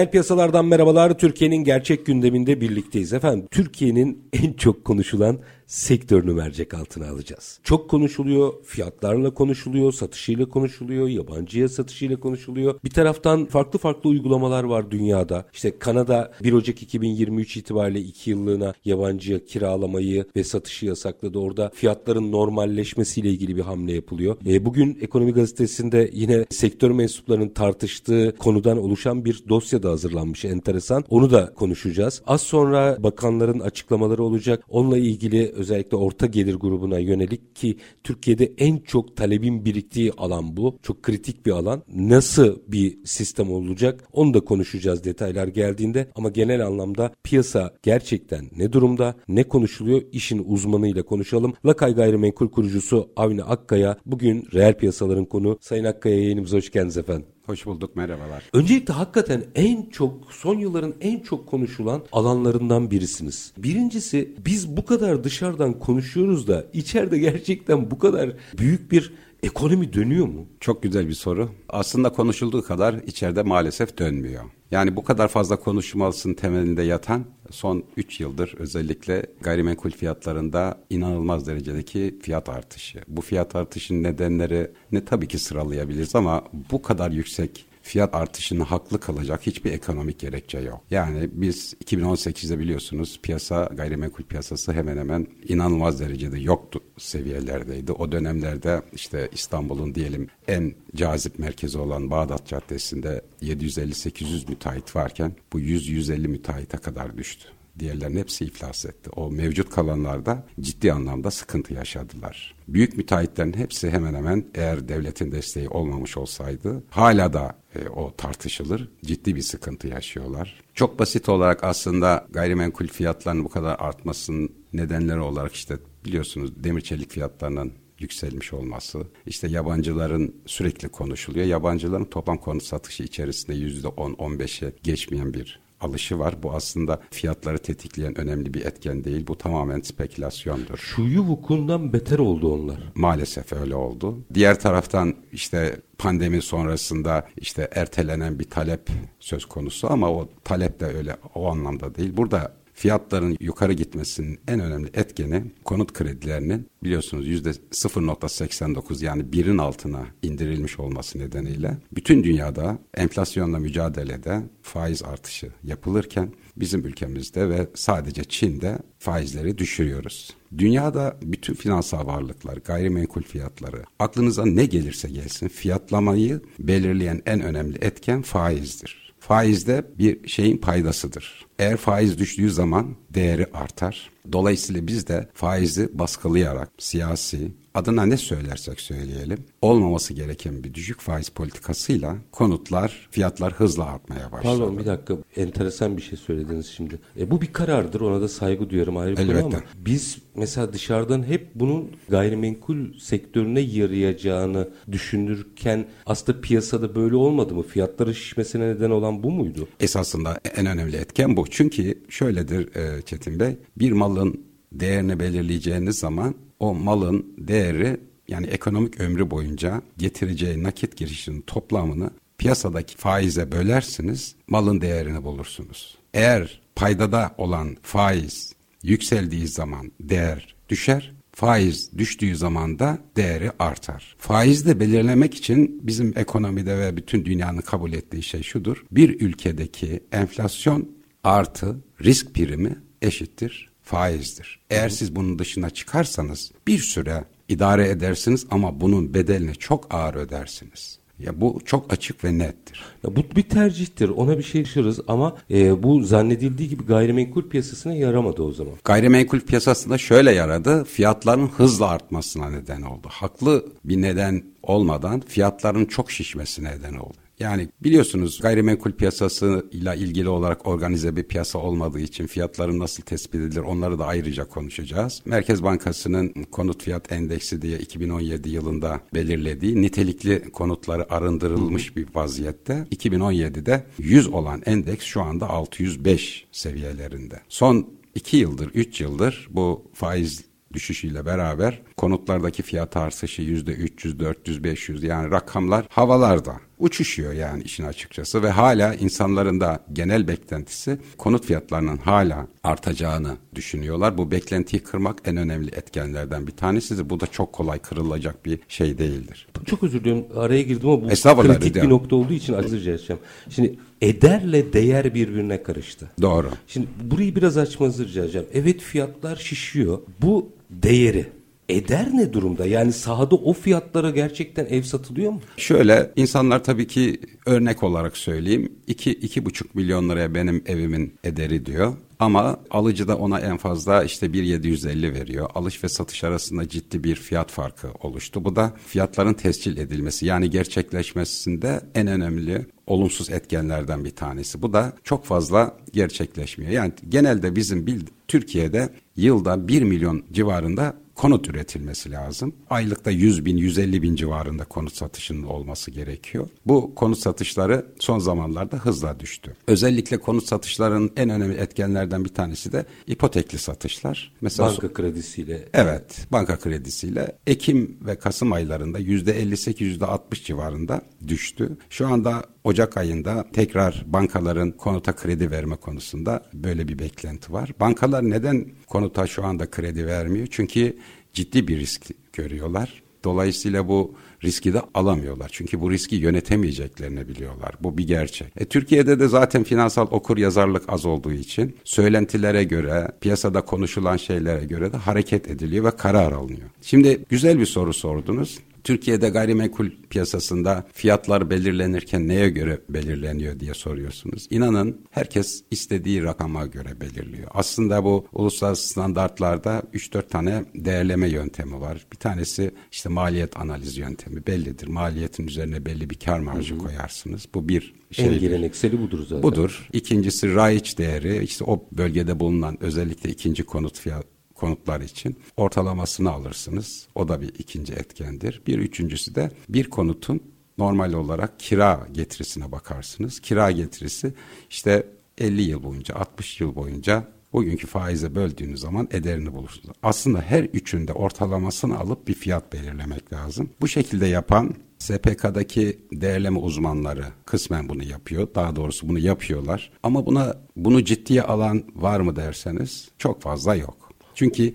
Reel 0.00 0.10
piyasalardan 0.10 0.64
merhabalar. 0.64 1.18
Türkiye'nin 1.18 1.64
gerçek 1.64 2.06
gündeminde 2.06 2.60
birlikteyiz. 2.60 3.12
Efendim 3.12 3.46
Türkiye'nin 3.50 4.28
en 4.32 4.52
çok 4.52 4.84
konuşulan 4.84 5.38
sektörünü 5.70 6.32
mercek 6.32 6.74
altına 6.74 7.08
alacağız. 7.08 7.60
Çok 7.64 7.90
konuşuluyor, 7.90 8.52
fiyatlarla 8.64 9.34
konuşuluyor, 9.34 9.92
satışıyla 9.92 10.48
konuşuluyor, 10.48 11.08
yabancıya 11.08 11.68
satışıyla 11.68 12.20
konuşuluyor. 12.20 12.80
Bir 12.84 12.90
taraftan 12.90 13.46
farklı 13.46 13.78
farklı 13.78 14.10
uygulamalar 14.10 14.64
var 14.64 14.90
dünyada. 14.90 15.46
İşte 15.52 15.78
Kanada 15.78 16.32
1 16.42 16.52
Ocak 16.52 16.82
2023 16.82 17.56
itibariyle 17.56 18.00
2 18.00 18.30
yıllığına 18.30 18.74
yabancıya 18.84 19.44
kiralamayı 19.44 20.24
ve 20.36 20.44
satışı 20.44 20.86
yasakladı. 20.86 21.38
Orada 21.38 21.70
fiyatların 21.74 22.32
normalleşmesiyle 22.32 23.30
ilgili 23.30 23.56
bir 23.56 23.62
hamle 23.62 23.92
yapılıyor. 23.92 24.36
E, 24.46 24.64
bugün 24.64 24.98
Ekonomi 25.00 25.32
Gazetesi'nde 25.32 26.10
yine 26.12 26.46
sektör 26.50 26.90
mensuplarının 26.90 27.48
tartıştığı 27.48 28.34
konudan 28.38 28.78
oluşan 28.78 29.24
bir 29.24 29.44
dosya 29.48 29.82
da 29.82 29.90
hazırlanmış 29.90 30.44
enteresan. 30.44 31.04
Onu 31.10 31.30
da 31.30 31.54
konuşacağız. 31.54 32.22
Az 32.26 32.40
sonra 32.40 32.96
bakanların 33.02 33.60
açıklamaları 33.60 34.22
olacak. 34.22 34.64
Onunla 34.68 34.98
ilgili 34.98 35.59
özellikle 35.60 35.96
orta 35.96 36.26
gelir 36.26 36.54
grubuna 36.54 36.98
yönelik 36.98 37.56
ki 37.56 37.76
Türkiye'de 38.04 38.52
en 38.58 38.76
çok 38.76 39.16
talebin 39.16 39.64
biriktiği 39.64 40.12
alan 40.12 40.56
bu. 40.56 40.78
Çok 40.82 41.02
kritik 41.02 41.46
bir 41.46 41.50
alan. 41.50 41.82
Nasıl 41.94 42.58
bir 42.68 42.98
sistem 43.04 43.52
olacak 43.52 44.04
onu 44.12 44.34
da 44.34 44.40
konuşacağız 44.40 45.04
detaylar 45.04 45.48
geldiğinde 45.48 46.10
ama 46.14 46.28
genel 46.28 46.66
anlamda 46.66 47.12
piyasa 47.24 47.74
gerçekten 47.82 48.50
ne 48.56 48.72
durumda 48.72 49.14
ne 49.28 49.44
konuşuluyor 49.44 50.02
işin 50.12 50.44
uzmanıyla 50.46 51.02
konuşalım. 51.02 51.54
Lakay 51.66 51.94
Gayrimenkul 51.94 52.48
kurucusu 52.48 53.10
Avni 53.16 53.42
Akkaya 53.42 53.96
bugün 54.06 54.46
reel 54.54 54.74
piyasaların 54.74 55.24
konu. 55.24 55.58
Sayın 55.60 55.84
Akkaya 55.84 56.16
yayınımıza 56.16 56.56
hoş 56.56 56.70
geldiniz 56.70 56.96
efendim. 56.96 57.26
Hoş 57.46 57.66
bulduk 57.66 57.96
merhabalar. 57.96 58.44
Öncelikle 58.52 58.94
hakikaten 58.94 59.44
en 59.54 59.90
çok 59.90 60.32
son 60.32 60.58
yılların 60.58 60.94
en 61.00 61.20
çok 61.20 61.46
konuşulan 61.46 62.02
alanlarından 62.12 62.90
birisiniz. 62.90 63.52
Birincisi 63.56 64.34
biz 64.46 64.76
bu 64.76 64.84
kadar 64.84 65.24
dışarıdan 65.24 65.78
konuşuyoruz 65.78 66.48
da 66.48 66.64
içeride 66.72 67.18
gerçekten 67.18 67.90
bu 67.90 67.98
kadar 67.98 68.30
büyük 68.58 68.92
bir 68.92 69.12
ekonomi 69.42 69.92
dönüyor 69.92 70.26
mu? 70.26 70.46
Çok 70.60 70.82
güzel 70.82 71.08
bir 71.08 71.14
soru. 71.14 71.50
Aslında 71.68 72.12
konuşulduğu 72.12 72.62
kadar 72.62 72.94
içeride 72.94 73.42
maalesef 73.42 73.98
dönmüyor. 73.98 74.44
Yani 74.70 74.96
bu 74.96 75.04
kadar 75.04 75.28
fazla 75.28 75.56
konuşmalısın 75.56 76.34
temelinde 76.34 76.82
yatan 76.82 77.24
son 77.50 77.84
3 77.96 78.20
yıldır 78.20 78.54
özellikle 78.58 79.26
gayrimenkul 79.40 79.90
fiyatlarında 79.90 80.78
inanılmaz 80.90 81.46
derecedeki 81.46 82.18
fiyat 82.22 82.48
artışı. 82.48 83.00
Bu 83.08 83.20
fiyat 83.20 83.56
artışının 83.56 84.02
nedenleri 84.02 84.70
ne 84.92 85.04
tabii 85.04 85.28
ki 85.28 85.38
sıralayabiliriz 85.38 86.14
ama 86.14 86.44
bu 86.70 86.82
kadar 86.82 87.10
yüksek 87.10 87.69
fiyat 87.82 88.14
artışını 88.14 88.62
haklı 88.64 89.00
kılacak 89.00 89.46
hiçbir 89.46 89.72
ekonomik 89.72 90.18
gerekçe 90.18 90.58
yok. 90.58 90.80
Yani 90.90 91.30
biz 91.32 91.74
2018'de 91.84 92.58
biliyorsunuz 92.58 93.20
piyasa 93.22 93.64
gayrimenkul 93.64 94.24
piyasası 94.24 94.72
hemen 94.72 94.96
hemen 94.96 95.26
inanılmaz 95.48 96.00
derecede 96.00 96.40
yoktu 96.40 96.80
seviyelerdeydi. 96.98 97.92
O 97.92 98.12
dönemlerde 98.12 98.82
işte 98.92 99.28
İstanbul'un 99.32 99.94
diyelim 99.94 100.28
en 100.48 100.74
cazip 100.96 101.38
merkezi 101.38 101.78
olan 101.78 102.10
Bağdat 102.10 102.46
Caddesi'nde 102.46 103.22
750-800 103.42 104.50
müteahhit 104.50 104.96
varken 104.96 105.32
bu 105.52 105.60
100-150 105.60 106.28
müteahhite 106.28 106.76
kadar 106.76 107.18
düştü. 107.18 107.48
Diğerlerin 107.78 108.16
hepsi 108.16 108.44
iflas 108.44 108.86
etti. 108.86 109.10
O 109.16 109.30
mevcut 109.30 109.70
kalanlarda 109.70 110.46
ciddi 110.60 110.92
anlamda 110.92 111.30
sıkıntı 111.30 111.74
yaşadılar. 111.74 112.54
Büyük 112.68 112.96
müteahhitlerin 112.96 113.52
hepsi 113.52 113.90
hemen 113.90 114.14
hemen 114.14 114.44
eğer 114.54 114.88
devletin 114.88 115.32
desteği 115.32 115.68
olmamış 115.68 116.16
olsaydı 116.16 116.82
hala 116.90 117.32
da 117.32 117.56
e, 117.74 117.88
o 117.88 118.16
tartışılır. 118.16 118.88
Ciddi 119.04 119.36
bir 119.36 119.42
sıkıntı 119.42 119.88
yaşıyorlar. 119.88 120.62
Çok 120.74 120.98
basit 120.98 121.28
olarak 121.28 121.64
aslında 121.64 122.26
gayrimenkul 122.30 122.86
fiyatlarının 122.86 123.44
bu 123.44 123.48
kadar 123.48 123.76
artmasının 123.78 124.52
nedenleri 124.72 125.20
olarak 125.20 125.54
işte 125.54 125.78
biliyorsunuz 126.04 126.64
demir 126.64 126.80
çelik 126.80 127.10
fiyatlarının 127.10 127.72
yükselmiş 127.98 128.52
olması, 128.52 129.06
işte 129.26 129.48
yabancıların 129.48 130.34
sürekli 130.46 130.88
konuşuluyor. 130.88 131.46
Yabancıların 131.46 132.04
toplam 132.04 132.38
konut 132.38 132.62
satışı 132.62 133.02
içerisinde 133.02 133.56
yüzde 133.56 133.88
10-15'e 133.88 134.72
geçmeyen 134.82 135.34
bir 135.34 135.60
alışı 135.80 136.18
var. 136.18 136.34
Bu 136.42 136.52
aslında 136.52 137.00
fiyatları 137.10 137.58
tetikleyen 137.58 138.20
önemli 138.20 138.54
bir 138.54 138.64
etken 138.64 139.04
değil. 139.04 139.26
Bu 139.26 139.38
tamamen 139.38 139.80
spekülasyondur. 139.80 140.78
Şuyu 140.78 141.20
vukundan 141.20 141.92
beter 141.92 142.18
oldu 142.18 142.54
onlar. 142.54 142.92
Maalesef 142.94 143.52
öyle 143.52 143.74
oldu. 143.74 144.18
Diğer 144.34 144.60
taraftan 144.60 145.14
işte 145.32 145.76
pandemi 145.98 146.42
sonrasında 146.42 147.28
işte 147.36 147.68
ertelenen 147.72 148.38
bir 148.38 148.50
talep 148.50 148.88
söz 149.20 149.44
konusu 149.44 149.92
ama 149.92 150.10
o 150.10 150.28
talep 150.44 150.80
de 150.80 150.86
öyle 150.86 151.16
o 151.34 151.50
anlamda 151.50 151.94
değil. 151.94 152.16
Burada 152.16 152.59
fiyatların 152.80 153.36
yukarı 153.40 153.72
gitmesinin 153.72 154.40
en 154.48 154.60
önemli 154.60 154.90
etkeni 154.94 155.44
konut 155.64 155.92
kredilerinin 155.92 156.66
biliyorsunuz 156.82 157.28
yüzde 157.28 157.50
0.89 157.50 159.04
yani 159.04 159.32
birin 159.32 159.58
altına 159.58 160.06
indirilmiş 160.22 160.80
olması 160.80 161.18
nedeniyle 161.18 161.76
bütün 161.92 162.24
dünyada 162.24 162.78
enflasyonla 162.94 163.58
mücadelede 163.58 164.42
faiz 164.62 165.02
artışı 165.02 165.48
yapılırken 165.64 166.32
bizim 166.56 166.86
ülkemizde 166.86 167.48
ve 167.48 167.68
sadece 167.74 168.24
Çin'de 168.24 168.78
faizleri 168.98 169.58
düşürüyoruz. 169.58 170.30
Dünyada 170.58 171.16
bütün 171.22 171.54
finansal 171.54 172.06
varlıklar, 172.06 172.56
gayrimenkul 172.56 173.22
fiyatları, 173.22 173.84
aklınıza 173.98 174.44
ne 174.44 174.64
gelirse 174.64 175.08
gelsin 175.08 175.48
fiyatlamayı 175.48 176.40
belirleyen 176.58 177.22
en 177.26 177.40
önemli 177.40 177.78
etken 177.80 178.22
faizdir. 178.22 179.10
Faiz 179.20 179.66
de 179.66 179.84
bir 179.98 180.28
şeyin 180.28 180.58
paydasıdır. 180.58 181.46
Eğer 181.60 181.76
faiz 181.76 182.18
düştüğü 182.18 182.50
zaman 182.50 182.96
değeri 183.10 183.46
artar. 183.54 184.10
Dolayısıyla 184.32 184.86
biz 184.86 185.06
de 185.06 185.28
faizi 185.34 185.98
baskılayarak 185.98 186.70
siyasi, 186.78 187.52
adına 187.74 188.06
ne 188.06 188.16
söylersek 188.16 188.80
söyleyelim 188.80 189.38
olmaması 189.62 190.14
gereken 190.14 190.64
bir 190.64 190.74
düşük 190.74 191.00
faiz 191.00 191.28
politikasıyla 191.28 192.16
konutlar 192.32 193.08
fiyatlar 193.10 193.52
hızla 193.52 193.84
artmaya 193.84 194.32
başladı. 194.32 194.58
Pardon 194.58 194.78
bir 194.78 194.86
dakika 194.86 195.14
enteresan 195.36 195.96
bir 195.96 196.02
şey 196.02 196.18
söylediniz 196.18 196.66
şimdi. 196.66 196.98
E, 197.18 197.30
bu 197.30 197.40
bir 197.40 197.52
karardır 197.52 198.00
ona 198.00 198.20
da 198.20 198.28
saygı 198.28 198.70
duyarım 198.70 198.96
ayrı 198.96 199.16
bir 199.16 199.26
konu 199.26 199.44
ama 199.44 199.60
biz 199.76 200.18
mesela 200.34 200.72
dışarıdan 200.72 201.22
hep 201.22 201.50
bunun 201.54 201.90
gayrimenkul 202.08 202.98
sektörüne 202.98 203.60
yarayacağını 203.60 204.68
düşünürken 204.92 205.86
aslında 206.06 206.40
piyasada 206.40 206.94
böyle 206.94 207.16
olmadı 207.16 207.54
mı? 207.54 207.62
Fiyatların 207.62 208.12
şişmesine 208.12 208.68
neden 208.68 208.90
olan 208.90 209.22
bu 209.22 209.30
muydu? 209.30 209.68
Esasında 209.80 210.40
en 210.56 210.66
önemli 210.66 210.96
etken 210.96 211.36
bu. 211.36 211.49
Çünkü 211.50 211.98
şöyledir 212.08 212.76
e, 212.76 213.02
Çetin 213.02 213.40
Bey 213.40 213.56
bir 213.76 213.92
malın 213.92 214.44
değerini 214.72 215.20
belirleyeceğiniz 215.20 215.98
zaman 215.98 216.34
o 216.60 216.74
malın 216.74 217.34
değeri 217.38 218.00
yani 218.28 218.46
ekonomik 218.46 219.00
ömrü 219.00 219.30
boyunca 219.30 219.82
getireceği 219.98 220.62
nakit 220.62 220.96
girişinin 220.96 221.40
toplamını 221.40 222.10
piyasadaki 222.38 222.96
faize 222.96 223.52
bölersiniz, 223.52 224.34
malın 224.48 224.80
değerini 224.80 225.24
bulursunuz. 225.24 225.98
Eğer 226.14 226.60
paydada 226.76 227.34
olan 227.38 227.76
faiz 227.82 228.52
yükseldiği 228.82 229.48
zaman 229.48 229.92
değer 230.00 230.54
düşer, 230.68 231.12
faiz 231.32 231.98
düştüğü 231.98 232.36
zaman 232.36 232.78
da 232.78 232.98
değeri 233.16 233.50
artar. 233.58 234.16
Faiz 234.18 234.66
de 234.66 234.80
belirlemek 234.80 235.34
için 235.34 235.80
bizim 235.82 236.12
ekonomide 236.16 236.78
ve 236.78 236.96
bütün 236.96 237.24
dünyanın 237.24 237.60
kabul 237.60 237.92
ettiği 237.92 238.22
şey 238.22 238.42
şudur. 238.42 238.84
Bir 238.90 239.20
ülkedeki 239.20 240.00
enflasyon 240.12 240.99
artı 241.24 241.76
risk 242.04 242.34
primi 242.34 242.76
eşittir 243.02 243.70
faizdir. 243.82 244.60
Eğer 244.70 244.88
siz 244.88 245.16
bunun 245.16 245.38
dışına 245.38 245.70
çıkarsanız 245.70 246.52
bir 246.66 246.78
süre 246.78 247.24
idare 247.48 247.88
edersiniz 247.88 248.46
ama 248.50 248.80
bunun 248.80 249.14
bedelini 249.14 249.54
çok 249.54 249.94
ağır 249.94 250.14
ödersiniz. 250.14 251.00
Ya 251.18 251.40
bu 251.40 251.60
çok 251.64 251.92
açık 251.92 252.24
ve 252.24 252.38
nettir. 252.38 252.82
Ya 253.04 253.16
bu 253.16 253.22
bir 253.36 253.42
tercihtir. 253.42 254.08
Ona 254.08 254.38
bir 254.38 254.42
şey 254.42 254.64
şaşırırız 254.64 255.00
ama 255.08 255.36
e, 255.50 255.82
bu 255.82 256.02
zannedildiği 256.02 256.68
gibi 256.68 256.86
gayrimenkul 256.86 257.48
piyasasına 257.48 257.94
yaramadı 257.94 258.42
o 258.42 258.52
zaman. 258.52 258.74
Gayrimenkul 258.84 259.40
piyasasında 259.40 259.98
şöyle 259.98 260.32
yaradı. 260.32 260.84
Fiyatların 260.84 261.46
hızla 261.46 261.88
artmasına 261.88 262.50
neden 262.50 262.82
oldu. 262.82 263.08
Haklı 263.10 263.66
bir 263.84 264.02
neden 264.02 264.42
olmadan 264.62 265.20
fiyatların 265.20 265.84
çok 265.84 266.10
şişmesine 266.10 266.70
neden 266.70 266.94
oldu. 266.94 267.16
Yani 267.40 267.68
biliyorsunuz 267.82 268.40
gayrimenkul 268.40 268.92
piyasası 268.92 269.66
ile 269.72 269.96
ilgili 269.96 270.28
olarak 270.28 270.66
organize 270.66 271.16
bir 271.16 271.22
piyasa 271.22 271.58
olmadığı 271.58 272.00
için 272.00 272.26
fiyatların 272.26 272.78
nasıl 272.78 273.02
tespit 273.02 273.34
edilir 273.34 273.60
onları 273.60 273.98
da 273.98 274.06
ayrıca 274.06 274.44
konuşacağız. 274.44 275.22
Merkez 275.24 275.62
Bankası'nın 275.62 276.28
konut 276.50 276.82
fiyat 276.82 277.12
endeksi 277.12 277.62
diye 277.62 277.78
2017 277.78 278.50
yılında 278.50 279.00
belirlediği 279.14 279.82
nitelikli 279.82 280.50
konutları 280.52 281.12
arındırılmış 281.12 281.96
bir 281.96 282.06
vaziyette 282.14 282.86
2017'de 282.92 283.86
100 283.98 284.28
olan 284.28 284.62
endeks 284.66 285.04
şu 285.04 285.22
anda 285.22 285.50
605 285.50 286.46
seviyelerinde. 286.52 287.40
Son 287.48 287.88
2 288.14 288.36
yıldır, 288.36 288.70
3 288.74 289.00
yıldır 289.00 289.48
bu 289.50 289.90
faiz 289.94 290.44
düşüşüyle 290.72 291.26
beraber 291.26 291.82
konutlardaki 292.00 292.62
fiyat 292.62 292.96
artışı 292.96 293.42
yüzde 293.42 293.72
300, 293.72 294.20
400, 294.20 294.64
500 294.64 295.02
yani 295.02 295.30
rakamlar 295.30 295.86
havalarda 295.90 296.54
uçuşuyor 296.78 297.32
yani 297.32 297.62
işin 297.62 297.84
açıkçası 297.84 298.42
ve 298.42 298.50
hala 298.50 298.94
insanların 298.94 299.60
da 299.60 299.84
genel 299.92 300.28
beklentisi 300.28 300.98
konut 301.18 301.46
fiyatlarının 301.46 301.96
hala 301.96 302.46
artacağını 302.64 303.36
düşünüyorlar. 303.54 304.18
Bu 304.18 304.30
beklentiyi 304.30 304.82
kırmak 304.82 305.18
en 305.24 305.36
önemli 305.36 305.70
etkenlerden 305.70 306.46
bir 306.46 306.52
tanesidir. 306.52 307.10
Bu 307.10 307.20
da 307.20 307.26
çok 307.26 307.52
kolay 307.52 307.78
kırılacak 307.78 308.46
bir 308.46 308.58
şey 308.68 308.98
değildir. 308.98 309.48
Çok 309.66 309.82
özür 309.82 310.00
diliyorum 310.00 310.24
araya 310.36 310.62
girdim 310.62 310.88
ama 310.88 311.02
bu 311.02 311.42
kritik 311.42 311.74
bir 311.74 311.88
nokta 311.88 312.16
olduğu 312.16 312.32
için 312.32 312.52
ayrıca 312.52 312.92
edeceğim. 312.92 313.22
Şimdi 313.50 313.78
ederle 314.00 314.72
değer 314.72 315.14
birbirine 315.14 315.62
karıştı. 315.62 316.10
Doğru. 316.22 316.50
Şimdi 316.66 316.86
burayı 317.04 317.36
biraz 317.36 317.56
açmanızı 317.56 318.08
rica 318.08 318.24
edeceğim. 318.24 318.46
Evet 318.54 318.80
fiyatlar 318.80 319.36
şişiyor. 319.36 319.98
Bu 320.22 320.52
değeri 320.70 321.39
Eder 321.70 322.08
ne 322.14 322.32
durumda? 322.32 322.66
Yani 322.66 322.92
sahada 322.92 323.34
o 323.34 323.52
fiyatlara 323.52 324.10
gerçekten 324.10 324.66
ev 324.66 324.82
satılıyor 324.82 325.32
mu? 325.32 325.40
Şöyle 325.56 326.10
insanlar 326.16 326.64
tabii 326.64 326.86
ki 326.86 327.20
örnek 327.46 327.82
olarak 327.82 328.16
söyleyeyim. 328.16 328.72
2 328.86 329.10
iki, 329.10 329.44
buçuk 329.44 329.74
milyon 329.74 330.08
liraya 330.08 330.34
benim 330.34 330.62
evimin 330.66 331.14
ederi 331.24 331.66
diyor. 331.66 331.94
Ama 332.18 332.60
alıcı 332.70 333.08
da 333.08 333.16
ona 333.16 333.40
en 333.40 333.56
fazla 333.56 334.04
işte 334.04 334.26
1.750 334.26 335.14
veriyor. 335.14 335.50
Alış 335.54 335.84
ve 335.84 335.88
satış 335.88 336.24
arasında 336.24 336.68
ciddi 336.68 337.04
bir 337.04 337.14
fiyat 337.14 337.50
farkı 337.50 337.88
oluştu. 338.00 338.44
Bu 338.44 338.56
da 338.56 338.72
fiyatların 338.86 339.34
tescil 339.34 339.76
edilmesi 339.76 340.26
yani 340.26 340.50
gerçekleşmesinde 340.50 341.80
en 341.94 342.06
önemli 342.06 342.66
olumsuz 342.86 343.30
etkenlerden 343.30 344.04
bir 344.04 344.10
tanesi. 344.10 344.62
Bu 344.62 344.72
da 344.72 344.92
çok 345.04 345.24
fazla 345.24 345.76
gerçekleşmiyor. 345.92 346.72
Yani 346.72 346.92
genelde 347.08 347.56
bizim 347.56 347.86
Türkiye'de 348.28 348.88
yılda 349.16 349.68
1 349.68 349.82
milyon 349.82 350.24
civarında 350.32 350.94
konut 351.20 351.48
üretilmesi 351.48 352.10
lazım. 352.10 352.54
Aylıkta 352.70 353.10
100 353.10 353.44
bin, 353.44 353.56
150 353.56 354.02
bin 354.02 354.16
civarında 354.16 354.64
konut 354.64 354.94
satışının 354.94 355.42
olması 355.42 355.90
gerekiyor. 355.90 356.48
Bu 356.66 356.94
konut 356.94 357.18
satışları 357.18 357.86
son 357.98 358.18
zamanlarda 358.18 358.76
hızla 358.76 359.20
düştü. 359.20 359.56
Özellikle 359.66 360.16
konut 360.16 360.44
satışlarının 360.44 361.12
en 361.16 361.30
önemli 361.30 361.56
etkenlerden 361.56 362.24
bir 362.24 362.28
tanesi 362.28 362.72
de 362.72 362.84
ipotekli 363.06 363.58
satışlar. 363.58 364.32
Mesela 364.40 364.68
banka 364.68 364.92
kredisiyle. 364.92 365.68
Evet, 365.72 366.26
banka 366.32 366.58
kredisiyle 366.58 367.38
Ekim 367.46 367.98
ve 368.00 368.18
Kasım 368.18 368.52
aylarında 368.52 369.00
%58, 369.00 369.98
%60 369.98 370.44
civarında 370.44 371.02
düştü. 371.28 371.76
Şu 371.90 372.08
anda 372.08 372.44
Ocak 372.64 372.96
ayında 372.96 373.46
tekrar 373.52 374.04
bankaların 374.06 374.70
konuta 374.70 375.16
kredi 375.16 375.50
verme 375.50 375.76
konusunda 375.76 376.42
böyle 376.54 376.88
bir 376.88 376.98
beklenti 376.98 377.52
var. 377.52 377.70
Bankalar 377.80 378.30
neden 378.30 378.66
konuta 378.86 379.26
şu 379.26 379.44
anda 379.44 379.70
kredi 379.70 380.06
vermiyor? 380.06 380.46
Çünkü 380.50 380.96
ciddi 381.32 381.68
bir 381.68 381.78
risk 381.78 382.10
görüyorlar. 382.32 383.02
Dolayısıyla 383.24 383.88
bu 383.88 384.14
riski 384.44 384.74
de 384.74 384.82
alamıyorlar. 384.94 385.48
Çünkü 385.52 385.80
bu 385.80 385.90
riski 385.90 386.16
yönetemeyeceklerini 386.16 387.28
biliyorlar. 387.28 387.74
Bu 387.80 387.98
bir 387.98 388.06
gerçek. 388.06 388.52
E, 388.56 388.64
Türkiye'de 388.64 389.20
de 389.20 389.28
zaten 389.28 389.64
finansal 389.64 390.06
okur 390.10 390.38
yazarlık 390.38 390.82
az 390.88 391.06
olduğu 391.06 391.32
için 391.32 391.76
söylentilere 391.84 392.64
göre, 392.64 393.12
piyasada 393.20 393.60
konuşulan 393.60 394.16
şeylere 394.16 394.64
göre 394.64 394.92
de 394.92 394.96
hareket 394.96 395.50
ediliyor 395.50 395.84
ve 395.84 395.90
karar 395.90 396.32
alınıyor. 396.32 396.70
Şimdi 396.82 397.24
güzel 397.28 397.58
bir 397.58 397.66
soru 397.66 397.92
sordunuz. 397.92 398.58
Türkiye'de 398.84 399.28
gayrimenkul 399.28 399.90
piyasasında 400.10 400.86
fiyatlar 400.92 401.50
belirlenirken 401.50 402.28
neye 402.28 402.50
göre 402.50 402.80
belirleniyor 402.88 403.60
diye 403.60 403.74
soruyorsunuz. 403.74 404.46
İnanın 404.50 405.00
herkes 405.10 405.64
istediği 405.70 406.22
rakama 406.22 406.66
göre 406.66 407.00
belirliyor. 407.00 407.48
Aslında 407.54 408.04
bu 408.04 408.26
uluslararası 408.32 408.88
standartlarda 408.88 409.82
3-4 409.94 410.28
tane 410.28 410.64
değerleme 410.74 411.28
yöntemi 411.28 411.80
var. 411.80 412.06
Bir 412.12 412.16
tanesi 412.16 412.70
işte 412.92 413.08
maliyet 413.08 413.60
analiz 413.60 413.98
yöntemi 413.98 414.46
bellidir. 414.46 414.88
Maliyetin 414.88 415.46
üzerine 415.46 415.86
belli 415.86 416.10
bir 416.10 416.18
kar 416.18 416.38
marjı 416.38 416.74
hı 416.74 416.78
hı. 416.78 416.82
koyarsınız. 416.82 417.48
Bu 417.54 417.68
bir 417.68 417.94
şey. 418.10 418.26
En 418.26 418.38
gelenekseli 418.38 419.00
budur 419.00 419.22
zaten. 419.22 419.42
Budur. 419.42 419.88
İkincisi 419.92 420.54
raiç 420.54 420.98
değeri 420.98 421.44
işte 421.44 421.64
o 421.64 421.88
bölgede 421.92 422.40
bulunan 422.40 422.82
özellikle 422.82 423.30
ikinci 423.30 423.62
konut 423.62 423.98
fiyat 423.98 424.26
konutlar 424.60 425.00
için 425.00 425.36
ortalamasını 425.56 426.30
alırsınız. 426.30 427.08
O 427.14 427.28
da 427.28 427.40
bir 427.40 427.48
ikinci 427.58 427.92
etkendir. 427.92 428.62
Bir 428.66 428.78
üçüncüsü 428.78 429.34
de 429.34 429.50
bir 429.68 429.90
konutun 429.90 430.42
normal 430.78 431.12
olarak 431.12 431.60
kira 431.60 432.06
getirisine 432.12 432.72
bakarsınız. 432.72 433.40
Kira 433.40 433.70
getirisi 433.70 434.34
işte 434.70 435.06
50 435.38 435.62
yıl 435.62 435.82
boyunca 435.82 436.14
60 436.14 436.60
yıl 436.60 436.74
boyunca 436.74 437.24
bugünkü 437.52 437.86
faize 437.86 438.34
böldüğünüz 438.34 438.80
zaman 438.80 439.08
ederini 439.10 439.54
bulursunuz. 439.54 439.96
Aslında 440.02 440.40
her 440.40 440.64
üçünde 440.64 441.12
ortalamasını 441.12 441.98
alıp 441.98 442.28
bir 442.28 442.34
fiyat 442.34 442.72
belirlemek 442.72 443.32
lazım. 443.32 443.70
Bu 443.80 443.88
şekilde 443.88 444.26
yapan 444.26 444.74
SPK'daki 444.98 445.98
değerleme 446.12 446.58
uzmanları 446.58 447.24
kısmen 447.46 447.88
bunu 447.88 448.02
yapıyor. 448.04 448.48
Daha 448.54 448.76
doğrusu 448.76 449.08
bunu 449.08 449.18
yapıyorlar. 449.18 449.90
Ama 450.02 450.26
buna 450.26 450.56
bunu 450.76 451.04
ciddiye 451.04 451.42
alan 451.42 451.82
var 451.94 452.20
mı 452.20 452.36
derseniz 452.36 453.08
çok 453.18 453.42
fazla 453.42 453.74
yok. 453.74 453.99
Çünkü 454.34 454.74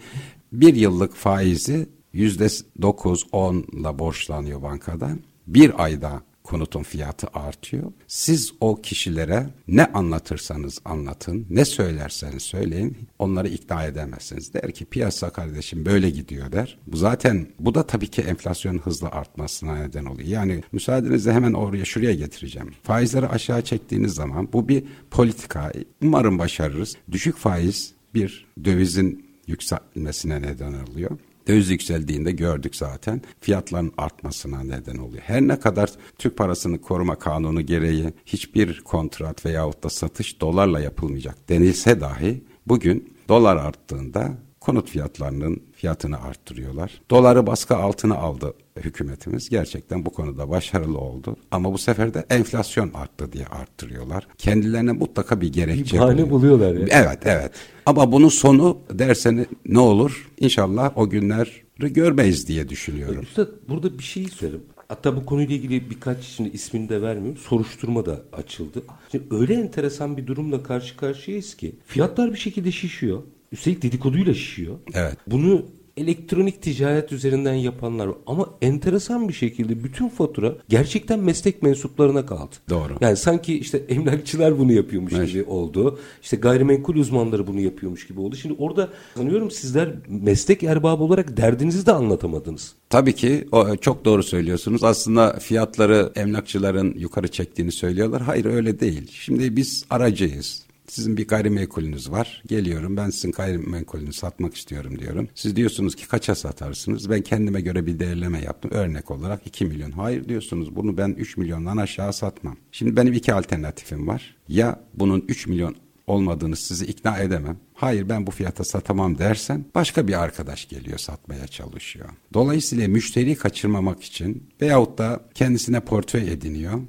bir 0.51 0.75
yıllık 0.75 1.15
faizi 1.15 1.89
yüzde 2.13 2.47
dokuz 2.81 3.27
onla 3.31 3.99
borçlanıyor 3.99 4.61
bankadan. 4.61 5.19
Bir 5.47 5.83
ayda 5.83 6.21
konutun 6.45 6.83
fiyatı 6.83 7.27
artıyor. 7.33 7.91
Siz 8.07 8.53
o 8.61 8.75
kişilere 8.75 9.49
ne 9.67 9.85
anlatırsanız 9.85 10.79
anlatın, 10.85 11.45
ne 11.49 11.65
söylerseniz 11.65 12.43
söyleyin, 12.43 12.97
onları 13.19 13.47
ikna 13.47 13.83
edemezsiniz. 13.83 14.53
Der 14.53 14.71
ki 14.71 14.85
piyasa 14.85 15.29
kardeşim 15.29 15.85
böyle 15.85 16.09
gidiyor 16.09 16.51
der. 16.51 16.79
Bu 16.87 16.97
zaten 16.97 17.47
bu 17.59 17.75
da 17.75 17.87
tabii 17.87 18.07
ki 18.07 18.21
enflasyonun 18.21 18.79
hızla 18.79 19.11
artmasına 19.11 19.75
neden 19.75 20.05
oluyor. 20.05 20.27
Yani 20.27 20.63
müsaadenizle 20.71 21.33
hemen 21.33 21.53
oraya 21.53 21.85
şuraya 21.85 22.13
getireceğim. 22.13 22.71
Faizleri 22.83 23.27
aşağı 23.27 23.61
çektiğiniz 23.61 24.13
zaman 24.13 24.53
bu 24.53 24.67
bir 24.67 24.83
politika. 25.11 25.71
Umarım 26.03 26.39
başarırız. 26.39 26.95
Düşük 27.11 27.37
faiz 27.37 27.93
bir 28.13 28.45
dövizin 28.63 29.24
yükselmesine 29.47 30.41
neden 30.41 30.73
oluyor. 30.73 31.11
Döviz 31.47 31.69
yükseldiğinde 31.69 32.31
gördük 32.31 32.75
zaten 32.75 33.21
fiyatların 33.41 33.91
artmasına 33.97 34.63
neden 34.63 34.97
oluyor. 34.97 35.23
Her 35.25 35.41
ne 35.41 35.59
kadar 35.59 35.89
Türk 36.17 36.37
parasını 36.37 36.81
koruma 36.81 37.15
kanunu 37.15 37.61
gereği 37.61 38.13
hiçbir 38.25 38.81
kontrat 38.81 39.45
veyahut 39.45 39.83
da 39.83 39.89
satış 39.89 40.41
dolarla 40.41 40.79
yapılmayacak 40.79 41.49
denilse 41.49 42.01
dahi 42.01 42.43
bugün 42.67 43.13
dolar 43.29 43.57
arttığında 43.57 44.33
konut 44.65 44.89
fiyatlarının 44.89 45.63
fiyatını 45.73 46.21
arttırıyorlar. 46.21 47.01
Doları 47.11 47.47
baskı 47.47 47.75
altına 47.75 48.15
aldı 48.15 48.53
hükümetimiz. 48.75 49.49
Gerçekten 49.49 50.05
bu 50.05 50.09
konuda 50.09 50.49
başarılı 50.49 50.97
oldu. 50.97 51.35
Ama 51.51 51.73
bu 51.73 51.77
sefer 51.77 52.13
de 52.13 52.25
enflasyon 52.29 52.91
arttı 52.93 53.31
diye 53.33 53.45
arttırıyorlar. 53.45 54.27
Kendilerine 54.37 54.91
mutlaka 54.91 55.41
bir 55.41 55.53
gerekçe 55.53 55.95
bir 55.95 56.01
bahane 56.01 56.29
buluyorlar. 56.29 56.73
Ya. 56.75 56.87
Evet, 56.89 57.19
evet. 57.25 57.51
Ama 57.85 58.11
bunun 58.11 58.29
sonu 58.29 58.77
derseniz 58.91 59.45
ne 59.65 59.79
olur? 59.79 60.31
İnşallah 60.39 60.97
o 60.97 61.09
günleri 61.09 61.49
görmeyiz 61.77 62.47
diye 62.47 62.69
düşünüyorum. 62.69 63.21
Üstad 63.21 63.47
burada 63.69 63.97
bir 63.97 64.03
şey 64.03 64.27
söyleyeyim. 64.27 64.65
Hatta 64.87 65.15
bu 65.15 65.25
konuyla 65.25 65.55
ilgili 65.55 65.89
birkaç 65.89 66.23
şimdi 66.23 66.49
ismini 66.49 66.89
de 66.89 67.01
vermiyorum. 67.01 67.37
Soruşturma 67.37 68.05
da 68.05 68.21
açıldı. 68.33 68.83
Şimdi 69.11 69.23
öyle 69.31 69.53
enteresan 69.53 70.17
bir 70.17 70.27
durumla 70.27 70.63
karşı 70.63 70.97
karşıyayız 70.97 71.55
ki 71.55 71.75
fiyatlar 71.85 72.33
bir 72.33 72.37
şekilde 72.37 72.71
şişiyor. 72.71 73.23
Üstelik 73.55 73.81
dedikoduyla 73.81 74.33
şişiyor. 74.33 74.75
Evet. 74.93 75.17
Bunu 75.27 75.65
elektronik 75.97 76.61
ticaret 76.61 77.11
üzerinden 77.11 77.53
yapanlar 77.53 78.07
var. 78.07 78.15
Ama 78.27 78.49
enteresan 78.61 79.27
bir 79.27 79.33
şekilde 79.33 79.83
bütün 79.83 80.09
fatura 80.09 80.55
gerçekten 80.69 81.19
meslek 81.19 81.63
mensuplarına 81.63 82.25
kaldı. 82.25 82.55
Doğru. 82.69 82.93
Yani 83.01 83.17
sanki 83.17 83.59
işte 83.59 83.77
emlakçılar 83.77 84.59
bunu 84.59 84.71
yapıyormuş 84.71 85.13
Evet. 85.13 85.31
gibi 85.31 85.43
oldu. 85.43 85.99
İşte 86.21 86.37
gayrimenkul 86.37 86.95
uzmanları 86.95 87.47
bunu 87.47 87.59
yapıyormuş 87.59 88.07
gibi 88.07 88.19
oldu. 88.19 88.35
Şimdi 88.35 88.55
orada 88.57 88.89
sanıyorum 89.15 89.51
sizler 89.51 89.89
meslek 90.07 90.63
erbabı 90.63 91.03
olarak 91.03 91.37
derdinizi 91.37 91.85
de 91.85 91.91
anlatamadınız. 91.91 92.73
Tabii 92.89 93.13
ki 93.13 93.47
o, 93.51 93.75
çok 93.75 94.05
doğru 94.05 94.23
söylüyorsunuz. 94.23 94.83
Aslında 94.83 95.39
fiyatları 95.39 96.11
emlakçıların 96.15 96.95
yukarı 96.97 97.27
çektiğini 97.27 97.71
söylüyorlar. 97.71 98.21
Hayır 98.21 98.45
öyle 98.45 98.79
değil. 98.79 99.11
Şimdi 99.11 99.55
biz 99.55 99.85
aracıyız. 99.89 100.65
Sizin 100.87 101.17
bir 101.17 101.27
gayrimenkulünüz 101.27 102.11
var. 102.11 102.43
Geliyorum 102.47 102.97
ben 102.97 103.09
sizin 103.09 103.31
gayrimenkulünü 103.31 104.13
satmak 104.13 104.55
istiyorum 104.55 104.99
diyorum. 104.99 105.27
Siz 105.35 105.55
diyorsunuz 105.55 105.95
ki 105.95 106.07
kaça 106.07 106.35
satarsınız? 106.35 107.09
Ben 107.09 107.21
kendime 107.21 107.61
göre 107.61 107.85
bir 107.85 107.99
değerleme 107.99 108.41
yaptım. 108.41 108.71
Örnek 108.73 109.11
olarak 109.11 109.47
2 109.47 109.65
milyon. 109.65 109.91
Hayır 109.91 110.29
diyorsunuz 110.29 110.75
bunu 110.75 110.97
ben 110.97 111.09
3 111.09 111.37
milyondan 111.37 111.77
aşağı 111.77 112.13
satmam. 112.13 112.57
Şimdi 112.71 112.95
benim 112.95 113.13
iki 113.13 113.33
alternatifim 113.33 114.07
var. 114.07 114.35
Ya 114.47 114.79
bunun 114.93 115.25
3 115.27 115.47
milyon 115.47 115.75
olmadığını 116.07 116.55
sizi 116.55 116.85
ikna 116.85 117.17
edemem. 117.17 117.57
Hayır 117.73 118.09
ben 118.09 118.27
bu 118.27 118.31
fiyata 118.31 118.63
satamam 118.63 119.17
dersen 119.17 119.65
başka 119.75 120.07
bir 120.07 120.23
arkadaş 120.23 120.67
geliyor 120.67 120.97
satmaya 120.97 121.47
çalışıyor. 121.47 122.09
Dolayısıyla 122.33 122.87
müşteriyi 122.87 123.35
kaçırmamak 123.35 124.03
için 124.03 124.49
veyahut 124.61 124.97
da 124.97 125.21
kendisine 125.33 125.79
portföy 125.79 126.31
ediniyor. 126.31 126.81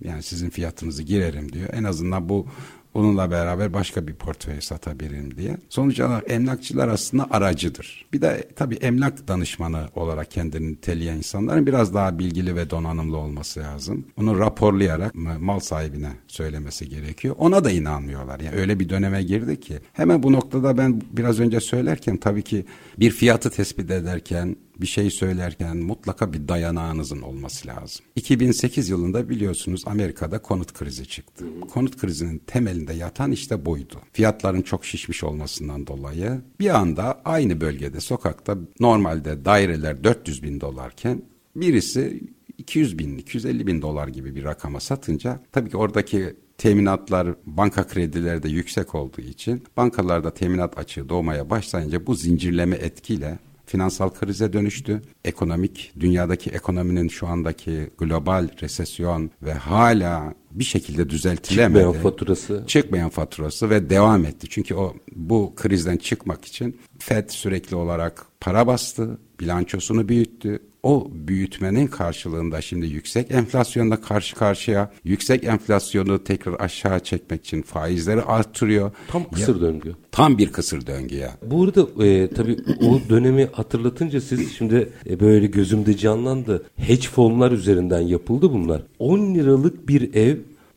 Yani 0.00 0.22
sizin 0.22 0.50
fiyatınızı 0.50 1.02
girerim 1.02 1.52
diyor. 1.52 1.68
En 1.72 1.84
azından 1.84 2.28
bu 2.28 2.46
onunla 2.94 3.30
beraber 3.30 3.72
başka 3.72 4.06
bir 4.06 4.14
portföy 4.14 4.60
satabilirim 4.60 5.36
diye. 5.36 5.56
Sonuç 5.68 6.00
olarak 6.00 6.30
emlakçılar 6.30 6.88
aslında 6.88 7.26
aracıdır. 7.30 8.06
Bir 8.12 8.22
de 8.22 8.48
tabii 8.56 8.74
emlak 8.74 9.28
danışmanı 9.28 9.88
olarak 9.94 10.30
kendini 10.30 10.72
niteleyen 10.72 11.16
insanların 11.16 11.66
biraz 11.66 11.94
daha 11.94 12.18
bilgili 12.18 12.56
ve 12.56 12.70
donanımlı 12.70 13.16
olması 13.16 13.60
lazım. 13.60 14.04
Bunu 14.16 14.38
raporlayarak 14.38 15.14
mal 15.40 15.60
sahibine 15.60 16.12
söylemesi 16.26 16.88
gerekiyor. 16.88 17.34
Ona 17.38 17.64
da 17.64 17.70
inanmıyorlar. 17.70 18.40
Yani 18.40 18.56
öyle 18.56 18.80
bir 18.80 18.88
döneme 18.88 19.22
girdi 19.22 19.60
ki. 19.60 19.78
Hemen 19.92 20.22
bu 20.22 20.32
noktada 20.32 20.78
ben 20.78 21.02
biraz 21.12 21.40
önce 21.40 21.60
söylerken 21.60 22.16
tabii 22.16 22.42
ki 22.42 22.64
bir 22.98 23.10
fiyatı 23.10 23.50
tespit 23.50 23.90
ederken 23.90 24.56
bir 24.80 24.86
şey 24.86 25.10
söylerken 25.10 25.76
mutlaka 25.76 26.32
bir 26.32 26.48
dayanağınızın 26.48 27.22
olması 27.22 27.68
lazım. 27.68 28.04
2008 28.16 28.88
yılında 28.88 29.28
biliyorsunuz 29.28 29.82
Amerika'da 29.86 30.42
konut 30.42 30.72
krizi 30.72 31.06
çıktı. 31.08 31.44
Konut 31.70 31.96
krizinin 31.96 32.38
temelinde 32.38 32.92
yatan 32.92 33.32
işte 33.32 33.66
buydu. 33.66 34.00
Fiyatların 34.12 34.62
çok 34.62 34.84
şişmiş 34.84 35.24
olmasından 35.24 35.86
dolayı 35.86 36.40
bir 36.60 36.70
anda 36.70 37.22
aynı 37.24 37.60
bölgede 37.60 38.00
sokakta 38.00 38.56
normalde 38.80 39.44
daireler 39.44 40.04
400 40.04 40.42
bin 40.42 40.60
dolarken 40.60 41.22
birisi 41.56 42.20
200 42.58 42.98
bin, 42.98 43.18
250 43.18 43.66
bin 43.66 43.82
dolar 43.82 44.08
gibi 44.08 44.34
bir 44.34 44.44
rakama 44.44 44.80
satınca 44.80 45.40
tabii 45.52 45.70
ki 45.70 45.76
oradaki 45.76 46.36
teminatlar, 46.58 47.28
banka 47.46 47.86
kredileri 47.86 48.42
de 48.42 48.48
yüksek 48.48 48.94
olduğu 48.94 49.20
için 49.20 49.64
bankalarda 49.76 50.34
teminat 50.34 50.78
açığı 50.78 51.08
doğmaya 51.08 51.50
başlayınca 51.50 52.06
bu 52.06 52.14
zincirleme 52.14 52.76
etkiyle 52.76 53.38
finansal 53.66 54.10
krize 54.10 54.52
dönüştü. 54.52 55.02
Ekonomik, 55.24 55.92
dünyadaki 56.00 56.50
ekonominin 56.50 57.08
şu 57.08 57.26
andaki 57.26 57.90
global 57.98 58.48
resesyon 58.62 59.30
ve 59.42 59.52
hala 59.52 60.34
bir 60.50 60.64
şekilde 60.64 61.10
düzeltilemedi. 61.10 61.84
Çıkmayan 61.84 62.02
faturası. 62.02 62.64
Çıkmayan 62.66 63.10
faturası 63.10 63.70
ve 63.70 63.90
devam 63.90 64.24
etti. 64.24 64.46
Çünkü 64.50 64.74
o 64.74 64.94
bu 65.16 65.52
krizden 65.56 65.96
çıkmak 65.96 66.44
için 66.44 66.80
Fed 66.98 67.28
sürekli 67.30 67.76
olarak 67.76 68.26
para 68.40 68.66
bastı, 68.66 69.18
bilançosunu 69.44 70.08
büyüttü. 70.08 70.58
O 70.82 71.08
büyütmenin 71.12 71.86
karşılığında 71.86 72.60
şimdi 72.60 72.86
yüksek 72.86 73.30
enflasyonla 73.30 74.00
karşı 74.00 74.36
karşıya. 74.36 74.90
Yüksek 75.04 75.44
enflasyonu 75.44 76.24
tekrar 76.24 76.60
aşağı 76.60 77.00
çekmek 77.00 77.44
için 77.44 77.62
faizleri 77.62 78.22
artırıyor. 78.22 78.92
Tam 79.08 79.30
kısır 79.30 79.60
döngü. 79.60 79.94
Tam 80.12 80.38
bir 80.38 80.52
kısır 80.52 80.86
döngü 80.86 81.16
ya. 81.16 81.36
Bu 81.46 81.64
arada 81.64 82.04
e, 82.04 82.28
tabii 82.28 82.56
o 82.80 83.00
dönemi 83.08 83.48
hatırlatınca 83.52 84.20
siz 84.20 84.52
şimdi 84.56 84.88
e, 85.10 85.20
böyle 85.20 85.46
gözümde 85.46 85.96
canlandı. 85.96 86.64
Hedge 86.76 87.08
fonlar 87.08 87.52
üzerinden 87.52 88.00
yapıldı 88.00 88.52
bunlar. 88.52 88.82
10 88.98 89.34
liralık 89.34 89.88
bir 89.88 90.14
ev 90.14 90.36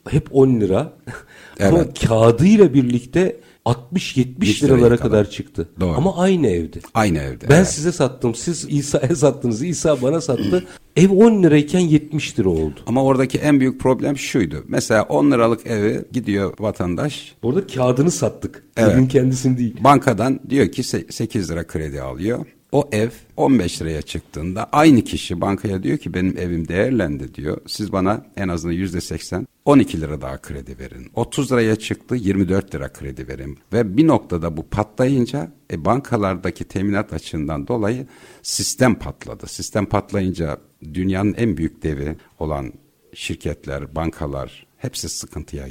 hep 0.09 0.35
10 0.35 0.61
lira. 0.61 0.93
Ama 1.59 1.79
Evet. 1.79 2.07
kağıdıyla 2.07 2.73
birlikte 2.73 3.35
60-70 3.67 4.45
100 4.45 4.63
liralara 4.63 4.97
kadar, 4.97 4.99
kadar. 4.99 5.29
çıktı. 5.29 5.69
Doğru. 5.79 5.93
Ama 5.97 6.17
aynı 6.17 6.47
evde. 6.47 6.79
Aynı 6.93 7.17
evde. 7.17 7.49
Ben 7.49 7.57
evet. 7.57 7.67
size 7.67 7.91
sattım. 7.91 8.35
Siz 8.35 8.65
İsa'ya 8.69 9.15
sattınız. 9.15 9.61
İsa 9.61 10.01
bana 10.01 10.21
sattı. 10.21 10.65
Ev 10.95 11.09
10 11.11 11.43
lirayken 11.43 11.79
70 11.79 12.39
lira 12.39 12.49
oldu. 12.49 12.79
Ama 12.87 13.03
oradaki 13.03 13.37
en 13.37 13.59
büyük 13.59 13.79
problem 13.81 14.17
şuydu. 14.17 14.63
Mesela 14.67 15.03
10 15.03 15.31
liralık 15.31 15.67
evi 15.67 16.05
gidiyor 16.11 16.53
vatandaş 16.59 17.35
Burada 17.43 17.67
kağıdını 17.67 18.11
sattık. 18.11 18.63
Evet. 18.77 18.93
Evin 18.95 19.07
kendisini 19.07 19.57
değil. 19.57 19.75
bankadan 19.83 20.39
diyor 20.49 20.71
ki 20.71 20.81
se- 20.81 21.11
8 21.11 21.51
lira 21.51 21.67
kredi 21.67 22.01
alıyor. 22.01 22.45
O 22.71 22.89
ev 22.91 23.09
15 23.37 23.81
liraya 23.81 24.01
çıktığında 24.01 24.69
aynı 24.71 25.01
kişi 25.01 25.41
bankaya 25.41 25.83
diyor 25.83 25.97
ki 25.97 26.13
benim 26.13 26.37
evim 26.37 26.67
değerlendi 26.67 27.33
diyor. 27.33 27.57
Siz 27.67 27.91
bana 27.91 28.25
en 28.37 28.47
azından 28.47 28.73
yüzde 28.73 29.01
80 29.01 29.47
12 29.65 30.01
lira 30.01 30.21
daha 30.21 30.41
kredi 30.41 30.79
verin. 30.79 31.11
30 31.15 31.51
liraya 31.51 31.75
çıktı 31.75 32.15
24 32.15 32.75
lira 32.75 32.93
kredi 32.93 33.27
verin. 33.27 33.59
Ve 33.73 33.97
bir 33.97 34.07
noktada 34.07 34.57
bu 34.57 34.63
patlayınca 34.63 35.51
e, 35.71 35.85
bankalardaki 35.85 36.63
teminat 36.63 37.13
açığından 37.13 37.67
dolayı 37.67 38.07
sistem 38.41 38.95
patladı. 38.95 39.47
Sistem 39.47 39.85
patlayınca 39.85 40.57
dünyanın 40.93 41.33
en 41.33 41.57
büyük 41.57 41.83
devi 41.83 42.15
olan 42.39 42.73
şirketler, 43.13 43.95
bankalar 43.95 44.66
hepsi 44.77 45.09
sıkıntıya 45.09 45.65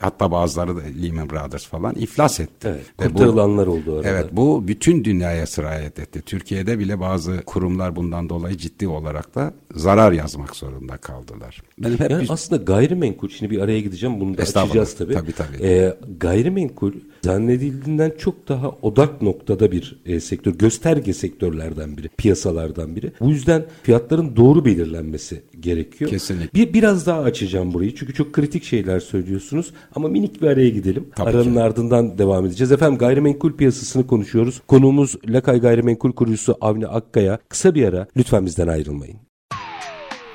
hatta 0.00 0.30
bazıları 0.32 0.76
da 0.76 0.80
Lehman 1.02 1.30
Brothers 1.30 1.66
falan 1.66 1.94
iflas 1.94 2.40
etti. 2.40 2.68
Evet. 2.68 2.86
Ve 3.00 3.04
bu- 3.04 3.12
Kurtarılanlar 3.18 3.66
oldu 3.66 3.94
arada. 3.96 4.08
Evet 4.08 4.26
bu 4.32 4.68
bütün 4.68 5.04
dünyaya 5.04 5.46
sirayet 5.46 5.98
etti. 5.98 6.22
Türkiye'de 6.26 6.78
bile 6.78 7.00
bazı 7.00 7.42
kurumlar 7.46 7.96
bundan 7.96 8.28
dolayı 8.28 8.56
ciddi 8.56 8.88
olarak 8.88 9.34
da 9.34 9.54
zarar 9.74 10.12
yazmak 10.12 10.56
zorunda 10.56 10.96
kaldılar. 10.96 11.62
Benim 11.78 11.98
hep 11.98 12.10
Yani 12.10 12.22
bir- 12.22 12.30
aslında 12.30 12.62
gayrimenkul 12.62 13.28
şimdi 13.28 13.50
bir 13.50 13.60
araya 13.60 13.80
gideceğim 13.80 14.20
bunu 14.20 14.38
da 14.38 14.42
açacağız 14.42 14.94
tabii. 14.96 15.14
Tabii, 15.14 15.32
tabii. 15.32 15.56
Ee, 15.66 15.94
gayrimenkul 16.20 16.92
zannedildiğinden 17.22 18.12
çok 18.18 18.48
daha 18.48 18.68
odak 18.82 19.22
noktada 19.22 19.72
bir 19.72 20.00
e, 20.06 20.20
sektör, 20.20 20.52
gösterge 20.54 21.12
sektörlerden 21.12 21.96
biri, 21.96 22.08
piyasalardan 22.08 22.96
biri. 22.96 23.12
Bu 23.20 23.30
yüzden 23.30 23.64
fiyatların 23.82 24.36
doğru 24.36 24.64
belirlenmesi 24.64 25.42
gerekiyor. 25.60 26.10
Kesinlikle. 26.10 26.60
Bir 26.60 26.74
biraz 26.74 27.06
daha 27.06 27.20
açacağım 27.20 27.72
burayı 27.74 27.94
çünkü 27.94 28.14
çok 28.14 28.29
kritik 28.32 28.64
şeyler 28.64 29.00
söylüyorsunuz 29.00 29.70
ama 29.96 30.08
minik 30.08 30.42
bir 30.42 30.46
araya 30.46 30.68
gidelim. 30.68 31.08
Tabii 31.16 31.30
Aranın 31.30 31.54
ki. 31.54 31.60
ardından 31.60 32.18
devam 32.18 32.46
edeceğiz. 32.46 32.72
Efendim 32.72 32.98
gayrimenkul 32.98 33.52
piyasasını 33.52 34.06
konuşuyoruz. 34.06 34.60
Konuğumuz 34.68 35.16
Lakay 35.28 35.60
Gayrimenkul 35.60 36.12
kurucusu 36.12 36.56
Avni 36.60 36.86
Akkaya. 36.86 37.38
Kısa 37.48 37.74
bir 37.74 37.88
ara 37.88 38.06
lütfen 38.16 38.46
bizden 38.46 38.68
ayrılmayın. 38.68 39.16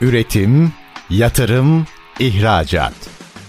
Üretim, 0.01 0.71
yatırım, 1.09 1.85
ihracat. 2.19 2.93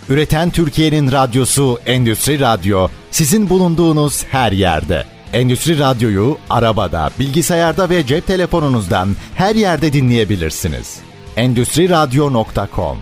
Üreten 0.08 0.50
Türkiye'nin 0.50 1.12
radyosu 1.12 1.78
Endüstri 1.86 2.40
Radyo 2.40 2.88
sizin 3.10 3.48
bulunduğunuz 3.48 4.24
her 4.24 4.52
yerde. 4.52 5.04
Endüstri 5.32 5.78
Radyo'yu 5.78 6.38
arabada, 6.50 7.10
bilgisayarda 7.18 7.90
ve 7.90 8.06
cep 8.06 8.26
telefonunuzdan 8.26 9.08
her 9.34 9.54
yerde 9.54 9.92
dinleyebilirsiniz. 9.92 10.96
Endüstri 11.36 11.88
Radyo.com 11.90 12.98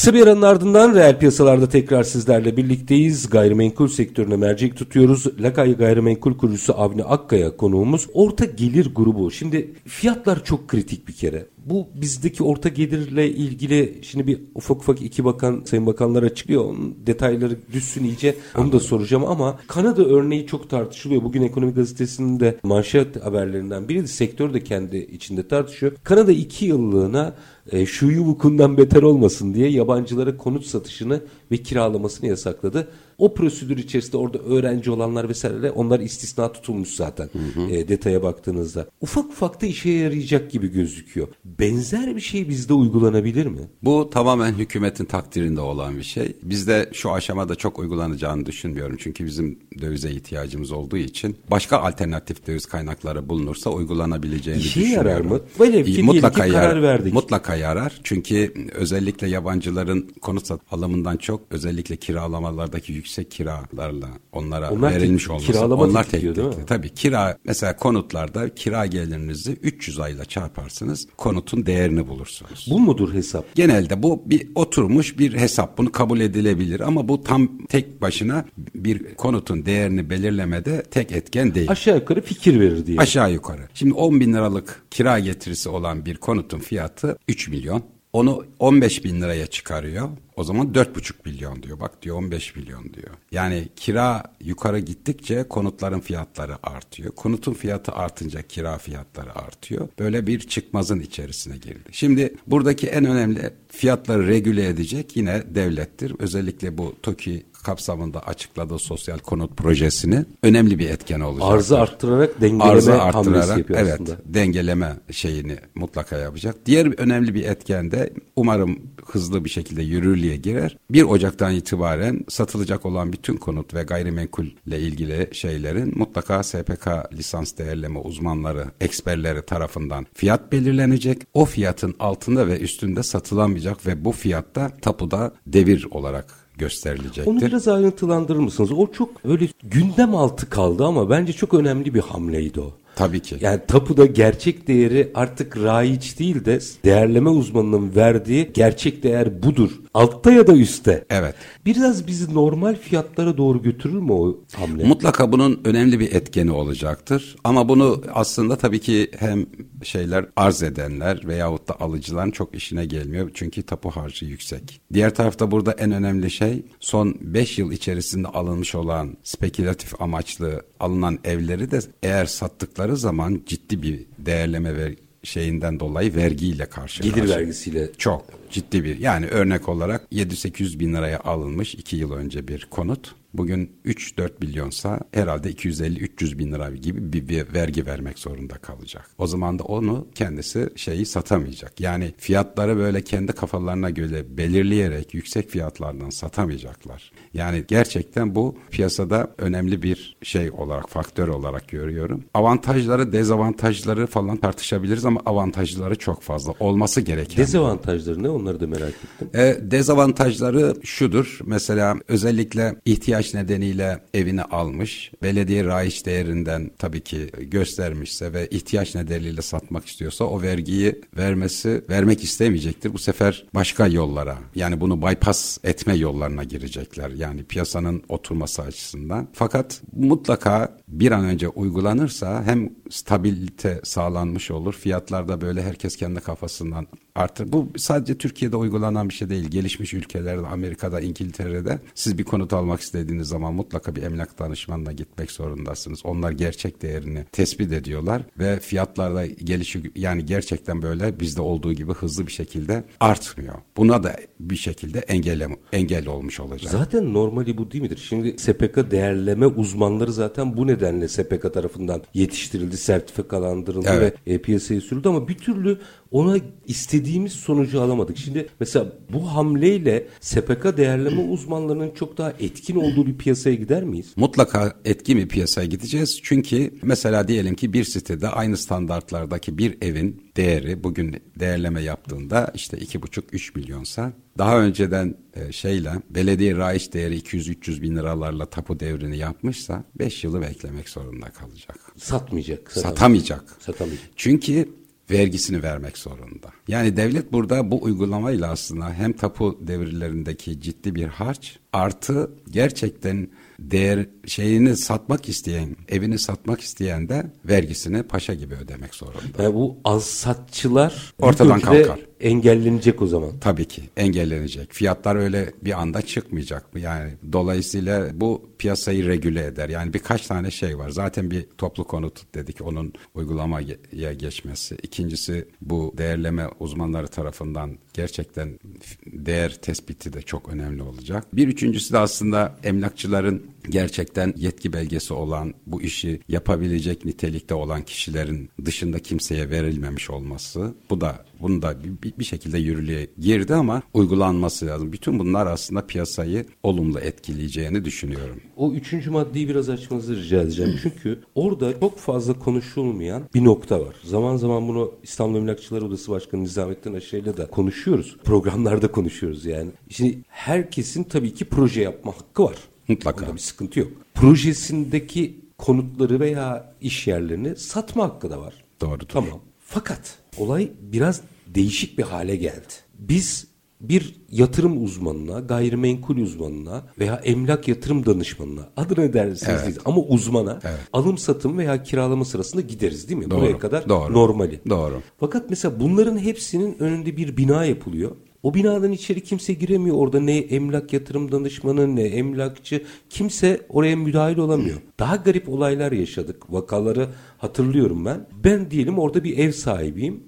Kısa 0.00 0.14
bir 0.14 0.22
aranın 0.22 0.42
ardından 0.42 0.94
reel 0.94 1.18
piyasalarda 1.18 1.68
tekrar 1.68 2.02
sizlerle 2.02 2.56
birlikteyiz. 2.56 3.30
Gayrimenkul 3.30 3.88
sektörüne 3.88 4.36
mercek 4.36 4.76
tutuyoruz. 4.76 5.40
Lakay 5.40 5.76
Gayrimenkul 5.76 6.38
kurucusu 6.38 6.74
Avni 6.76 7.04
Akkaya 7.04 7.56
konuğumuz. 7.56 8.06
Orta 8.14 8.44
gelir 8.44 8.94
grubu. 8.94 9.30
Şimdi 9.30 9.72
fiyatlar 9.86 10.44
çok 10.44 10.68
kritik 10.68 11.08
bir 11.08 11.12
kere. 11.12 11.46
Bu 11.66 11.88
bizdeki 11.94 12.42
orta 12.42 12.68
gelirle 12.68 13.30
ilgili 13.30 13.98
şimdi 14.02 14.26
bir 14.26 14.40
ufak 14.54 14.76
ufak 14.76 15.02
iki 15.02 15.24
bakan 15.24 15.62
sayın 15.64 15.86
bakanlar 15.86 16.22
açıklıyor. 16.22 16.64
Onun 16.64 16.96
detayları 17.06 17.56
düşsün 17.72 18.04
iyice 18.04 18.36
onu 18.58 18.72
da 18.72 18.80
soracağım 18.80 19.24
ama 19.24 19.58
Kanada 19.68 20.04
örneği 20.04 20.46
çok 20.46 20.70
tartışılıyor. 20.70 21.22
Bugün 21.22 21.42
Ekonomi 21.42 21.74
Gazetesi'nin 21.74 22.40
de 22.40 22.58
manşet 22.62 23.24
haberlerinden 23.24 23.88
biri 23.88 24.02
de 24.02 24.06
sektör 24.06 24.54
de 24.54 24.64
kendi 24.64 24.96
içinde 24.96 25.48
tartışıyor. 25.48 25.92
Kanada 26.04 26.32
iki 26.32 26.64
yıllığına 26.64 27.34
e, 27.72 27.86
şuyu 27.86 28.20
vukundan 28.20 28.76
beter 28.76 29.02
olmasın 29.02 29.54
diye 29.54 29.68
yabancılara 29.68 30.36
konut 30.36 30.66
satışını 30.66 31.20
ve 31.50 31.56
kiralamasını 31.56 32.28
yasakladı. 32.28 32.88
O 33.20 33.34
prosedür 33.34 33.76
içerisinde 33.76 34.16
orada 34.16 34.38
öğrenci 34.38 34.90
olanlar 34.90 35.28
vesaire 35.28 35.70
onlar 35.70 36.00
istisna 36.00 36.52
tutulmuş 36.52 36.88
zaten 36.88 37.28
hı 37.32 37.60
hı. 37.60 37.70
E, 37.70 37.88
detaya 37.88 38.22
baktığınızda. 38.22 38.86
Ufak 39.00 39.24
ufak 39.24 39.62
da 39.62 39.66
işe 39.66 39.90
yarayacak 39.90 40.50
gibi 40.50 40.72
gözüküyor. 40.72 41.28
Benzer 41.44 42.16
bir 42.16 42.20
şey 42.20 42.48
bizde 42.48 42.72
uygulanabilir 42.72 43.46
mi? 43.46 43.60
Bu 43.82 44.10
tamamen 44.10 44.52
hükümetin 44.52 45.04
takdirinde 45.04 45.60
olan 45.60 45.96
bir 45.96 46.02
şey. 46.02 46.36
Bizde 46.42 46.90
şu 46.92 47.12
aşamada 47.12 47.54
çok 47.54 47.78
uygulanacağını 47.78 48.46
düşünmüyorum. 48.46 48.96
Çünkü 49.00 49.26
bizim 49.26 49.58
dövize 49.80 50.10
ihtiyacımız 50.10 50.72
olduğu 50.72 50.96
için 50.96 51.36
başka 51.50 51.78
alternatif 51.78 52.46
döviz 52.46 52.66
kaynakları 52.66 53.28
bulunursa 53.28 53.70
uygulanabileceğini 53.70 54.60
İşe 54.60 54.80
düşünüyorum. 54.80 55.08
yarar 55.08 55.20
mı? 55.20 55.40
Böyle 55.58 55.84
ki 55.84 56.02
mutlaka 56.02 56.46
ki 56.46 56.52
karar 56.52 56.82
verdik. 56.82 57.14
Mutlaka 57.14 57.56
yarar. 57.56 58.00
Çünkü 58.04 58.54
özellikle 58.74 59.28
yabancıların 59.28 60.10
konut 60.20 60.50
alımından 60.70 61.16
çok 61.16 61.40
özellikle 61.50 61.96
kiralamalardaki 61.96 62.92
yüksek 62.92 63.09
kiralarla 63.24 64.08
onlara 64.32 64.70
onlar 64.70 64.94
verilmiş 64.94 65.22
tek, 65.22 65.30
olması. 65.30 65.46
Kiralama 65.46 65.82
onlar 65.82 66.04
tek 66.08 66.22
mi? 66.22 66.44
Tabii 66.66 66.88
kira 66.88 67.38
mesela 67.44 67.76
konutlarda 67.76 68.54
kira 68.54 68.86
gelirinizi 68.86 69.52
300 69.52 70.00
ayla 70.00 70.24
çarparsınız 70.24 71.06
konutun 71.16 71.66
değerini 71.66 72.08
bulursunuz. 72.08 72.66
Bu 72.70 72.80
mudur 72.80 73.14
hesap? 73.14 73.54
Genelde 73.54 74.02
bu 74.02 74.22
bir 74.26 74.48
oturmuş 74.54 75.18
bir 75.18 75.34
hesap. 75.34 75.78
Bunu 75.78 75.92
kabul 75.92 76.20
edilebilir 76.20 76.80
ama 76.80 77.08
bu 77.08 77.24
tam 77.24 77.58
tek 77.66 78.02
başına 78.02 78.44
bir 78.74 79.14
konutun 79.14 79.66
değerini 79.66 80.10
belirlemede 80.10 80.82
tek 80.82 81.12
etken 81.12 81.54
değil. 81.54 81.70
Aşağı 81.70 81.96
yukarı 81.96 82.20
fikir 82.22 82.60
verir 82.60 82.86
diye. 82.86 82.98
Aşağı 82.98 83.32
yukarı. 83.32 83.62
Şimdi 83.74 83.94
10 83.94 84.20
bin 84.20 84.32
liralık 84.32 84.82
kira 84.90 85.18
getirisi 85.18 85.68
olan 85.68 86.06
bir 86.06 86.16
konutun 86.16 86.58
fiyatı 86.58 87.18
3 87.28 87.48
milyon. 87.48 87.82
Onu 88.12 88.44
15 88.58 89.04
bin 89.04 89.20
liraya 89.20 89.46
çıkarıyor. 89.46 90.08
O 90.40 90.44
zaman 90.44 90.66
4,5 90.66 91.12
milyon 91.24 91.62
diyor. 91.62 91.80
Bak 91.80 92.02
diyor 92.02 92.16
15 92.16 92.56
milyon 92.56 92.84
diyor. 92.84 93.10
Yani 93.32 93.68
kira 93.76 94.22
yukarı 94.40 94.78
gittikçe 94.78 95.42
konutların 95.48 96.00
fiyatları 96.00 96.56
artıyor. 96.62 97.14
Konutun 97.14 97.52
fiyatı 97.52 97.92
artınca 97.92 98.42
kira 98.42 98.78
fiyatları 98.78 99.38
artıyor. 99.38 99.88
Böyle 99.98 100.26
bir 100.26 100.40
çıkmazın 100.40 101.00
içerisine 101.00 101.56
girdi. 101.56 101.88
Şimdi 101.92 102.34
buradaki 102.46 102.86
en 102.86 103.04
önemli 103.04 103.50
fiyatları 103.68 104.28
regüle 104.28 104.66
edecek 104.68 105.16
yine 105.16 105.42
devlettir. 105.54 106.12
Özellikle 106.18 106.78
bu 106.78 106.94
TOKİ 107.02 107.50
kapsamında 107.64 108.20
açıkladığı 108.20 108.78
sosyal 108.78 109.18
konut 109.18 109.56
projesini 109.56 110.24
önemli 110.42 110.78
bir 110.78 110.90
etken 110.90 111.20
olacak. 111.20 111.48
Arzı 111.50 111.80
arttırarak 111.80 112.40
dengeleme 112.40 112.72
Arzı 112.72 113.02
arttırarak 113.02 113.58
yapıyor 113.58 113.78
evet 113.80 113.92
aslında. 113.94 114.16
dengeleme 114.24 114.96
şeyini 115.10 115.56
mutlaka 115.74 116.18
yapacak. 116.18 116.56
Diğer 116.66 117.00
önemli 117.00 117.34
bir 117.34 117.44
etken 117.44 117.90
de 117.90 118.12
umarım 118.36 118.78
hızlı 119.06 119.44
bir 119.44 119.50
şekilde 119.50 119.82
yürürlüğe 119.82 120.29
girer. 120.36 120.76
1 120.90 121.02
Ocak'tan 121.02 121.54
itibaren 121.54 122.24
satılacak 122.28 122.86
olan 122.86 123.12
bütün 123.12 123.36
konut 123.36 123.74
ve 123.74 123.82
gayrimenkulle 123.82 124.80
ilgili 124.80 125.28
şeylerin 125.32 125.98
mutlaka 125.98 126.42
SPK 126.42 126.88
lisans 127.12 127.58
değerleme 127.58 127.98
uzmanları, 127.98 128.64
eksperleri 128.80 129.42
tarafından 129.42 130.06
fiyat 130.14 130.52
belirlenecek. 130.52 131.18
O 131.34 131.44
fiyatın 131.44 131.94
altında 131.98 132.46
ve 132.46 132.60
üstünde 132.60 133.02
satılamayacak 133.02 133.86
ve 133.86 134.04
bu 134.04 134.12
fiyatta 134.12 134.70
tapuda 134.82 135.32
devir 135.46 135.86
olarak 135.90 136.40
gösterilecektir. 136.58 137.26
Onu 137.26 137.40
biraz 137.40 137.68
ayrıntılandırır 137.68 138.38
mısınız? 138.38 138.72
O 138.72 138.92
çok 138.92 139.10
öyle 139.24 139.48
gündem 139.62 140.14
altı 140.14 140.50
kaldı 140.50 140.84
ama 140.84 141.10
bence 141.10 141.32
çok 141.32 141.54
önemli 141.54 141.94
bir 141.94 142.00
hamleydi 142.00 142.60
o. 142.60 142.80
Tabii 142.96 143.20
ki. 143.20 143.36
Yani 143.40 143.60
tapuda 143.68 144.06
gerçek 144.06 144.68
değeri 144.68 145.10
artık 145.14 145.56
raiç 145.56 146.18
değil 146.18 146.44
de 146.44 146.58
değerleme 146.84 147.30
uzmanının 147.30 147.96
verdiği 147.96 148.50
gerçek 148.54 149.02
değer 149.02 149.42
budur. 149.42 149.70
Altta 149.94 150.32
ya 150.32 150.46
da 150.46 150.52
üstte. 150.56 151.04
Evet. 151.10 151.34
Biraz 151.66 152.06
bizi 152.06 152.34
normal 152.34 152.74
fiyatlara 152.76 153.36
doğru 153.36 153.62
götürür 153.62 153.98
mü 153.98 154.12
o 154.12 154.40
hamle? 154.52 154.84
Mutlaka 154.84 155.32
bunun 155.32 155.60
önemli 155.64 156.00
bir 156.00 156.12
etkeni 156.12 156.50
olacaktır. 156.52 157.36
Ama 157.44 157.68
bunu 157.68 158.02
aslında 158.14 158.56
tabii 158.56 158.78
ki 158.80 159.10
hem 159.18 159.46
şeyler 159.82 160.26
arz 160.36 160.62
edenler 160.62 161.20
veyahut 161.26 161.68
da 161.68 161.80
alıcıların 161.80 162.30
çok 162.30 162.54
işine 162.54 162.84
gelmiyor. 162.86 163.30
Çünkü 163.34 163.62
tapu 163.62 163.90
harcı 163.90 164.26
yüksek. 164.26 164.80
Diğer 164.92 165.14
tarafta 165.14 165.50
burada 165.50 165.72
en 165.72 165.92
önemli 165.92 166.30
şey 166.30 166.62
son 166.80 167.16
5 167.20 167.58
yıl 167.58 167.72
içerisinde 167.72 168.28
alınmış 168.28 168.74
olan 168.74 169.16
spekülatif 169.22 170.02
amaçlı 170.02 170.62
alınan 170.80 171.18
evleri 171.24 171.70
de 171.70 171.78
eğer 172.02 172.26
sattıkları 172.26 172.96
zaman 172.96 173.40
ciddi 173.46 173.82
bir 173.82 174.06
değerleme 174.18 174.76
ve 174.76 174.96
şeyinden 175.22 175.80
dolayı 175.80 176.14
vergiyle 176.16 176.66
karşı 176.66 177.02
Gelir 177.02 177.14
karşıya. 177.14 177.38
vergisiyle. 177.38 177.92
Çok 177.98 178.39
ciddi 178.50 178.84
bir 178.84 178.98
yani 178.98 179.26
örnek 179.26 179.68
olarak 179.68 180.06
7-800 180.12 180.78
bin 180.78 180.94
liraya 180.94 181.20
alınmış 181.20 181.74
2 181.74 181.96
yıl 181.96 182.12
önce 182.12 182.48
bir 182.48 182.66
konut. 182.70 183.14
Bugün 183.34 183.72
3-4 183.84 184.30
milyonsa 184.40 185.00
herhalde 185.12 185.50
250-300 185.50 186.38
bin 186.38 186.52
lira 186.52 186.70
gibi 186.70 187.12
bir, 187.12 187.28
bir 187.28 187.54
vergi 187.54 187.86
vermek 187.86 188.18
zorunda 188.18 188.54
kalacak. 188.54 189.10
O 189.18 189.26
zaman 189.26 189.58
da 189.58 189.62
onu 189.64 190.06
kendisi 190.14 190.70
şeyi 190.76 191.06
satamayacak. 191.06 191.80
Yani 191.80 192.14
fiyatları 192.18 192.76
böyle 192.76 193.02
kendi 193.02 193.32
kafalarına 193.32 193.90
göre 193.90 194.36
belirleyerek 194.36 195.14
yüksek 195.14 195.50
fiyatlardan 195.50 196.10
satamayacaklar. 196.10 197.12
Yani 197.34 197.64
gerçekten 197.68 198.34
bu 198.34 198.58
piyasada 198.70 199.30
önemli 199.38 199.82
bir 199.82 200.16
şey 200.22 200.50
olarak, 200.50 200.88
faktör 200.88 201.28
olarak 201.28 201.68
görüyorum. 201.68 202.24
Avantajları, 202.34 203.12
dezavantajları 203.12 204.06
falan 204.06 204.36
tartışabiliriz 204.36 205.04
ama 205.04 205.20
avantajları 205.26 205.94
çok 205.94 206.22
fazla. 206.22 206.54
Olması 206.60 207.00
gereken. 207.00 207.36
Dezavantajları 207.36 208.22
ne 208.22 208.28
onları 208.28 208.60
da 208.60 208.66
merak 208.66 208.94
ettim. 209.04 209.28
E, 209.34 209.70
dezavantajları 209.70 210.76
şudur. 210.82 211.38
Mesela 211.44 211.96
özellikle 212.08 212.76
ihtiyaç 212.84 213.19
nedeniyle 213.34 214.00
evini 214.14 214.42
almış. 214.42 215.12
Belediye 215.22 215.64
raiç 215.64 216.06
değerinden 216.06 216.70
tabii 216.78 217.00
ki 217.00 217.26
göstermişse 217.40 218.32
ve 218.32 218.48
ihtiyaç 218.48 218.94
nedeniyle 218.94 219.42
satmak 219.42 219.86
istiyorsa 219.86 220.24
o 220.24 220.42
vergiyi 220.42 221.00
vermesi 221.16 221.84
vermek 221.88 222.24
istemeyecektir. 222.24 222.92
Bu 222.92 222.98
sefer 222.98 223.46
başka 223.54 223.86
yollara 223.86 224.38
yani 224.54 224.80
bunu 224.80 225.02
bypass 225.02 225.58
etme 225.64 225.94
yollarına 225.94 226.44
girecekler. 226.44 227.10
Yani 227.10 227.44
piyasanın 227.44 228.02
oturması 228.08 228.62
açısından. 228.62 229.28
Fakat 229.32 229.82
mutlaka 229.92 230.76
bir 230.88 231.12
an 231.12 231.24
önce 231.24 231.48
uygulanırsa 231.48 232.42
hem 232.44 232.70
stabilite 232.90 233.80
sağlanmış 233.84 234.50
olur. 234.50 234.74
Fiyatlarda 234.74 235.40
böyle 235.40 235.62
herkes 235.62 235.96
kendi 235.96 236.20
kafasından 236.20 236.86
artır. 237.14 237.52
Bu 237.52 237.68
sadece 237.76 238.18
Türkiye'de 238.18 238.56
uygulanan 238.56 239.08
bir 239.08 239.14
şey 239.14 239.28
değil. 239.28 239.48
Gelişmiş 239.48 239.94
ülkelerde, 239.94 240.46
Amerika'da, 240.46 241.00
İngiltere'de 241.00 241.78
siz 241.94 242.18
bir 242.18 242.24
konut 242.24 242.52
almak 242.52 242.80
istediğiniz 242.80 243.09
zaman 243.18 243.54
mutlaka 243.54 243.96
bir 243.96 244.02
emlak 244.02 244.38
danışmanına 244.38 244.92
gitmek 244.92 245.30
zorundasınız. 245.30 246.00
Onlar 246.04 246.30
gerçek 246.30 246.82
değerini 246.82 247.24
tespit 247.32 247.72
ediyorlar 247.72 248.22
ve 248.38 248.60
fiyatlarda 248.60 249.26
gelişi 249.26 249.92
yani 249.96 250.26
gerçekten 250.26 250.82
böyle 250.82 251.20
bizde 251.20 251.40
olduğu 251.40 251.72
gibi 251.72 251.92
hızlı 251.92 252.26
bir 252.26 252.32
şekilde 252.32 252.84
artmıyor. 253.00 253.54
Buna 253.76 254.02
da 254.02 254.16
bir 254.40 254.56
şekilde 254.56 254.98
engel 254.98 255.40
engel 255.72 256.08
olmuş 256.08 256.40
olacak. 256.40 256.72
Zaten 256.72 257.14
normali 257.14 257.58
bu 257.58 257.70
değil 257.70 257.82
midir? 257.82 258.06
Şimdi 258.08 258.38
SPK 258.38 258.90
değerleme 258.90 259.46
uzmanları 259.46 260.12
zaten 260.12 260.56
bu 260.56 260.66
nedenle 260.66 261.08
SPK 261.08 261.54
tarafından 261.54 262.02
yetiştirildi, 262.14 262.76
sertifikalandırıldı 262.76 263.88
Evet. 263.90 264.16
ve 264.26 264.34
e, 264.34 264.38
piyasaya 264.38 264.80
sürüldü 264.80 265.08
ama 265.08 265.28
bir 265.28 265.38
türlü 265.38 265.78
ona 266.10 266.36
istediğimiz 266.66 267.32
sonucu 267.32 267.80
alamadık. 267.80 268.18
Şimdi 268.18 268.48
mesela 268.60 268.92
bu 269.12 269.34
hamleyle 269.34 270.06
SPK 270.20 270.76
değerleme 270.76 271.22
uzmanlarının 271.30 271.90
çok 271.90 272.18
daha 272.18 272.30
etkin 272.30 272.76
olduğu 272.76 273.06
bir 273.06 273.16
piyasaya 273.16 273.56
gider 273.56 273.84
miyiz? 273.84 274.12
Mutlaka 274.16 274.76
etkin 274.84 275.18
bir 275.18 275.28
piyasaya 275.28 275.66
gideceğiz. 275.66 276.20
Çünkü 276.22 276.74
mesela 276.82 277.28
diyelim 277.28 277.54
ki 277.54 277.72
bir 277.72 277.84
sitede 277.84 278.28
aynı 278.28 278.56
standartlardaki 278.56 279.58
bir 279.58 279.82
evin 279.82 280.30
değeri 280.36 280.84
bugün 280.84 281.22
değerleme 281.40 281.82
yaptığında 281.82 282.52
işte 282.54 282.78
iki 282.78 283.02
buçuk 283.02 283.34
üç 283.34 283.54
milyonsa 283.54 284.12
daha 284.38 284.60
önceden 284.60 285.14
e, 285.34 285.52
şeyle 285.52 285.90
belediye 286.10 286.56
raiç 286.56 286.92
değeri 286.92 287.18
200-300 287.18 287.82
bin 287.82 287.96
liralarla 287.96 288.46
tapu 288.46 288.80
devrini 288.80 289.18
yapmışsa 289.18 289.84
5 289.98 290.24
yılı 290.24 290.42
beklemek 290.42 290.88
zorunda 290.88 291.30
kalacak. 291.30 291.92
Satmayacak. 291.96 292.72
Satamayacak. 292.72 293.56
Satamayacak. 293.60 294.08
Çünkü 294.16 294.68
vergisini 295.10 295.62
vermek 295.62 295.98
zorunda. 295.98 296.48
Yani 296.68 296.96
devlet 296.96 297.32
burada 297.32 297.70
bu 297.70 297.82
uygulamayla 297.82 298.50
aslında 298.50 298.92
hem 298.92 299.12
tapu 299.12 299.58
devirlerindeki 299.60 300.60
ciddi 300.60 300.94
bir 300.94 301.06
harç 301.06 301.58
artı 301.72 302.30
gerçekten 302.50 303.28
değer 303.58 304.06
şeyini 304.26 304.76
satmak 304.76 305.28
isteyen, 305.28 305.76
evini 305.88 306.18
satmak 306.18 306.60
isteyen 306.60 307.08
de 307.08 307.26
vergisini 307.44 308.02
paşa 308.02 308.34
gibi 308.34 308.54
ödemek 308.54 308.94
zorunda. 308.94 309.42
Yani 309.42 309.54
bu 309.54 309.76
alsatçılar 309.84 311.14
Ortadan 311.18 311.60
kalkar. 311.60 312.09
Engellenecek 312.20 313.02
o 313.02 313.06
zaman. 313.06 313.38
Tabii 313.40 313.64
ki 313.64 313.82
engellenecek. 313.96 314.72
Fiyatlar 314.72 315.16
öyle 315.16 315.52
bir 315.62 315.80
anda 315.80 316.02
çıkmayacak 316.02 316.74
mı? 316.74 316.80
Yani 316.80 317.12
dolayısıyla 317.32 318.20
bu 318.20 318.50
piyasayı 318.58 319.06
regüle 319.06 319.46
eder. 319.46 319.68
Yani 319.68 319.94
birkaç 319.94 320.26
tane 320.26 320.50
şey 320.50 320.78
var. 320.78 320.90
Zaten 320.90 321.30
bir 321.30 321.46
toplu 321.58 321.84
konut 321.84 322.34
dedik 322.34 322.60
onun 322.60 322.92
uygulamaya 323.14 324.12
geçmesi. 324.12 324.76
İkincisi 324.82 325.48
bu 325.60 325.94
değerleme 325.98 326.48
uzmanları 326.60 327.08
tarafından 327.08 327.78
gerçekten 327.94 328.58
değer 329.06 329.54
tespiti 329.62 330.12
de 330.12 330.22
çok 330.22 330.48
önemli 330.48 330.82
olacak. 330.82 331.26
Bir 331.32 331.48
üçüncüsü 331.48 331.92
de 331.92 331.98
aslında 331.98 332.56
emlakçıların 332.64 333.42
gerçekten 333.70 334.34
yetki 334.36 334.72
belgesi 334.72 335.14
olan 335.14 335.54
bu 335.66 335.82
işi 335.82 336.20
yapabilecek 336.28 337.04
nitelikte 337.04 337.54
olan 337.54 337.82
kişilerin 337.82 338.50
dışında 338.64 338.98
kimseye 338.98 339.50
verilmemiş 339.50 340.10
olması. 340.10 340.74
Bu 340.90 341.00
da 341.00 341.24
bunu 341.40 341.62
da 341.62 341.76
bir, 342.02 342.18
bir 342.18 342.24
şekilde 342.24 342.58
yürürlüğe 342.58 343.06
girdi 343.18 343.54
ama 343.54 343.82
uygulanması 343.94 344.66
lazım. 344.66 344.92
Bütün 344.92 345.18
bunlar 345.18 345.46
aslında 345.46 345.86
piyasayı 345.86 346.46
olumlu 346.62 347.00
etkileyeceğini 347.00 347.84
düşünüyorum. 347.84 348.40
O 348.56 348.72
üçüncü 348.72 349.10
maddeyi 349.10 349.48
biraz 349.48 349.68
açmanızı 349.68 350.16
rica 350.16 350.42
edeceğim. 350.42 350.78
Çünkü 350.82 351.20
orada 351.34 351.80
çok 351.80 351.98
fazla 351.98 352.32
konuşulmayan 352.32 353.22
bir 353.34 353.44
nokta 353.44 353.80
var. 353.80 353.96
Zaman 354.04 354.36
zaman 354.36 354.68
bunu 354.68 354.94
İstanbul 355.02 355.36
Emlakçılar 355.36 355.82
Odası 355.82 356.10
Başkanı 356.10 356.42
Nizamettin 356.42 356.94
Aşırı'yla 356.94 357.36
da 357.36 357.46
konuşuyoruz. 357.46 358.16
Programlarda 358.24 358.90
konuşuyoruz 358.92 359.44
yani. 359.44 359.70
Şimdi 359.90 360.18
herkesin 360.28 361.04
tabii 361.04 361.34
ki 361.34 361.44
proje 361.44 361.80
yapma 361.80 362.12
hakkı 362.12 362.44
var. 362.44 362.56
Mutlaka. 362.90 363.22
Bunda 363.22 363.34
bir 363.34 363.40
sıkıntı 363.40 363.80
yok. 363.80 363.88
Projesindeki 364.14 365.40
konutları 365.58 366.20
veya 366.20 366.74
iş 366.80 367.06
yerlerini 367.06 367.56
satma 367.56 368.04
hakkı 368.04 368.30
da 368.30 368.40
var. 368.40 368.54
Doğrudur. 368.80 369.06
Tamam. 369.08 369.40
Fakat 369.64 370.18
olay 370.38 370.70
biraz 370.82 371.20
değişik 371.46 371.98
bir 371.98 372.02
hale 372.02 372.36
geldi. 372.36 372.72
Biz 372.98 373.46
bir 373.80 374.14
yatırım 374.30 374.84
uzmanına, 374.84 375.40
gayrimenkul 375.40 376.16
uzmanına 376.16 376.82
veya 376.98 377.14
emlak 377.14 377.68
yatırım 377.68 378.06
danışmanına 378.06 378.68
adını 378.76 379.00
ne 379.04 379.12
derseniz 379.12 379.60
Evet. 379.64 379.78
ama 379.84 380.00
uzmana 380.02 380.60
Evet. 380.64 380.78
alım 380.92 381.18
satım 381.18 381.58
veya 381.58 381.82
kiralama 381.82 382.24
sırasında 382.24 382.62
gideriz 382.62 383.08
değil 383.08 383.18
mi? 383.18 383.30
Doğru, 383.30 383.40
Buraya 383.40 383.58
kadar 383.58 383.88
doğru. 383.88 384.12
normali. 384.14 384.60
Doğru. 384.68 385.02
Fakat 385.20 385.50
mesela 385.50 385.80
bunların 385.80 386.18
hepsinin 386.18 386.76
önünde 386.82 387.16
bir 387.16 387.36
bina 387.36 387.64
yapılıyor. 387.64 388.10
O 388.42 388.54
binadan 388.54 388.92
içeri 388.92 389.20
kimse 389.20 389.52
giremiyor. 389.52 389.96
Orada 389.96 390.20
ne 390.20 390.36
emlak 390.36 390.92
yatırım 390.92 391.32
danışmanı 391.32 391.96
ne 391.96 392.02
emlakçı 392.02 392.84
kimse 393.10 393.66
oraya 393.68 393.96
müdahil 393.96 394.38
olamıyor. 394.38 394.76
Daha 394.98 395.16
garip 395.16 395.48
olaylar 395.48 395.92
yaşadık. 395.92 396.52
Vakaları 396.52 397.08
hatırlıyorum 397.38 398.04
ben. 398.04 398.26
Ben 398.44 398.70
diyelim 398.70 398.98
orada 398.98 399.24
bir 399.24 399.38
ev 399.38 399.52
sahibiyim. 399.52 400.24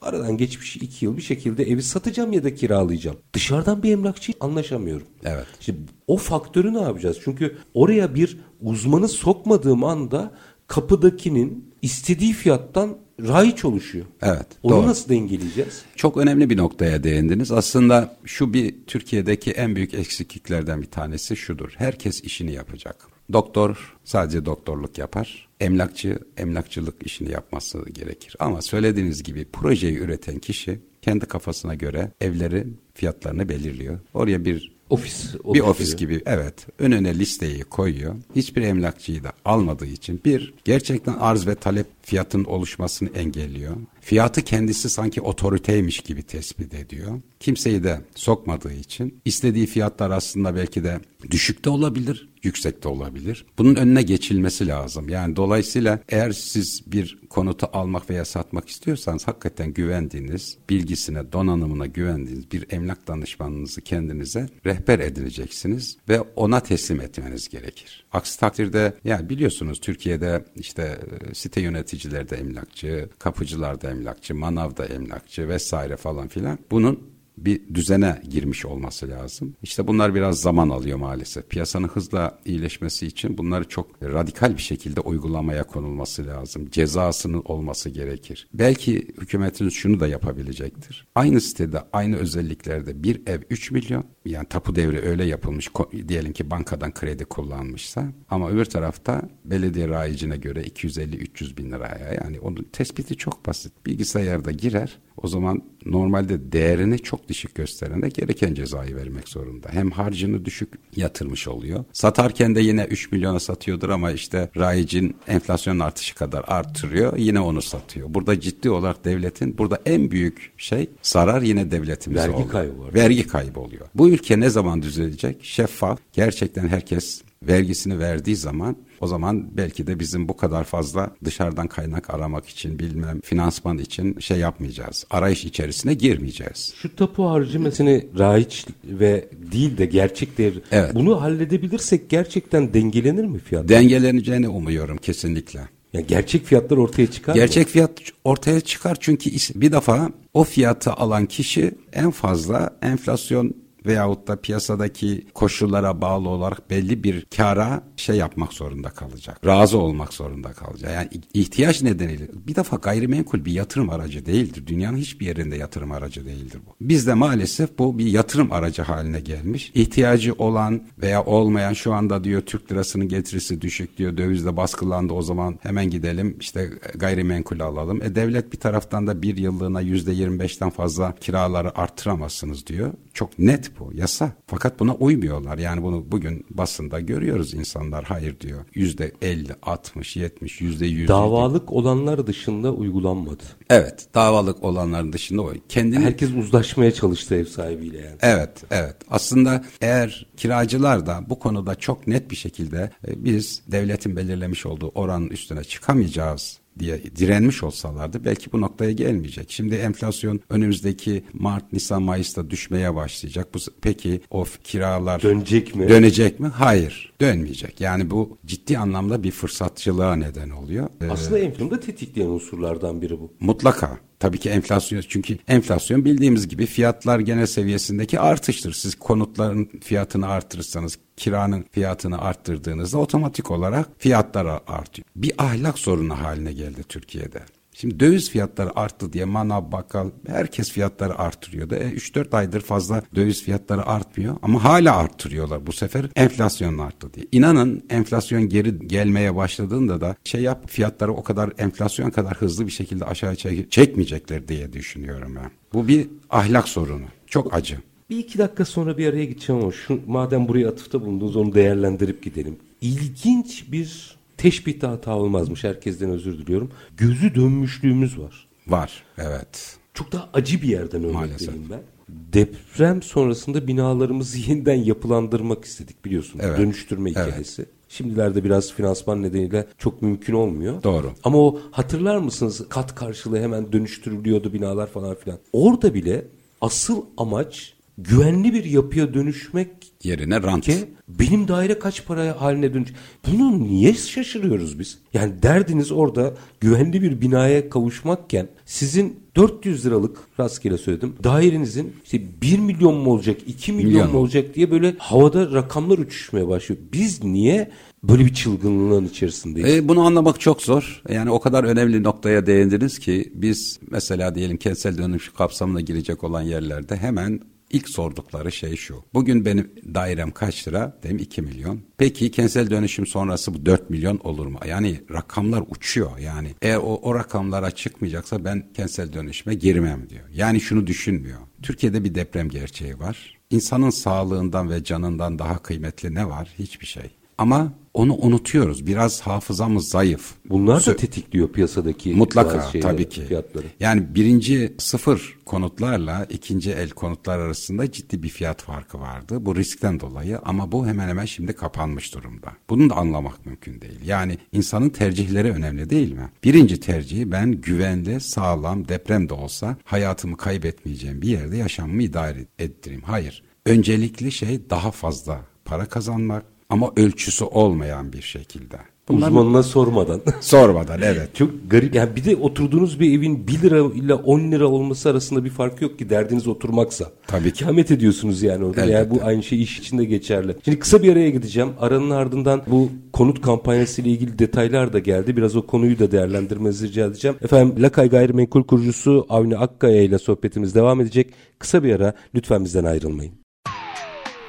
Aradan 0.00 0.36
geçmiş 0.36 0.76
iki 0.76 1.04
yıl 1.04 1.16
bir 1.16 1.22
şekilde 1.22 1.64
evi 1.64 1.82
satacağım 1.82 2.32
ya 2.32 2.44
da 2.44 2.54
kiralayacağım. 2.54 3.16
Dışarıdan 3.32 3.82
bir 3.82 3.92
emlakçı 3.92 4.32
anlaşamıyorum. 4.40 5.06
Evet. 5.24 5.46
Şimdi 5.60 5.78
o 6.06 6.16
faktörü 6.16 6.74
ne 6.74 6.80
yapacağız? 6.80 7.18
Çünkü 7.24 7.56
oraya 7.74 8.14
bir 8.14 8.38
uzmanı 8.60 9.08
sokmadığım 9.08 9.84
anda 9.84 10.32
kapıdakinin 10.66 11.74
istediği 11.82 12.32
fiyattan 12.32 12.96
raiç 13.20 13.64
oluşuyor. 13.64 14.06
Evet, 14.22 14.46
Onu 14.62 14.72
doğru. 14.76 14.86
nasıl 14.86 15.08
dengeleyeceğiz? 15.08 15.82
Çok 15.96 16.16
önemli 16.16 16.50
bir 16.50 16.56
noktaya 16.56 17.04
değindiniz. 17.04 17.52
Aslında 17.52 18.16
şu 18.24 18.52
bir 18.54 18.74
Türkiye'deki 18.86 19.50
en 19.50 19.76
büyük 19.76 19.94
eksikliklerden 19.94 20.82
bir 20.82 20.86
tanesi 20.90 21.36
şudur. 21.36 21.72
Herkes 21.76 22.20
işini 22.20 22.52
yapacak. 22.52 23.06
Doktor 23.32 23.96
sadece 24.04 24.44
doktorluk 24.44 24.98
yapar. 24.98 25.48
Emlakçı 25.60 26.18
emlakçılık 26.36 27.06
işini 27.06 27.30
yapması 27.30 27.84
gerekir. 27.92 28.36
Ama 28.38 28.62
söylediğiniz 28.62 29.22
gibi 29.22 29.44
projeyi 29.52 29.98
üreten 29.98 30.38
kişi 30.38 30.78
kendi 31.02 31.26
kafasına 31.26 31.74
göre 31.74 32.10
evlerin 32.20 32.78
fiyatlarını 32.94 33.48
belirliyor. 33.48 33.98
Oraya 34.14 34.44
bir 34.44 34.78
Ofis. 34.90 35.24
bir 35.34 35.38
oluşturuyor. 35.44 35.66
ofis 35.68 35.96
gibi 35.96 36.22
evet 36.26 36.54
önüne 36.78 37.18
listeyi 37.18 37.60
koyuyor. 37.60 38.14
Hiçbir 38.36 38.62
emlakçıyı 38.62 39.24
da 39.24 39.32
almadığı 39.44 39.86
için 39.86 40.20
bir 40.24 40.54
gerçekten 40.64 41.14
arz 41.14 41.46
ve 41.46 41.54
talep 41.54 41.86
fiyatın 42.08 42.44
oluşmasını 42.44 43.08
engelliyor. 43.08 43.76
Fiyatı 44.00 44.42
kendisi 44.42 44.90
sanki 44.90 45.20
otoriteymiş 45.20 46.00
gibi 46.00 46.22
tespit 46.22 46.74
ediyor. 46.74 47.20
Kimseyi 47.40 47.84
de 47.84 48.00
sokmadığı 48.14 48.72
için 48.72 49.20
istediği 49.24 49.66
fiyatlar 49.66 50.10
aslında 50.10 50.54
belki 50.54 50.84
de 50.84 51.00
düşük 51.30 51.64
de 51.64 51.70
olabilir, 51.70 52.28
yüksek 52.42 52.84
de 52.84 52.88
olabilir. 52.88 53.46
Bunun 53.58 53.74
önüne 53.74 54.02
geçilmesi 54.02 54.66
lazım. 54.66 55.08
Yani 55.08 55.36
dolayısıyla 55.36 56.00
eğer 56.08 56.32
siz 56.32 56.82
bir 56.86 57.18
konutu 57.30 57.68
almak 57.72 58.10
veya 58.10 58.24
satmak 58.24 58.68
istiyorsanız 58.68 59.28
hakikaten 59.28 59.72
güvendiğiniz, 59.72 60.58
bilgisine, 60.70 61.32
donanımına 61.32 61.86
güvendiğiniz 61.86 62.52
bir 62.52 62.66
emlak 62.70 63.08
danışmanınızı 63.08 63.80
kendinize 63.80 64.48
rehber 64.66 64.98
edineceksiniz 64.98 65.96
ve 66.08 66.20
ona 66.20 66.60
teslim 66.60 67.00
etmeniz 67.00 67.48
gerekir. 67.48 68.04
Aksi 68.12 68.40
takdirde 68.40 68.92
yani 69.04 69.28
biliyorsunuz 69.28 69.80
Türkiye'de 69.80 70.44
işte 70.56 70.98
e, 71.30 71.34
site 71.34 71.60
yöneticileri 71.60 72.30
de 72.30 72.36
emlakçı, 72.36 73.08
kapıcılar 73.18 73.80
da 73.80 73.90
emlakçı, 73.90 74.34
manav 74.34 74.76
da 74.76 74.86
emlakçı 74.86 75.48
vesaire 75.48 75.96
falan 75.96 76.28
filan. 76.28 76.58
Bunun 76.70 77.17
bir 77.44 77.74
düzene 77.74 78.22
girmiş 78.30 78.66
olması 78.66 79.08
lazım. 79.08 79.56
İşte 79.62 79.86
bunlar 79.86 80.14
biraz 80.14 80.40
zaman 80.40 80.68
alıyor 80.68 80.98
maalesef. 80.98 81.48
Piyasanın 81.48 81.88
hızla 81.88 82.38
iyileşmesi 82.44 83.06
için 83.06 83.38
bunları 83.38 83.68
çok 83.68 84.02
radikal 84.02 84.56
bir 84.56 84.62
şekilde 84.62 85.00
uygulamaya 85.00 85.64
konulması 85.64 86.26
lazım. 86.26 86.70
Cezasının 86.70 87.42
olması 87.44 87.90
gerekir. 87.90 88.48
Belki 88.54 88.96
hükümetiniz 89.20 89.74
şunu 89.74 90.00
da 90.00 90.06
yapabilecektir. 90.08 91.06
Aynı 91.14 91.40
sitede 91.40 91.82
aynı 91.92 92.16
özelliklerde 92.16 93.02
bir 93.02 93.22
ev 93.26 93.40
3 93.50 93.70
milyon 93.70 94.04
yani 94.24 94.48
tapu 94.48 94.76
devri 94.76 95.00
öyle 95.00 95.24
yapılmış 95.24 95.70
diyelim 96.08 96.32
ki 96.32 96.50
bankadan 96.50 96.94
kredi 96.94 97.24
kullanmışsa 97.24 98.12
ama 98.28 98.50
öbür 98.50 98.64
tarafta 98.64 99.28
belediye 99.44 99.88
rayicine 99.88 100.36
göre 100.36 100.62
250-300 100.62 101.56
bin 101.56 101.72
liraya 101.72 102.14
yani 102.14 102.40
onun 102.40 102.62
tespiti 102.72 103.16
çok 103.16 103.46
basit. 103.46 103.72
Bilgisayarda 103.86 104.50
girer 104.50 104.98
o 105.22 105.28
zaman 105.28 105.62
normalde 105.86 106.52
değerini 106.52 106.98
çok 106.98 107.28
düşük 107.28 107.54
gösterene 107.54 108.08
gereken 108.08 108.54
cezayı 108.54 108.96
vermek 108.96 109.28
zorunda. 109.28 109.68
Hem 109.72 109.90
harcını 109.90 110.44
düşük 110.44 110.68
yatırmış 110.96 111.48
oluyor. 111.48 111.84
Satarken 111.92 112.54
de 112.54 112.60
yine 112.60 112.84
3 112.84 113.12
milyona 113.12 113.40
satıyordur 113.40 113.88
ama 113.88 114.10
işte 114.12 114.50
rayicin 114.56 115.16
enflasyon 115.28 115.78
artışı 115.78 116.14
kadar 116.14 116.44
arttırıyor. 116.46 117.16
Yine 117.16 117.40
onu 117.40 117.62
satıyor. 117.62 118.14
Burada 118.14 118.40
ciddi 118.40 118.70
olarak 118.70 119.04
devletin 119.04 119.58
burada 119.58 119.80
en 119.86 120.10
büyük 120.10 120.52
şey 120.56 120.90
zarar 121.02 121.42
yine 121.42 121.70
devletimize 121.70 122.22
Vergi 122.22 122.34
oluyor. 122.34 122.48
kaybı 122.48 122.78
var. 122.78 122.94
Vergi 122.94 123.26
kaybı 123.26 123.60
oluyor. 123.60 123.86
Bu 123.94 124.08
ülke 124.08 124.40
ne 124.40 124.50
zaman 124.50 124.82
düzelecek? 124.82 125.44
Şeffaf. 125.44 125.98
Gerçekten 126.12 126.68
herkes 126.68 127.22
vergisini 127.42 127.98
verdiği 127.98 128.36
zaman 128.36 128.76
o 129.00 129.06
zaman 129.06 129.56
belki 129.56 129.86
de 129.86 130.00
bizim 130.00 130.28
bu 130.28 130.36
kadar 130.36 130.64
fazla 130.64 131.10
dışarıdan 131.24 131.66
kaynak 131.68 132.10
aramak 132.10 132.48
için 132.48 132.78
bilmem 132.78 133.20
finansman 133.20 133.78
için 133.78 134.18
şey 134.18 134.38
yapmayacağız. 134.38 135.06
Arayış 135.10 135.44
içerisine 135.44 135.94
girmeyeceğiz. 135.94 136.74
Şu 136.76 136.96
tapu 136.96 137.24
harcamesini 137.24 138.06
raiç 138.18 138.66
ve 138.84 139.28
değil 139.52 139.78
de 139.78 139.86
gerçek 139.86 140.38
değer. 140.38 140.52
Evet. 140.72 140.94
Bunu 140.94 141.20
halledebilirsek 141.20 142.10
gerçekten 142.10 142.74
dengelenir 142.74 143.24
mi 143.24 143.38
fiyat? 143.38 143.68
Dengeleneceğini 143.68 144.48
umuyorum 144.48 144.96
kesinlikle. 144.96 145.60
yani 145.92 146.06
gerçek 146.06 146.44
fiyatlar 146.44 146.76
ortaya 146.76 147.10
çıkar 147.10 147.32
mı? 147.32 147.38
Gerçek 147.38 147.68
fiyat 147.68 147.92
ortaya 148.24 148.60
çıkar 148.60 148.96
çünkü 149.00 149.30
bir 149.54 149.72
defa 149.72 150.10
o 150.34 150.44
fiyatı 150.44 150.92
alan 150.92 151.26
kişi 151.26 151.70
en 151.92 152.10
fazla 152.10 152.78
enflasyon 152.82 153.54
veyahut 153.86 154.28
da 154.28 154.40
piyasadaki 154.40 155.26
koşullara 155.34 156.00
bağlı 156.00 156.28
olarak 156.28 156.70
belli 156.70 157.04
bir 157.04 157.26
kara 157.36 157.82
şey 157.96 158.16
yapmak 158.16 158.52
zorunda 158.52 158.90
kalacak. 158.90 159.46
Razı 159.46 159.78
olmak 159.78 160.14
zorunda 160.14 160.52
kalacak. 160.52 160.92
Yani 160.94 161.08
ihtiyaç 161.34 161.82
nedeniyle 161.82 162.28
bir 162.46 162.54
defa 162.54 162.76
gayrimenkul 162.76 163.44
bir 163.44 163.52
yatırım 163.52 163.90
aracı 163.90 164.26
değildir. 164.26 164.66
Dünyanın 164.66 164.96
hiçbir 164.96 165.26
yerinde 165.26 165.56
yatırım 165.56 165.92
aracı 165.92 166.26
değildir 166.26 166.60
bu. 166.66 166.74
Bizde 166.80 167.14
maalesef 167.14 167.78
bu 167.78 167.98
bir 167.98 168.06
yatırım 168.06 168.52
aracı 168.52 168.82
haline 168.82 169.20
gelmiş. 169.20 169.72
İhtiyacı 169.74 170.32
olan 170.32 170.82
veya 170.98 171.24
olmayan 171.24 171.72
şu 171.72 171.92
anda 171.94 172.24
diyor 172.24 172.40
Türk 172.40 172.72
lirasının 172.72 173.08
getirisi 173.08 173.60
düşük 173.60 173.98
diyor 173.98 174.16
dövizde 174.16 174.56
baskılandı 174.56 175.12
o 175.12 175.22
zaman 175.22 175.58
hemen 175.62 175.90
gidelim 175.90 176.36
işte 176.40 176.70
gayrimenkul 176.94 177.60
alalım. 177.60 178.02
E 178.02 178.14
devlet 178.14 178.52
bir 178.52 178.58
taraftan 178.58 179.06
da 179.06 179.22
bir 179.22 179.36
yıllığına 179.36 179.80
yüzde 179.80 180.12
yirmi 180.12 180.38
beşten 180.38 180.70
fazla 180.70 181.14
kiraları 181.20 181.78
arttıramazsınız 181.78 182.66
diyor. 182.66 182.92
Çok 183.14 183.38
net 183.38 183.67
bu 183.78 183.90
yasa. 183.94 184.32
Fakat 184.46 184.80
buna 184.80 184.94
uymuyorlar. 184.94 185.58
Yani 185.58 185.82
bunu 185.82 186.04
bugün 186.12 186.46
basında 186.50 187.00
görüyoruz 187.00 187.54
insanlar 187.54 188.04
hayır 188.04 188.40
diyor. 188.40 188.64
Yüzde 188.74 189.12
elli, 189.22 189.52
altmış, 189.62 190.16
yetmiş, 190.16 190.60
yüzde 190.60 190.86
yüz. 190.86 191.08
Davalık 191.08 191.72
olanlar 191.72 192.26
dışında 192.26 192.72
uygulanmadı. 192.72 193.42
Evet 193.70 194.06
davalık 194.14 194.64
olanların 194.64 195.12
dışında 195.12 195.42
o. 195.42 195.52
Kendini 195.68 196.04
Herkes 196.04 196.30
uzlaşmaya 196.34 196.92
çalıştı 196.92 197.34
ev 197.34 197.44
sahibiyle 197.44 197.98
yani. 197.98 198.16
Evet, 198.20 198.64
evet. 198.70 198.96
Aslında 199.10 199.64
eğer 199.80 200.26
kiracılar 200.36 201.06
da 201.06 201.24
bu 201.28 201.38
konuda 201.38 201.74
çok 201.74 202.06
net 202.06 202.30
bir 202.30 202.36
şekilde 202.36 202.90
e, 203.08 203.24
biz 203.24 203.62
devletin 203.66 204.16
belirlemiş 204.16 204.66
olduğu 204.66 204.88
oranın 204.88 205.28
üstüne 205.28 205.64
çıkamayacağız 205.64 206.58
diye 206.78 207.02
direnmiş 207.16 207.62
olsalardı 207.62 208.24
belki 208.24 208.52
bu 208.52 208.60
noktaya 208.60 208.92
gelmeyecek. 208.92 209.50
Şimdi 209.50 209.74
enflasyon 209.74 210.40
önümüzdeki 210.50 211.24
Mart, 211.32 211.72
Nisan, 211.72 212.02
Mayıs'ta 212.02 212.50
düşmeye 212.50 212.94
başlayacak. 212.94 213.54
Bu 213.54 213.58
peki 213.82 214.20
o 214.30 214.44
kiralar 214.64 215.22
dönecek 215.22 215.74
mi? 215.74 215.88
Dönecek 215.88 216.40
mi? 216.40 216.46
Hayır, 216.48 217.12
dönmeyecek. 217.20 217.80
Yani 217.80 218.10
bu 218.10 218.38
ciddi 218.46 218.78
anlamda 218.78 219.22
bir 219.22 219.30
fırsatçılığa 219.30 220.16
neden 220.16 220.50
oluyor. 220.50 220.88
Ee, 221.02 221.10
Aslında 221.10 221.38
enflasyonu 221.38 221.70
da 221.70 221.80
tetikleyen 221.80 222.28
unsurlardan 222.28 223.02
biri 223.02 223.20
bu. 223.20 223.32
Mutlaka. 223.40 223.98
Tabii 224.20 224.38
ki 224.38 224.50
enflasyon 224.50 225.02
çünkü 225.08 225.38
enflasyon 225.48 226.04
bildiğimiz 226.04 226.48
gibi 226.48 226.66
fiyatlar 226.66 227.18
genel 227.18 227.46
seviyesindeki 227.46 228.20
artıştır. 228.20 228.72
Siz 228.72 228.94
konutların 228.94 229.70
fiyatını 229.80 230.28
artırırsanız 230.28 230.98
kiranın 231.16 231.64
fiyatını 231.72 232.20
arttırdığınızda 232.20 232.98
otomatik 232.98 233.50
olarak 233.50 233.88
fiyatlar 233.98 234.60
artıyor. 234.66 235.06
Bir 235.16 235.32
ahlak 235.38 235.78
sorunu 235.78 236.20
haline 236.20 236.52
geldi 236.52 236.82
Türkiye'de. 236.88 237.57
Şimdi 237.80 238.00
döviz 238.00 238.30
fiyatları 238.30 238.78
arttı 238.78 239.12
diye 239.12 239.24
manav, 239.24 239.72
bakkal 239.72 240.10
herkes 240.26 240.70
fiyatları 240.70 241.18
artırıyordu. 241.18 241.74
E, 241.74 241.90
3-4 241.90 242.36
aydır 242.36 242.60
fazla 242.60 243.02
döviz 243.14 243.42
fiyatları 243.42 243.86
artmıyor 243.86 244.36
ama 244.42 244.64
hala 244.64 244.96
arttırıyorlar 244.96 245.66
bu 245.66 245.72
sefer 245.72 246.06
enflasyon 246.16 246.78
arttı 246.78 247.14
diye. 247.14 247.26
İnanın 247.32 247.82
enflasyon 247.90 248.48
geri 248.48 248.88
gelmeye 248.88 249.36
başladığında 249.36 250.00
da 250.00 250.16
şey 250.24 250.42
yap 250.42 250.64
fiyatları 250.70 251.12
o 251.12 251.22
kadar 251.22 251.52
enflasyon 251.58 252.10
kadar 252.10 252.36
hızlı 252.36 252.66
bir 252.66 252.72
şekilde 252.72 253.04
aşağı 253.04 253.36
çekmeyecekler 253.70 254.48
diye 254.48 254.72
düşünüyorum 254.72 255.36
ben. 255.36 255.50
Bu 255.72 255.88
bir 255.88 256.08
ahlak 256.30 256.68
sorunu. 256.68 257.06
Çok 257.26 257.54
acı. 257.54 257.78
Bir 258.10 258.18
iki 258.18 258.38
dakika 258.38 258.64
sonra 258.64 258.98
bir 258.98 259.06
araya 259.06 259.24
gideceğim 259.24 259.62
ama 259.62 259.72
şu 259.72 260.00
madem 260.06 260.48
buraya 260.48 260.68
atıfta 260.68 261.00
bulundunuz 261.00 261.36
onu 261.36 261.54
değerlendirip 261.54 262.22
gidelim. 262.22 262.56
İlginç 262.80 263.72
bir 263.72 264.17
teşbihte 264.38 264.86
hata 264.86 265.16
olmazmış. 265.16 265.64
Herkesten 265.64 266.10
özür 266.10 266.38
diliyorum. 266.38 266.70
Gözü 266.96 267.34
dönmüşlüğümüz 267.34 268.18
var. 268.18 268.48
Var, 268.66 269.02
evet. 269.18 269.76
Çok 269.94 270.12
daha 270.12 270.28
acı 270.34 270.62
bir 270.62 270.68
yerden 270.68 271.04
örnekleyeyim 271.04 271.66
ben. 271.70 271.80
Deprem 272.08 273.02
sonrasında 273.02 273.66
binalarımızı 273.66 274.38
yeniden 274.38 274.74
yapılandırmak 274.74 275.64
istedik 275.64 276.04
biliyorsunuz. 276.04 276.44
Evet. 276.48 276.58
Dönüştürme 276.58 277.10
hikayesi. 277.10 277.62
Evet. 277.62 277.72
Şimdilerde 277.88 278.44
biraz 278.44 278.72
finansman 278.72 279.22
nedeniyle 279.22 279.66
çok 279.78 280.02
mümkün 280.02 280.32
olmuyor. 280.32 280.82
Doğru. 280.82 281.12
Ama 281.24 281.38
o 281.38 281.60
hatırlar 281.70 282.16
mısınız 282.18 282.68
kat 282.68 282.94
karşılığı 282.94 283.38
hemen 283.38 283.72
dönüştürülüyordu 283.72 284.52
binalar 284.52 284.86
falan 284.86 285.14
filan. 285.14 285.38
Orada 285.52 285.94
bile 285.94 286.24
asıl 286.60 287.04
amaç 287.16 287.74
güvenli 287.98 288.54
bir 288.54 288.64
yapıya 288.64 289.14
dönüşmek 289.14 289.68
yerine 290.04 290.42
rant. 290.42 290.64
Ki 290.64 290.74
benim 291.08 291.48
daire 291.48 291.78
kaç 291.78 292.06
paraya 292.06 292.40
haline 292.40 292.74
dönüş. 292.74 292.88
Bunu 293.26 293.60
niye 293.62 293.94
şaşırıyoruz 293.94 294.78
biz? 294.78 294.98
Yani 295.14 295.42
derdiniz 295.42 295.92
orada 295.92 296.34
güvenli 296.60 297.02
bir 297.02 297.20
binaya 297.20 297.70
kavuşmakken 297.70 298.48
sizin 298.64 299.20
400 299.36 299.86
liralık 299.86 300.18
rastgele 300.40 300.78
söyledim. 300.78 301.14
Dairenizin 301.24 301.92
işte 302.04 302.20
1 302.42 302.58
milyon 302.58 302.94
mu 302.94 303.10
olacak, 303.10 303.36
2 303.46 303.72
milyon, 303.72 303.92
milyon 303.92 304.10
mu 304.10 304.18
olacak 304.18 304.54
diye 304.54 304.70
böyle 304.70 304.94
havada 304.98 305.52
rakamlar 305.52 305.98
uçuşmaya 305.98 306.48
başlıyor. 306.48 306.80
Biz 306.92 307.24
niye 307.24 307.70
böyle 308.02 308.24
bir 308.24 308.34
çılgınlığın 308.34 309.04
içerisindeyiz? 309.04 309.74
E, 309.74 309.88
bunu 309.88 310.06
anlamak 310.06 310.40
çok 310.40 310.62
zor. 310.62 311.02
Yani 311.08 311.30
o 311.30 311.40
kadar 311.40 311.64
önemli 311.64 312.02
noktaya 312.02 312.46
değindiniz 312.46 312.98
ki 312.98 313.32
biz 313.34 313.78
mesela 313.90 314.34
diyelim 314.34 314.56
kentsel 314.56 314.98
dönüşüm 314.98 315.34
kapsamına 315.34 315.80
girecek 315.80 316.24
olan 316.24 316.42
yerlerde 316.42 316.96
hemen 316.96 317.40
İlk 317.70 317.88
sordukları 317.88 318.52
şey 318.52 318.76
şu. 318.76 319.04
Bugün 319.14 319.44
benim 319.44 319.72
dairem 319.94 320.30
kaç 320.30 320.68
lira? 320.68 320.98
Dedim 321.02 321.18
2 321.18 321.42
milyon. 321.42 321.80
Peki 321.98 322.30
kentsel 322.30 322.70
dönüşüm 322.70 323.06
sonrası 323.06 323.54
bu 323.54 323.66
4 323.66 323.90
milyon 323.90 324.18
olur 324.18 324.46
mu? 324.46 324.58
Yani 324.66 325.00
rakamlar 325.12 325.64
uçuyor 325.68 326.18
yani. 326.18 326.50
Eğer 326.62 326.76
o, 326.76 327.00
o 327.02 327.14
rakamlara 327.14 327.70
çıkmayacaksa 327.70 328.44
ben 328.44 328.66
kentsel 328.74 329.12
dönüşüme 329.12 329.54
girmem 329.54 330.10
diyor. 330.10 330.24
Yani 330.32 330.60
şunu 330.60 330.86
düşünmüyor. 330.86 331.40
Türkiye'de 331.62 332.04
bir 332.04 332.14
deprem 332.14 332.48
gerçeği 332.48 332.98
var. 332.98 333.38
İnsanın 333.50 333.90
sağlığından 333.90 334.70
ve 334.70 334.84
canından 334.84 335.38
daha 335.38 335.58
kıymetli 335.58 336.14
ne 336.14 336.28
var? 336.28 336.54
Hiçbir 336.58 336.86
şey. 336.86 337.17
Ama 337.38 337.72
onu 337.94 338.14
unutuyoruz. 338.14 338.86
Biraz 338.86 339.20
hafızamız 339.20 339.88
zayıf. 339.88 340.34
Bunlar 340.48 340.86
da 340.86 340.96
tetikliyor 340.96 341.48
piyasadaki 341.48 342.14
mutlaka 342.14 342.62
şeyler, 342.62 342.90
tabii 342.90 343.08
ki. 343.08 343.24
Fiyatları. 343.24 343.66
Yani 343.80 344.14
birinci 344.14 344.74
sıfır 344.78 345.38
konutlarla 345.46 346.26
ikinci 346.30 346.70
el 346.70 346.90
konutlar 346.90 347.38
arasında 347.38 347.92
ciddi 347.92 348.22
bir 348.22 348.28
fiyat 348.28 348.62
farkı 348.62 349.00
vardı. 349.00 349.46
Bu 349.46 349.56
riskten 349.56 350.00
dolayı 350.00 350.38
ama 350.38 350.72
bu 350.72 350.86
hemen 350.86 351.08
hemen 351.08 351.24
şimdi 351.24 351.52
kapanmış 351.52 352.14
durumda. 352.14 352.52
Bunu 352.70 352.90
da 352.90 352.94
anlamak 352.94 353.46
mümkün 353.46 353.80
değil. 353.80 354.00
Yani 354.04 354.38
insanın 354.52 354.88
tercihleri 354.88 355.50
önemli 355.50 355.90
değil 355.90 356.12
mi? 356.12 356.30
Birinci 356.44 356.80
tercihi 356.80 357.32
ben 357.32 357.52
güvenli, 357.52 358.20
sağlam, 358.20 358.88
deprem 358.88 359.28
de 359.28 359.34
olsa 359.34 359.76
hayatımı 359.84 360.36
kaybetmeyeceğim 360.36 361.22
bir 361.22 361.28
yerde 361.28 361.56
yaşamımı 361.56 362.02
idare 362.02 362.46
ettireyim. 362.58 363.02
Hayır. 363.02 363.42
Öncelikli 363.66 364.32
şey 364.32 364.70
daha 364.70 364.90
fazla 364.90 365.40
para 365.64 365.86
kazanmak, 365.86 366.44
ama 366.70 366.92
ölçüsü 366.96 367.44
olmayan 367.44 368.12
bir 368.12 368.22
şekilde. 368.22 368.76
Bunlar 369.08 369.28
Uzmanına 369.28 369.62
sormadan. 369.62 370.20
sormadan 370.40 371.00
evet. 371.02 371.34
Çok 371.34 371.50
garip. 371.70 371.94
Yani 371.94 372.16
bir 372.16 372.24
de 372.24 372.36
oturduğunuz 372.36 373.00
bir 373.00 373.18
evin 373.18 373.46
1 373.46 373.62
lira 373.62 373.78
ile 373.94 374.14
10 374.14 374.52
lira 374.52 374.66
olması 374.66 375.10
arasında 375.10 375.44
bir 375.44 375.50
fark 375.50 375.82
yok 375.82 375.98
ki 375.98 376.10
derdiniz 376.10 376.48
oturmaksa. 376.48 377.10
Tabii 377.26 377.52
ki. 377.52 377.64
Kamet 377.64 377.90
ediyorsunuz 377.90 378.42
yani 378.42 378.64
orada. 378.64 378.80
Elbette. 378.80 378.98
Yani 378.98 379.10
bu 379.10 379.20
aynı 379.24 379.42
şey 379.42 379.62
iş 379.62 379.78
içinde 379.78 380.04
geçerli. 380.04 380.56
Şimdi 380.64 380.78
kısa 380.78 381.02
bir 381.02 381.12
araya 381.12 381.30
gideceğim. 381.30 381.68
Aranın 381.80 382.10
ardından 382.10 382.62
bu 382.66 382.90
konut 383.12 383.40
kampanyası 383.40 384.02
ile 384.02 384.08
ilgili 384.10 384.38
detaylar 384.38 384.92
da 384.92 384.98
geldi. 384.98 385.36
Biraz 385.36 385.56
o 385.56 385.66
konuyu 385.66 385.98
da 385.98 386.10
değerlendirmenizi 386.10 386.88
rica 386.88 387.06
edeceğim. 387.06 387.36
Efendim 387.42 387.82
Lakay 387.82 388.08
Gayrimenkul 388.08 388.62
kurucusu 388.62 389.26
Avni 389.28 389.56
Akkaya 389.56 390.02
ile 390.02 390.18
sohbetimiz 390.18 390.74
devam 390.74 391.00
edecek. 391.00 391.30
Kısa 391.58 391.82
bir 391.82 391.94
ara 391.94 392.14
lütfen 392.34 392.64
bizden 392.64 392.84
ayrılmayın. 392.84 393.32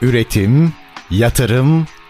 Üretim, 0.02 0.74
yatırım, 1.12 1.86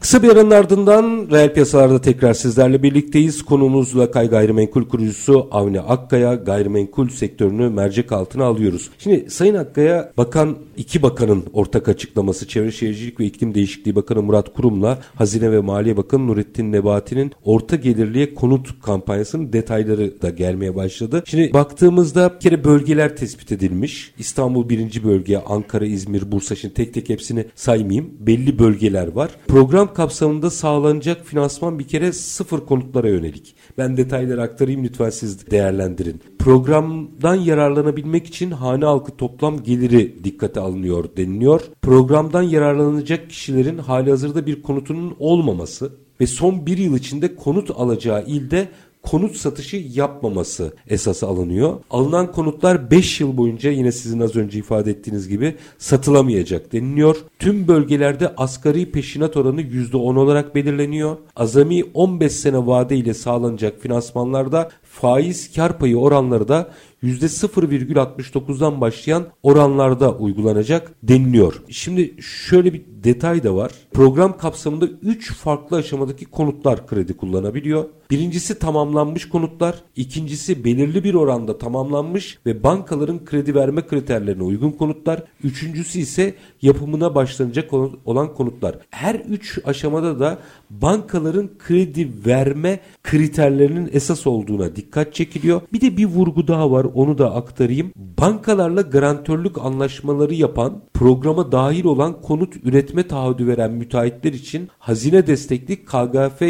Kısa 0.00 0.22
bir 0.22 0.28
aranın 0.28 0.50
ardından 0.50 1.28
reel 1.30 1.54
piyasalarda 1.54 2.00
tekrar 2.00 2.34
sizlerle 2.34 2.82
birlikteyiz. 2.82 3.42
Konuğumuzla 3.42 4.10
Kay 4.10 4.28
Gayrimenkul 4.28 4.88
kurucusu 4.88 5.48
Avni 5.50 5.80
Akkaya 5.80 6.34
gayrimenkul 6.34 7.08
sektörünü 7.08 7.68
mercek 7.68 8.12
altına 8.12 8.44
alıyoruz. 8.44 8.90
Şimdi 8.98 9.30
Sayın 9.30 9.54
Akkaya 9.54 10.12
bakan 10.16 10.56
iki 10.76 11.02
bakanın 11.02 11.44
ortak 11.52 11.88
açıklaması 11.88 12.48
Çevre 12.48 12.72
Şehircilik 12.72 13.20
ve 13.20 13.24
İklim 13.24 13.54
Değişikliği 13.54 13.96
Bakanı 13.96 14.22
Murat 14.22 14.54
Kurum'la 14.54 14.98
Hazine 15.14 15.52
ve 15.52 15.60
Maliye 15.60 15.96
Bakanı 15.96 16.26
Nurettin 16.26 16.72
Nebati'nin 16.72 17.32
orta 17.44 17.76
gelirliye 17.76 18.34
konut 18.34 18.82
kampanyasının 18.82 19.52
detayları 19.52 20.22
da 20.22 20.30
gelmeye 20.30 20.76
başladı. 20.76 21.22
Şimdi 21.26 21.52
baktığımızda 21.52 22.34
bir 22.34 22.40
kere 22.40 22.64
bölgeler 22.64 23.16
tespit 23.16 23.52
edilmiş. 23.52 24.12
İstanbul 24.18 24.68
birinci 24.68 25.04
bölge, 25.04 25.38
Ankara, 25.38 25.86
İzmir, 25.86 26.32
Bursa 26.32 26.54
şimdi 26.54 26.74
tek 26.74 26.94
tek 26.94 27.08
hepsini 27.08 27.44
saymayayım. 27.54 28.10
Belli 28.20 28.58
bölgeler 28.58 29.08
var. 29.08 29.30
Program 29.48 29.94
kapsamında 29.98 30.50
sağlanacak 30.50 31.26
finansman 31.26 31.78
bir 31.78 31.88
kere 31.88 32.12
sıfır 32.12 32.60
konutlara 32.60 33.08
yönelik. 33.08 33.54
Ben 33.78 33.96
detayları 33.96 34.42
aktarayım 34.42 34.84
lütfen 34.84 35.10
siz 35.10 35.50
değerlendirin. 35.50 36.20
Programdan 36.38 37.34
yararlanabilmek 37.34 38.26
için 38.26 38.50
hane 38.50 38.84
halkı 38.84 39.16
toplam 39.16 39.62
geliri 39.62 40.24
dikkate 40.24 40.60
alınıyor 40.60 41.04
deniliyor. 41.16 41.60
Programdan 41.82 42.42
yararlanacak 42.42 43.30
kişilerin 43.30 43.78
hali 43.78 44.10
hazırda 44.10 44.46
bir 44.46 44.62
konutunun 44.62 45.16
olmaması 45.18 45.92
ve 46.20 46.26
son 46.26 46.66
bir 46.66 46.78
yıl 46.78 46.96
içinde 46.96 47.36
konut 47.36 47.70
alacağı 47.70 48.24
ilde 48.26 48.68
konut 49.02 49.36
satışı 49.36 49.76
yapmaması 49.92 50.72
esası 50.88 51.26
alınıyor. 51.26 51.76
Alınan 51.90 52.32
konutlar 52.32 52.90
5 52.90 53.20
yıl 53.20 53.36
boyunca 53.36 53.70
yine 53.70 53.92
sizin 53.92 54.20
az 54.20 54.36
önce 54.36 54.58
ifade 54.58 54.90
ettiğiniz 54.90 55.28
gibi 55.28 55.54
satılamayacak 55.78 56.72
deniliyor. 56.72 57.16
Tüm 57.38 57.68
bölgelerde 57.68 58.34
asgari 58.36 58.90
peşinat 58.90 59.36
oranı 59.36 59.62
%10 59.62 60.18
olarak 60.18 60.54
belirleniyor. 60.54 61.16
Azami 61.36 61.84
15 61.94 62.32
sene 62.32 62.66
vade 62.66 62.96
ile 62.96 63.14
sağlanacak 63.14 63.80
finansmanlarda 63.80 64.70
faiz 64.82 65.52
kar 65.52 65.78
payı 65.78 65.98
oranları 65.98 66.48
da 66.48 66.70
%0,69'dan 67.02 68.80
başlayan 68.80 69.26
oranlarda 69.42 70.16
uygulanacak 70.16 70.92
deniliyor. 71.02 71.62
Şimdi 71.68 72.14
şöyle 72.22 72.72
bir 72.72 72.82
detay 73.04 73.44
da 73.44 73.54
var. 73.54 73.72
Program 73.92 74.38
kapsamında 74.38 74.86
3 75.02 75.34
farklı 75.34 75.76
aşamadaki 75.76 76.24
konutlar 76.24 76.86
kredi 76.86 77.16
kullanabiliyor. 77.16 77.84
Birincisi 78.10 78.58
tamamlanmış 78.58 79.28
konutlar, 79.28 79.74
ikincisi 79.96 80.64
belirli 80.64 81.04
bir 81.04 81.14
oranda 81.14 81.58
tamamlanmış 81.58 82.38
ve 82.46 82.62
bankaların 82.62 83.24
kredi 83.24 83.54
verme 83.54 83.86
kriterlerine 83.86 84.42
uygun 84.42 84.70
konutlar, 84.70 85.22
üçüncüsü 85.44 85.98
ise 85.98 86.34
yapımına 86.62 87.14
başlanacak 87.14 87.72
olan 88.04 88.34
konutlar. 88.34 88.78
Her 88.90 89.14
üç 89.14 89.58
aşamada 89.64 90.20
da 90.20 90.38
bankaların 90.70 91.50
kredi 91.58 92.08
verme 92.26 92.80
kriterlerinin 93.02 93.90
esas 93.92 94.26
olduğuna 94.26 94.76
dikkat 94.76 95.14
çekiliyor. 95.14 95.60
Bir 95.72 95.80
de 95.80 95.96
bir 95.96 96.06
vurgu 96.06 96.48
daha 96.48 96.70
var 96.70 96.86
onu 96.94 97.18
da 97.18 97.34
aktarayım. 97.34 97.92
Bankalarla 97.96 98.80
garantörlük 98.80 99.58
anlaşmaları 99.58 100.34
yapan, 100.34 100.82
programa 100.94 101.52
dahil 101.52 101.84
olan 101.84 102.20
konut 102.22 102.54
üretme 102.64 103.08
taahhüdü 103.08 103.46
veren 103.46 103.72
müteahhitler 103.72 104.32
için 104.32 104.68
hazine 104.78 105.26
destekli 105.26 105.76
KGF 105.84 106.42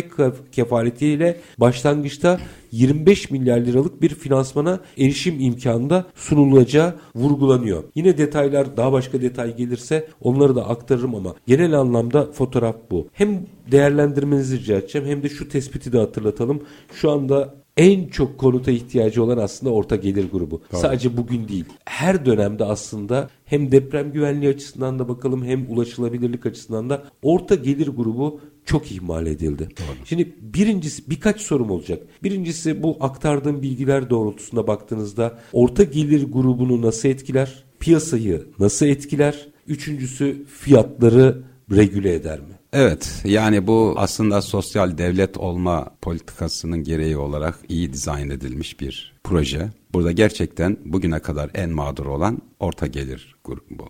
kefaletiyle 0.53 1.41
başlangıçta 1.59 2.41
25 2.73 3.31
milyar 3.31 3.61
liralık 3.61 4.03
bir 4.03 4.09
finansmana 4.09 4.81
erişim 4.99 5.41
imkanı 5.41 6.05
sunulacağı 6.15 6.95
vurgulanıyor. 7.15 7.85
Yine 7.95 8.19
detaylar 8.19 8.77
daha 8.77 8.93
başka 8.93 9.23
detay 9.23 9.57
gelirse 9.57 10.09
onları 10.21 10.57
da 10.57 10.69
aktarırım 10.69 11.15
ama 11.15 11.35
genel 11.47 11.73
anlamda 11.73 12.33
fotoğraf 12.33 12.77
bu. 12.91 13.09
Hem 13.13 13.47
değerlendirmenizi 13.71 14.59
rica 14.59 14.77
edeceğim 14.77 15.09
hem 15.09 15.23
de 15.23 15.29
şu 15.29 15.49
tespiti 15.49 15.93
de 15.93 15.99
hatırlatalım. 15.99 16.63
Şu 16.93 17.11
anda 17.11 17.55
en 17.79 18.09
çok 18.09 18.39
konuta 18.39 18.71
ihtiyacı 18.71 19.23
olan 19.23 19.39
aslında 19.39 19.73
orta 19.73 19.97
gelir 19.97 20.31
grubu. 20.33 20.63
Doğru. 20.73 20.81
Sadece 20.81 21.17
bugün 21.17 21.49
değil. 21.49 21.65
Her 21.85 22.27
dönemde 22.27 22.65
aslında 22.65 23.31
hem 23.45 23.73
deprem 23.73 24.13
güvenliği 24.13 24.51
açısından 24.51 24.99
da 24.99 25.09
bakalım 25.09 25.45
hem 25.45 25.67
ulaşılabilirlik 25.71 26.47
açısından 26.47 26.91
da 26.91 27.05
orta 27.23 27.55
gelir 27.55 27.89
grubu 27.89 28.41
çok 28.65 28.93
ihmal 28.93 29.27
edildi. 29.27 29.69
Doğru. 29.79 30.07
Şimdi 30.07 30.37
birincisi 30.41 31.11
birkaç 31.11 31.41
sorum 31.41 31.71
olacak. 31.71 32.03
Birincisi 32.23 32.83
bu 32.83 32.97
aktardığım 33.01 33.63
bilgiler 33.63 34.11
doğrultusunda 34.11 34.67
baktığınızda 34.67 35.39
orta 35.53 35.83
gelir 35.83 36.33
grubunu 36.33 36.83
nasıl 36.83 37.09
etkiler? 37.09 37.65
Piyasayı 37.81 38.47
nasıl 38.59 38.87
etkiler? 38.87 39.49
Üçüncüsü 39.67 40.45
fiyatları 40.45 41.43
regüle 41.71 42.15
eder 42.15 42.41
mi? 42.41 42.58
Evet 42.73 43.21
yani 43.25 43.67
bu 43.67 43.95
aslında 43.97 44.43
sosyal 44.43 44.99
devlet 44.99 45.37
olma 45.37 45.91
politikasının 46.03 46.85
gereği 46.85 47.17
olarak 47.17 47.59
iyi 47.69 47.93
dizayn 47.93 48.31
edilmiş 48.31 48.81
bir 48.81 49.15
proje. 49.25 49.71
Burada 49.93 50.13
gerçekten 50.13 50.77
bugüne 50.85 51.19
kadar 51.19 51.51
en 51.55 51.71
mağdur 51.71 52.07
olan 52.07 52.39
orta 52.61 52.87
gelir 52.87 53.37
grubu, 53.45 53.89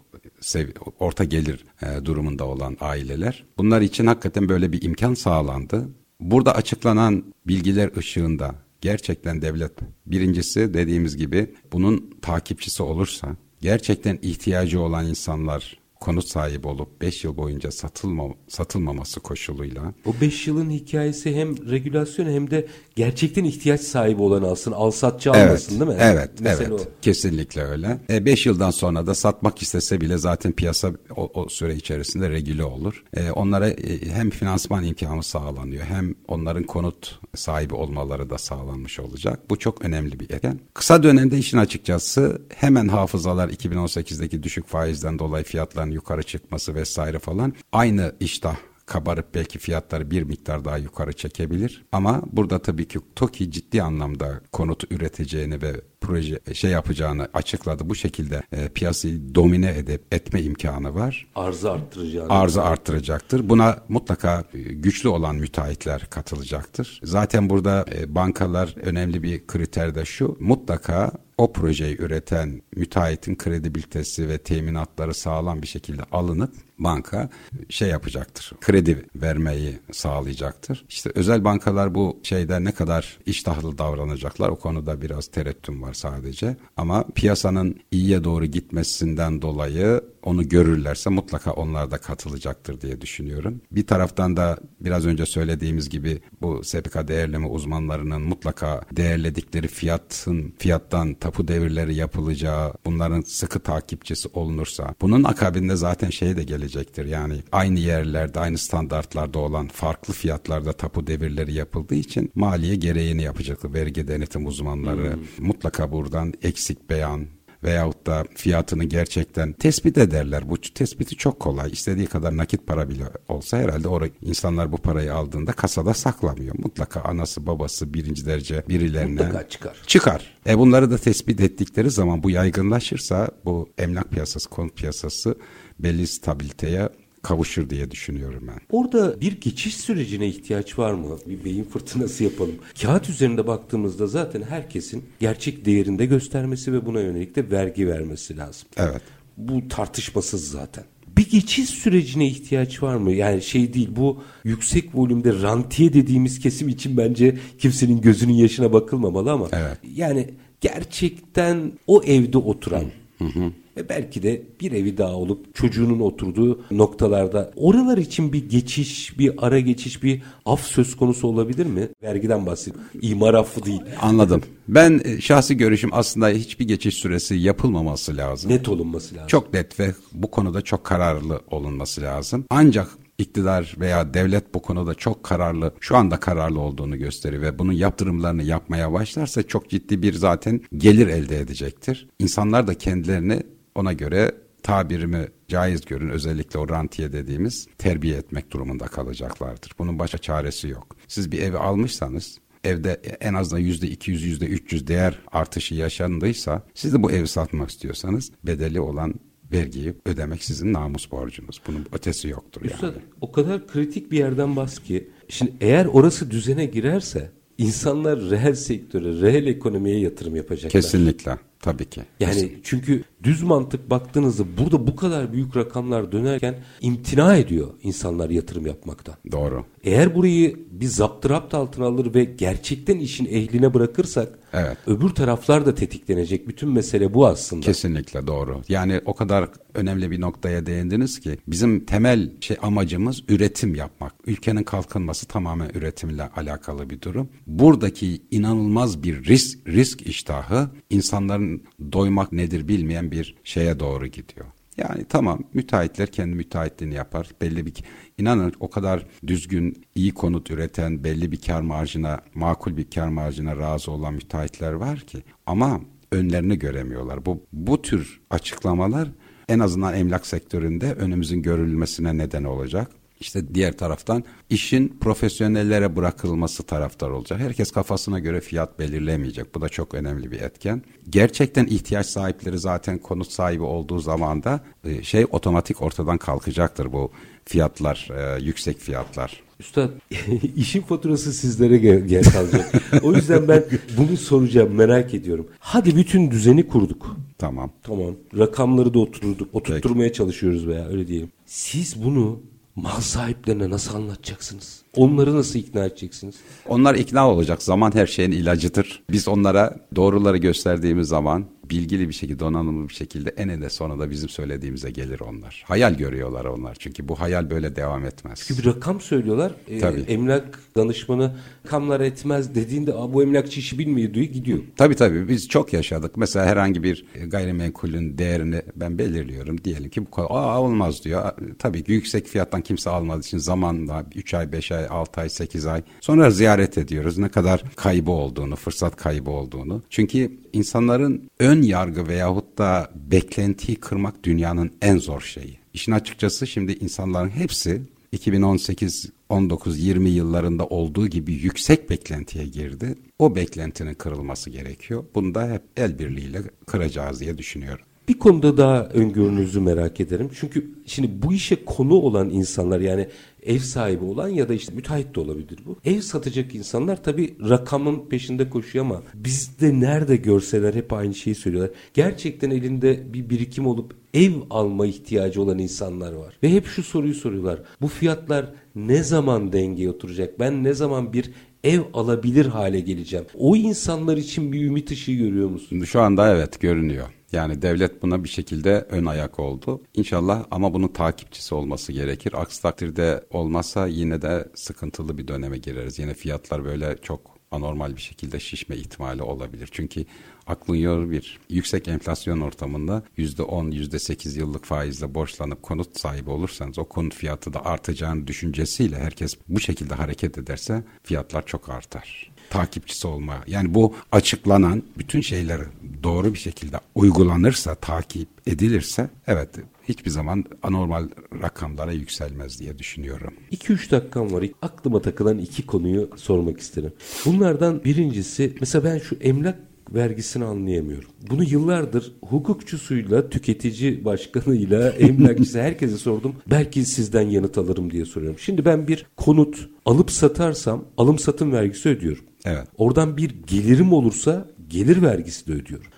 orta 0.99 1.25
gelir 1.25 1.65
e, 1.83 2.05
durumunda 2.05 2.45
olan 2.45 2.77
aileler. 2.81 3.45
Bunlar 3.59 3.81
için 3.81 4.07
hakikaten 4.07 4.49
böyle 4.49 4.73
bir 4.73 4.83
imkan 4.83 5.15
sağlandı. 5.15 5.89
Burada 6.21 6.55
açıklanan 6.55 7.25
bilgiler 7.47 7.97
ışığında 7.97 8.55
gerçekten 8.81 9.43
devlet 9.43 9.73
birincisi 10.07 10.75
dediğimiz 10.75 11.17
gibi 11.17 11.55
bunun 11.73 12.11
takipçisi 12.23 12.83
olursa 12.83 13.37
gerçekten 13.61 14.19
ihtiyacı 14.23 14.81
olan 14.81 15.07
insanlar 15.07 15.79
konut 16.01 16.29
sahibi 16.29 16.69
olup 16.69 17.01
5 17.01 17.25
yıl 17.25 17.37
boyunca 17.37 17.71
satılma, 17.71 18.25
satılmaması 18.49 19.21
koşuluyla. 19.21 19.95
O 20.07 20.15
5 20.21 20.47
yılın 20.47 20.71
hikayesi 20.71 21.37
hem 21.37 21.71
regülasyon 21.71 22.27
hem 22.27 22.51
de 22.51 22.67
gerçekten 22.99 23.45
ihtiyaç 23.45 23.81
sahibi 23.81 24.23
olan 24.23 24.43
alsın, 24.43 24.73
al 24.73 24.91
satçı 24.91 25.31
almasın 25.31 25.71
evet, 25.71 25.71
değil 25.71 25.91
mi? 25.91 25.97
Evet, 26.01 26.31
Mesela 26.41 26.69
evet. 26.71 26.81
O. 26.81 27.01
Kesinlikle 27.03 27.63
öyle. 27.63 27.99
5 28.11 28.47
e, 28.47 28.51
yıldan 28.51 28.71
sonra 28.71 29.07
da 29.07 29.15
satmak 29.15 29.63
istese 29.63 30.01
bile 30.01 30.19
zaten 30.19 30.53
piyasa 30.53 30.93
o, 31.17 31.31
o 31.35 31.49
süre 31.49 31.75
içerisinde 31.75 32.31
regüle 32.31 32.65
olur. 32.65 33.05
E, 33.17 33.31
onlara 33.31 33.69
e, 33.69 34.11
hem 34.13 34.31
finansman 34.31 34.85
imkanı 34.85 35.23
sağlanıyor 35.23 35.85
hem 35.85 36.15
onların 36.29 36.63
konut 36.63 37.21
sahibi 37.35 37.75
olmaları 37.75 38.31
da 38.31 38.39
sağlanmış 38.39 39.01
olacak. 39.01 39.51
Bu 39.51 39.59
çok 39.59 39.85
önemli 39.85 40.21
bir 40.21 40.31
etken. 40.31 40.61
Kısa 40.75 41.03
dönemde 41.03 41.39
işin 41.39 41.59
açıkçası 41.59 42.43
hemen 42.55 42.89
hafızalar 42.89 43.49
2018'deki 43.49 44.43
düşük 44.43 44.67
faizden 44.67 45.19
dolayı 45.19 45.45
fiyatlar 45.45 45.69
fiyatların 45.69 45.91
yukarı 45.91 46.23
çıkması 46.23 46.75
vesaire 46.75 47.19
falan 47.19 47.53
aynı 47.73 48.13
iştah 48.21 48.57
kabarıp 48.89 49.35
belki 49.35 49.59
fiyatları 49.59 50.11
bir 50.11 50.23
miktar 50.23 50.65
daha 50.65 50.79
yukarı 50.79 51.13
çekebilir. 51.13 51.85
Ama 51.93 52.23
burada 52.33 52.59
tabii 52.59 52.89
ki 52.89 52.99
TOKİ 53.17 53.51
ciddi 53.51 53.83
anlamda 53.83 54.41
konut 54.53 54.93
üreteceğini 54.93 55.63
ve 55.63 55.81
proje 56.01 56.41
şey 56.55 56.71
yapacağını 56.71 57.29
açıkladı. 57.35 57.89
Bu 57.89 57.95
şekilde 57.95 58.43
e, 58.53 58.69
piyasayı 58.69 59.35
domine 59.35 59.79
edip 59.79 60.15
etme 60.15 60.43
imkanı 60.43 60.95
var. 60.95 61.27
Arzı 61.35 61.73
arttıracağını. 61.73 62.33
Arzı 62.33 62.63
arttıracaktır. 62.63 63.49
Buna 63.49 63.79
mutlaka 63.89 64.45
e, 64.55 64.59
güçlü 64.59 65.09
olan 65.09 65.37
müteahhitler 65.37 66.07
katılacaktır. 66.11 67.01
Zaten 67.03 67.51
burada 67.51 67.85
e, 67.95 68.15
bankalar 68.15 68.75
önemli 68.83 69.23
bir 69.23 69.47
kriter 69.47 69.95
de 69.95 70.05
şu. 70.05 70.37
Mutlaka 70.41 71.13
o 71.39 71.53
projeyi 71.53 71.97
üreten 71.97 72.63
müteahhitin 72.79 73.37
kredibilitesi 73.37 74.29
ve 74.29 74.39
teminatları 74.39 75.15
sağlam 75.15 75.63
bir 75.63 75.67
şekilde 75.67 76.03
alınıp 76.13 76.53
banka 76.79 77.29
şey 77.69 77.89
yapacaktır. 77.89 78.53
Kredi 78.61 79.07
vermeyi 79.17 79.79
sağlayacaktır. 79.93 80.85
İşte 80.89 81.11
özel 81.15 81.45
bankalar 81.45 81.95
bu 81.95 82.21
şeyde 82.23 82.65
ne 82.65 82.73
kadar 82.73 83.19
iştahlı 83.27 83.79
davranacaklar 83.79 84.49
o 84.49 84.57
konuda 84.57 85.03
biraz 85.03 85.27
tereddütüm 85.27 85.83
var 85.83 85.95
sadece. 85.95 86.57
Ama 86.77 87.05
piyasanın 87.15 87.81
iyiye 87.91 88.25
doğru 88.25 88.47
gitmesinden 88.47 89.43
dolayı 89.43 90.03
onu 90.23 90.49
görürlerse 90.49 91.11
mutlaka 91.11 91.53
onlar 91.53 91.91
da 91.91 91.99
katılacaktır 91.99 92.81
diye 92.81 93.01
düşünüyorum. 93.01 93.61
Bir 93.73 93.87
taraftan 93.87 94.37
da 94.37 94.59
biraz 94.81 95.07
önce 95.07 95.27
söylediğimiz 95.27 95.89
gibi 95.89 96.21
bu 96.41 96.65
SPK 96.65 97.09
değerleme 97.09 97.47
uzmanlarının 97.47 98.23
mutlaka 98.23 98.83
değerledikleri 98.93 99.69
fiyatın 99.69 100.55
fiyattan 100.59 101.15
tapu 101.15 101.49
devirleri 101.49 101.95
yapılacağı 101.95 102.68
bunların 102.87 103.21
sıkı 103.21 103.61
takipçisi 103.61 104.29
olunursa 104.33 104.95
bunun 105.01 105.25
akabinde 105.25 105.77
zaten 105.77 106.11
şey 106.11 106.37
de 106.37 106.43
gelecektir. 106.43 107.05
Yani 107.05 107.43
aynı 107.53 107.79
yerlerde 107.79 108.41
aynı 108.41 108.59
standartlarda 108.59 109.39
olan 109.39 109.69
farklı 109.69 110.15
fiyatlarda 110.15 110.73
tapu 110.73 111.07
devirleri 111.07 111.55
yapıldığı 111.55 111.95
için 111.95 112.33
maliye 112.35 112.77
gereğini 112.77 113.23
yapacaktır. 113.23 113.75
Vergi 113.75 114.09
denetim 114.09 114.47
uzmanları 114.47 115.13
hmm. 115.13 115.47
mutlaka 115.47 115.93
buradan 115.93 116.35
eksik 116.43 116.91
beyan 116.91 117.38
veyahut 117.65 118.07
da 118.07 118.25
fiyatını 118.35 118.85
gerçekten 118.85 119.53
tespit 119.53 119.99
ederler. 119.99 120.51
Bu 120.51 120.61
tespiti 120.61 121.17
çok 121.17 121.41
kolay. 121.41 121.71
İstediği 121.73 122.07
kadar 122.07 122.37
nakit 122.37 122.67
para 122.67 122.89
bile 122.89 123.05
olsa 123.29 123.59
herhalde 123.59 123.89
oraya 123.89 124.11
insanlar 124.23 124.73
bu 124.73 124.77
parayı 124.77 125.15
aldığında 125.15 125.53
kasada 125.53 125.95
saklamıyor. 125.95 126.55
Mutlaka 126.59 127.01
anası 127.01 127.47
babası 127.47 127.95
birinci 127.95 128.27
derece 128.27 128.65
birilerine 128.69 129.23
Mutlaka 129.23 129.49
çıkar. 129.49 129.77
Çıkar. 129.87 130.35
E 130.47 130.59
bunları 130.59 130.91
da 130.91 130.99
tespit 130.99 131.41
ettikleri 131.41 131.91
zaman 131.91 132.23
bu 132.23 132.31
yaygınlaşırsa 132.31 133.29
bu 133.45 133.69
emlak 133.79 134.11
piyasası, 134.11 134.49
konut 134.49 134.77
piyasası 134.77 135.35
belli 135.79 136.07
stabiliteye 136.07 136.89
kavuşur 137.29 137.71
diye 137.71 137.91
düşünüyorum 137.91 138.45
ben. 138.49 138.61
Orada 138.71 139.21
bir 139.21 139.41
geçiş 139.41 139.77
sürecine 139.77 140.27
ihtiyaç 140.27 140.79
var 140.79 140.93
mı? 140.93 141.19
Bir 141.27 141.45
beyin 141.45 141.65
fırtınası 141.65 142.25
yapalım. 142.25 142.55
Kağıt 142.83 143.11
üzerinde 143.11 143.47
baktığımızda 143.47 144.07
zaten 144.07 144.43
herkesin 144.43 145.05
gerçek 145.21 145.65
değerinde 145.65 146.07
göstermesi 146.07 146.73
ve 146.73 146.87
buna 146.87 147.01
yönelik 147.01 147.37
de 147.37 147.51
vergi 147.51 147.89
vermesi 147.89 148.37
lazım. 148.37 148.69
Evet. 148.77 149.03
Bu 149.37 149.69
tartışmasız 149.69 150.51
zaten. 150.51 150.85
Bir 151.17 151.31
geçiş 151.31 151.69
sürecine 151.69 152.27
ihtiyaç 152.27 152.83
var 152.83 152.97
mı? 152.97 153.13
Yani 153.13 153.43
şey 153.43 153.75
değil 153.75 153.89
bu 153.97 154.23
yüksek 154.45 154.95
volümde 154.95 155.43
rantiye 155.43 155.93
dediğimiz 155.93 156.41
kesim 156.41 156.69
için 156.69 156.97
bence 156.97 157.39
kimsenin 157.59 158.01
gözünün 158.01 158.33
yaşına 158.33 158.73
bakılmamalı 158.73 159.33
ama 159.33 159.49
evet. 159.53 159.79
yani 159.97 160.31
gerçekten 160.61 161.73
o 161.87 162.03
evde 162.03 162.39
oturan 162.39 162.85
hı 163.19 163.25
hı 163.25 163.53
ve 163.79 163.89
belki 163.89 164.23
de 164.23 164.43
bir 164.61 164.73
evi 164.73 164.99
daha 164.99 165.13
olup 165.13 165.55
çocuğunun 165.55 166.01
oturduğu 166.01 166.61
noktalarda 166.71 167.51
oralar 167.57 167.99
için 167.99 168.33
bir 168.33 168.49
geçiş, 168.49 169.19
bir 169.19 169.33
ara 169.39 169.61
geçiş, 169.61 170.03
bir 170.03 170.23
af 170.47 170.65
söz 170.65 170.97
konusu 170.97 171.29
olabilir 171.29 171.67
mi? 171.67 171.89
Vergiden 172.03 172.47
bahsediyorum. 172.47 172.89
İmar 173.03 173.35
affı 173.35 173.65
değil. 173.65 173.81
Anladım. 174.01 174.43
Ben 174.69 175.01
e, 175.05 175.21
şahsi 175.21 175.57
görüşüm 175.57 175.91
aslında 175.93 176.29
hiçbir 176.29 176.69
geçiş 176.69 176.95
süresi 176.95 177.35
yapılmaması 177.35 178.17
lazım. 178.17 178.51
Net 178.51 178.69
olunması 178.69 179.15
lazım. 179.15 179.29
Çok 179.29 179.55
net 179.55 179.81
ve 179.81 179.95
bu 180.13 180.31
konuda 180.31 180.63
çok 180.63 180.85
kararlı 180.85 181.41
olunması 181.51 182.03
lazım. 182.03 182.45
Ancak 182.51 182.89
iktidar 183.19 183.75
veya 183.81 184.15
devlet 184.15 184.55
bu 184.55 184.63
konuda 184.63 184.95
çok 184.95 185.25
kararlı, 185.25 185.73
şu 185.81 185.97
anda 185.97 186.21
kararlı 186.21 186.61
olduğunu 186.61 186.97
gösteriyor 186.97 187.43
ve 187.43 187.59
bunun 187.59 187.73
yaptırımlarını 187.73 188.43
yapmaya 188.43 188.93
başlarsa 188.93 189.43
çok 189.43 189.71
ciddi 189.71 190.03
bir 190.03 190.13
zaten 190.13 190.61
gelir 190.77 191.07
elde 191.07 191.41
edecektir. 191.41 192.09
İnsanlar 192.19 192.67
da 192.67 192.75
kendilerini 192.75 193.43
ona 193.79 193.93
göre 193.93 194.33
tabirimi 194.63 195.29
caiz 195.49 195.85
görün 195.85 196.09
özellikle 196.09 196.59
o 196.59 196.69
rantiye 196.69 197.13
dediğimiz 197.13 197.67
terbiye 197.79 198.17
etmek 198.17 198.51
durumunda 198.51 198.87
kalacaklardır. 198.87 199.73
Bunun 199.79 199.99
başka 199.99 200.19
çaresi 200.19 200.69
yok. 200.69 200.97
Siz 201.09 201.33
bir 201.33 201.43
evi 201.43 201.59
almışsanız 201.59 202.39
evde 202.65 203.01
en 203.21 203.35
azından 203.35 203.61
yüzde 203.61 203.89
200 203.89 204.23
yüzde 204.23 204.47
300 204.47 204.87
değer 204.87 205.19
artışı 205.33 205.75
yaşandıysa 205.75 206.63
siz 206.75 206.93
de 206.93 207.03
bu 207.03 207.11
evi 207.11 207.29
satmak 207.29 207.71
istiyorsanız 207.71 208.31
bedeli 208.45 208.81
olan 208.81 209.15
vergiyi 209.53 209.95
ödemek 210.07 210.45
sizin 210.45 210.73
namus 210.73 211.11
borcunuz. 211.11 211.61
Bunun 211.67 211.87
ötesi 211.93 212.29
yoktur 212.29 212.63
yani. 212.63 212.73
Üstad 212.73 212.95
o 213.21 213.33
kadar 213.33 213.67
kritik 213.67 214.13
bir 214.13 214.19
yerden 214.19 214.57
bas 214.57 214.79
ki 214.79 215.11
şimdi 215.29 215.53
eğer 215.61 215.87
orası 215.87 216.31
düzene 216.31 216.67
girerse 216.67 217.31
insanlar 217.59 218.31
reel 218.31 218.55
sektöre, 218.55 219.21
reel 219.21 219.47
ekonomiye 219.47 220.01
yatırım 220.01 220.37
yapacaklar. 220.37 220.83
Kesinlikle. 220.83 221.39
Tabii 221.61 221.85
ki. 221.85 222.01
Yani 222.21 222.33
Kesinlikle. 222.33 222.61
çünkü 222.63 223.05
düz 223.23 223.43
mantık 223.43 223.91
baktığınızda 223.91 224.45
burada 224.59 224.87
bu 224.87 224.97
kadar 224.97 225.33
büyük 225.33 225.57
rakamlar 225.57 226.13
dönerken 226.13 226.55
imtina 226.81 227.37
ediyor 227.37 227.69
insanlar 227.83 228.31
yatırım 228.31 228.67
yapmaktan. 228.67 229.15
Doğru. 229.33 229.65
Eğer 229.85 230.15
burayı 230.15 230.57
bir 230.71 230.87
zaptırapt 230.87 231.55
altına 231.55 231.87
alır 231.87 232.15
ve 232.15 232.25
gerçekten 232.25 232.99
işin 232.99 233.25
ehline 233.27 233.75
bırakırsak 233.75 234.39
Evet. 234.53 234.77
öbür 234.87 235.09
taraflar 235.09 235.67
da 235.67 235.75
tetiklenecek. 235.75 236.49
Bütün 236.49 236.69
mesele 236.69 237.15
bu 237.15 237.27
aslında. 237.27 237.67
Kesinlikle 237.67 238.27
doğru. 238.27 238.63
Yani 238.69 239.01
o 239.05 239.15
kadar 239.15 239.49
önemli 239.75 240.11
bir 240.11 240.21
noktaya 240.21 240.67
değindiniz 240.67 241.21
ki 241.21 241.39
bizim 241.47 241.85
temel 241.85 242.31
şey 242.41 242.57
amacımız 242.63 243.23
üretim 243.29 243.75
yapmak. 243.75 244.15
Ülkenin 244.27 244.63
kalkınması 244.63 245.27
tamamen 245.27 245.71
üretimle 245.75 246.29
alakalı 246.37 246.91
bir 246.91 247.03
durum. 247.03 247.29
Buradaki 247.47 248.23
inanılmaz 248.31 249.03
bir 249.03 249.25
risk 249.25 249.69
risk 249.69 250.07
iştahı 250.07 250.71
insanların 250.91 251.63
doymak 251.93 252.33
nedir 252.33 252.69
bilmeyen 252.69 253.08
bir 253.11 253.37
şeye 253.45 253.81
doğru 253.81 254.07
gidiyor. 254.07 254.47
Yani 254.77 255.05
tamam 255.09 255.45
müteahhitler 255.55 256.13
kendi 256.13 256.37
müteahhitliğini 256.37 256.95
yapar. 256.95 257.29
Belli 257.41 257.67
bir 257.67 257.75
inanın 258.19 258.53
o 258.61 258.71
kadar 258.71 259.07
düzgün 259.27 259.85
iyi 259.95 260.15
konut 260.15 260.51
üreten 260.51 261.05
belli 261.05 261.33
bir 261.33 261.41
kar 261.41 261.61
marjına 261.61 262.21
makul 262.35 262.77
bir 262.77 262.91
kar 262.91 263.09
marjına 263.09 263.57
razı 263.57 263.91
olan 263.91 264.15
müteahhitler 264.15 264.73
var 264.73 265.01
ki 265.01 265.23
ama 265.47 265.81
önlerini 266.13 266.59
göremiyorlar. 266.59 267.27
Bu 267.27 267.43
bu 267.53 267.83
tür 267.83 268.21
açıklamalar 268.31 269.09
en 269.49 269.59
azından 269.59 269.95
emlak 269.95 270.27
sektöründe 270.27 270.93
önümüzün 270.93 271.43
görülmesine 271.43 272.19
neden 272.19 272.45
olacak. 272.45 272.91
İşte 273.21 273.55
diğer 273.55 273.79
taraftan 273.79 274.25
işin 274.51 274.99
profesyonellere 275.01 275.97
bırakılması 275.97 276.63
taraftar 276.63 277.11
olacak. 277.11 277.41
Herkes 277.41 277.71
kafasına 277.71 278.19
göre 278.19 278.41
fiyat 278.41 278.79
belirlemeyecek. 278.79 279.55
Bu 279.55 279.61
da 279.61 279.69
çok 279.69 279.95
önemli 279.95 280.31
bir 280.31 280.41
etken. 280.41 280.83
Gerçekten 281.11 281.67
ihtiyaç 281.67 282.07
sahipleri 282.07 282.59
zaten 282.59 282.99
konut 282.99 283.33
sahibi 283.33 283.63
olduğu 283.63 283.99
zaman 283.99 284.43
da 284.43 284.61
e, 284.85 285.03
şey 285.03 285.27
otomatik 285.31 285.83
ortadan 285.83 286.19
kalkacaktır 286.19 286.93
bu 286.93 287.11
fiyatlar, 287.45 288.09
e, 288.17 288.43
yüksek 288.43 288.79
fiyatlar. 288.79 289.43
Üstad 289.61 289.91
işin 290.57 290.83
faturası 290.83 291.33
sizlere 291.33 291.79
gel, 291.79 292.01
gel 292.01 292.25
kalacak. 292.25 292.73
o 293.03 293.13
yüzden 293.15 293.49
ben 293.49 293.65
bunu 293.99 294.17
soracağım 294.17 294.75
merak 294.75 295.15
ediyorum. 295.15 295.49
Hadi 295.59 295.97
bütün 295.97 296.31
düzeni 296.31 296.69
kurduk. 296.69 297.17
Tamam. 297.39 297.73
Tamam. 297.83 298.15
Rakamları 298.39 298.95
da 298.95 298.99
oturduk. 298.99 299.49
Oturtturmaya 299.53 300.13
çalışıyoruz 300.13 300.67
veya 300.67 300.89
öyle 300.89 301.09
diyelim. 301.09 301.31
Siz 301.47 302.05
bunu 302.05 302.41
mal 302.83 303.01
sahiplerine 303.01 303.71
nasıl 303.71 303.95
anlatacaksınız? 303.95 304.83
Onları 304.99 305.37
nasıl 305.37 305.59
ikna 305.59 305.85
edeceksiniz? 305.85 306.35
Onlar 306.69 306.95
ikna 306.95 307.31
olacak. 307.31 307.63
Zaman 307.63 307.95
her 307.95 308.07
şeyin 308.07 308.31
ilacıdır. 308.31 309.03
Biz 309.11 309.29
onlara 309.29 309.77
doğruları 309.97 310.37
gösterdiğimiz 310.37 311.09
zaman 311.09 311.45
bilgili 311.71 312.09
bir 312.09 312.15
şekilde, 312.15 312.39
donanımlı 312.39 312.89
bir 312.89 312.95
şekilde 312.95 313.31
eninde 313.31 313.71
sonunda 313.71 314.11
bizim 314.11 314.29
söylediğimize 314.29 314.91
gelir 314.91 315.21
onlar. 315.21 315.65
Hayal 315.67 315.95
görüyorlar 315.95 316.45
onlar 316.45 316.77
çünkü 316.79 317.09
bu 317.09 317.21
hayal 317.21 317.51
böyle 317.51 317.77
devam 317.77 318.05
etmez. 318.05 318.45
Çünkü 318.47 318.63
bir 318.63 318.67
rakam 318.67 319.01
söylüyorlar. 319.01 319.53
Ee, 319.69 319.79
Tabii. 319.79 320.01
emlak 320.01 320.59
danışmanı 320.77 321.33
rakamlar 321.67 322.01
etmez 322.01 322.55
dediğinde 322.55 322.95
bu 322.95 323.23
emlakçı 323.23 323.61
işi 323.61 323.79
bilmiyor 323.79 324.15
diyor 324.15 324.27
gidiyor. 324.27 324.59
Tabii 324.77 324.95
tabii 324.95 325.29
biz 325.29 325.49
çok 325.49 325.73
yaşadık. 325.73 326.17
Mesela 326.17 326.47
herhangi 326.47 326.83
bir 326.83 327.05
gayrimenkulün 327.27 328.19
değerini 328.19 328.63
ben 328.77 328.99
belirliyorum. 328.99 329.65
Diyelim 329.65 329.91
ki 329.91 330.07
bu 330.07 330.11
kadar 330.11 330.29
Aa, 330.31 330.61
olmaz 330.61 331.05
diyor. 331.05 331.33
Tabii 331.59 331.85
ki 331.85 331.93
yüksek 331.93 332.27
fiyattan 332.27 332.61
kimse 332.61 332.91
almadığı 332.91 333.21
için 333.21 333.39
zamanla 333.39 334.05
3 334.15 334.35
ay, 334.35 334.53
5 334.53 334.73
ay, 334.73 334.88
6 334.89 335.21
ay, 335.21 335.29
8 335.29 335.67
ay 335.67 335.83
sonra 336.01 336.31
ziyaret 336.31 336.79
ediyoruz. 336.79 337.19
Ne 337.19 337.29
kadar 337.29 337.63
kaybı 337.77 338.11
olduğunu, 338.11 338.57
fırsat 338.57 338.97
kaybı 338.97 339.31
olduğunu. 339.31 339.83
Çünkü 339.91 340.33
insanların 340.53 341.31
ön 341.39 341.63
yargı 341.63 342.09
veyahut 342.09 342.59
da 342.59 342.91
beklentiyi 342.95 343.77
kırmak 343.77 344.25
dünyanın 344.25 344.71
en 344.83 344.99
zor 344.99 345.21
şeyi. 345.21 345.59
İşin 345.75 345.93
açıkçası 345.93 346.47
şimdi 346.47 346.73
insanların 346.73 347.31
hepsi 347.31 347.83
2018 348.13 349.11
19-20 349.31 350.09
yıllarında 350.09 350.67
olduğu 350.67 351.07
gibi 351.07 351.33
yüksek 351.33 351.91
beklentiye 351.91 352.45
girdi. 352.45 352.95
O 353.19 353.37
beklentinin 353.37 353.95
kırılması 353.95 354.51
gerekiyor. 354.51 355.05
Bunu 355.15 355.35
da 355.35 355.53
hep 355.53 355.63
el 355.77 355.99
birliğiyle 355.99 356.43
kıracağız 356.67 357.21
diye 357.21 357.39
düşünüyorum. 357.39 357.85
Bir 358.09 358.19
konuda 358.19 358.57
daha 358.57 358.85
öngörünüzü 358.85 359.61
merak 359.61 360.01
ederim. 360.01 360.31
Çünkü 360.41 360.71
şimdi 360.87 361.23
bu 361.23 361.33
işe 361.33 361.65
konu 361.65 361.95
olan 361.95 362.31
insanlar 362.31 362.81
yani 362.81 363.09
ev 363.49 363.59
sahibi 363.59 364.05
olan 364.05 364.29
ya 364.29 364.49
da 364.49 364.55
işte 364.55 364.75
müteahhit 364.75 365.15
de 365.15 365.21
olabilir 365.21 365.59
bu. 365.67 365.77
Ev 365.85 366.01
satacak 366.01 366.55
insanlar 366.55 367.03
tabii 367.03 367.35
rakamın 367.49 368.09
peşinde 368.09 368.51
koşuyor 368.51 368.85
ama 368.85 369.03
bizde 369.15 369.81
nerede 369.81 370.17
görseler 370.17 370.75
hep 370.75 370.93
aynı 370.93 371.15
şeyi 371.15 371.35
söylüyorlar. 371.35 371.75
Gerçekten 371.95 372.51
elinde 372.51 373.13
bir 373.13 373.31
birikim 373.31 373.67
olup 373.67 373.95
ev 374.15 374.33
alma 374.51 374.87
ihtiyacı 374.87 375.43
olan 375.43 375.59
insanlar 375.59 376.13
var. 376.13 376.35
Ve 376.43 376.53
hep 376.53 376.67
şu 376.67 376.83
soruyu 376.83 377.15
soruyorlar. 377.15 377.63
Bu 377.81 377.89
fiyatlar 377.89 378.53
ne 378.75 379.03
zaman 379.03 379.53
dengeye 379.53 379.91
oturacak? 379.91 380.41
Ben 380.41 380.65
ne 380.65 380.75
zaman 380.75 381.13
bir 381.13 381.31
ev 381.65 381.81
alabilir 381.95 382.47
hale 382.47 382.81
geleceğim? 382.81 383.27
O 383.35 383.57
insanlar 383.57 384.17
için 384.17 384.53
bir 384.53 384.67
ümit 384.67 384.91
ışığı 384.91 385.13
görüyor 385.13 385.49
musun? 385.49 385.85
Şu 385.85 386.01
anda 386.01 386.35
evet 386.35 386.61
görünüyor. 386.61 387.18
Yani 387.33 387.63
devlet 387.63 388.03
buna 388.03 388.25
bir 388.25 388.29
şekilde 388.29 388.87
ön 388.91 389.07
ayak 389.07 389.39
oldu. 389.39 389.83
İnşallah 389.95 390.45
ama 390.51 390.75
bunun 390.75 390.89
takipçisi 390.89 391.55
olması 391.55 391.93
gerekir. 391.93 392.33
Aksi 392.33 392.63
takdirde 392.63 393.25
olmazsa 393.31 393.87
yine 393.87 394.23
de 394.23 394.49
sıkıntılı 394.55 395.19
bir 395.19 395.29
döneme 395.29 395.59
gireriz. 395.59 395.99
Yine 395.99 396.15
fiyatlar 396.15 396.65
böyle 396.65 396.97
çok 397.03 397.39
anormal 397.51 397.97
bir 397.97 398.01
şekilde 398.01 398.41
şişme 398.41 398.77
ihtimali 398.77 399.23
olabilir. 399.23 399.69
Çünkü 399.73 400.05
aklın 400.47 400.77
yor 400.77 401.11
bir 401.11 401.39
yüksek 401.51 401.89
enflasyon 401.89 402.41
ortamında 402.41 403.03
yüzde 403.17 403.43
on, 403.43 403.71
yüzde 403.71 403.99
sekiz 403.99 404.37
yıllık 404.37 404.65
faizle 404.65 405.15
borçlanıp 405.15 405.63
konut 405.63 405.99
sahibi 405.99 406.31
olursanız 406.31 406.79
o 406.79 406.85
konut 406.85 407.15
fiyatı 407.15 407.53
da 407.53 407.65
artacağını 407.65 408.27
düşüncesiyle 408.27 408.97
herkes 408.97 409.39
bu 409.49 409.61
şekilde 409.61 409.95
hareket 409.95 410.39
ederse 410.39 410.85
fiyatlar 411.03 411.47
çok 411.47 411.69
artar 411.69 412.31
takipçisi 412.51 413.07
olma. 413.07 413.37
Yani 413.47 413.75
bu 413.75 413.95
açıklanan 414.13 414.83
bütün 414.99 415.21
şeyler 415.21 415.61
doğru 416.03 416.35
bir 416.35 416.39
şekilde 416.39 416.77
uygulanırsa, 416.95 417.75
takip 417.75 418.29
edilirse 418.47 419.11
evet 419.27 419.49
hiçbir 419.89 420.11
zaman 420.11 420.45
anormal 420.63 421.09
rakamlara 421.43 421.93
yükselmez 421.93 422.61
diye 422.61 422.79
düşünüyorum. 422.79 423.35
2-3 423.53 423.91
dakikam 423.91 424.33
var. 424.33 424.45
Aklıma 424.63 425.03
takılan 425.03 425.39
iki 425.39 425.67
konuyu 425.67 426.11
sormak 426.17 426.61
isterim. 426.61 426.93
Bunlardan 427.25 427.85
birincisi 427.85 428.55
mesela 428.61 428.85
ben 428.85 428.99
şu 428.99 429.15
emlak 429.15 429.59
vergisini 429.95 430.45
anlayamıyorum. 430.45 431.09
Bunu 431.31 431.45
yıllardır 431.45 432.13
hukukçusuyla, 432.21 433.31
tüketici 433.31 434.05
başkanıyla, 434.05 434.89
emlakçısı 434.99 435.61
herkese 435.61 435.97
sordum. 435.97 436.35
Belki 436.51 436.85
sizden 436.85 437.23
yanıt 437.23 437.59
alırım 437.59 437.91
diye 437.91 438.05
soruyorum. 438.05 438.39
Şimdi 438.39 438.65
ben 438.65 438.89
bir 438.89 439.07
konut 439.17 439.69
alıp 439.85 440.11
satarsam 440.11 440.85
alım 440.97 441.19
satım 441.19 441.53
vergisi 441.53 441.89
ödüyorum. 441.89 442.25
Evet. 442.49 442.69
Oradan 442.77 443.17
bir 443.17 443.35
gelirim 443.47 443.93
olursa 443.93 444.49
gelir 444.69 445.03
vergisi 445.03 445.47
de 445.47 445.53
ödüyorum. 445.53 445.91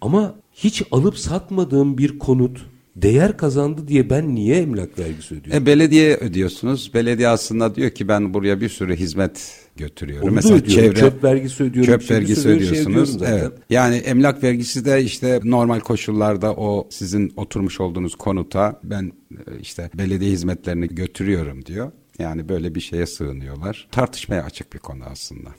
Ama 0.00 0.34
hiç 0.52 0.82
alıp 0.90 1.18
satmadığım 1.18 1.98
bir 1.98 2.18
konut 2.18 2.66
değer 3.02 3.36
kazandı 3.36 3.88
diye 3.88 4.10
ben 4.10 4.34
niye 4.34 4.56
emlak 4.56 4.98
vergisi 4.98 5.34
ödüyorum? 5.34 5.62
E, 5.62 5.66
belediye 5.66 6.16
ödüyorsunuz. 6.16 6.90
Belediye 6.94 7.28
aslında 7.28 7.74
diyor 7.74 7.90
ki 7.90 8.08
ben 8.08 8.34
buraya 8.34 8.60
bir 8.60 8.68
sürü 8.68 8.96
hizmet 8.96 9.60
götürüyorum. 9.76 10.28
Onu 10.28 10.34
Mesela 10.34 10.56
ödüyorum. 10.56 10.84
çevre 10.84 11.00
Çöp 11.00 11.24
vergisi 11.24 11.62
ödüyorum. 11.62 11.92
Çöp 11.92 12.10
vergisi 12.10 12.42
şey 12.42 12.52
ödüyorsunuz. 12.52 13.12
zaten. 13.12 13.38
evet. 13.38 13.52
Yani 13.70 13.96
emlak 13.96 14.42
vergisi 14.42 14.84
de 14.84 15.02
işte 15.02 15.40
normal 15.44 15.80
koşullarda 15.80 16.54
o 16.54 16.88
sizin 16.90 17.32
oturmuş 17.36 17.80
olduğunuz 17.80 18.14
konuta 18.14 18.80
ben 18.84 19.12
e, 19.30 19.60
işte 19.60 19.90
belediye 19.94 20.30
hizmetlerini 20.30 20.88
götürüyorum 20.88 21.64
diyor. 21.66 21.92
Yani 22.18 22.48
böyle 22.48 22.74
bir 22.74 22.80
şeye 22.80 23.06
sığınıyorlar. 23.06 23.88
Tartışmaya 23.92 24.42
açık 24.42 24.72
bir 24.72 24.78
konu 24.78 25.04
aslında. 25.04 25.50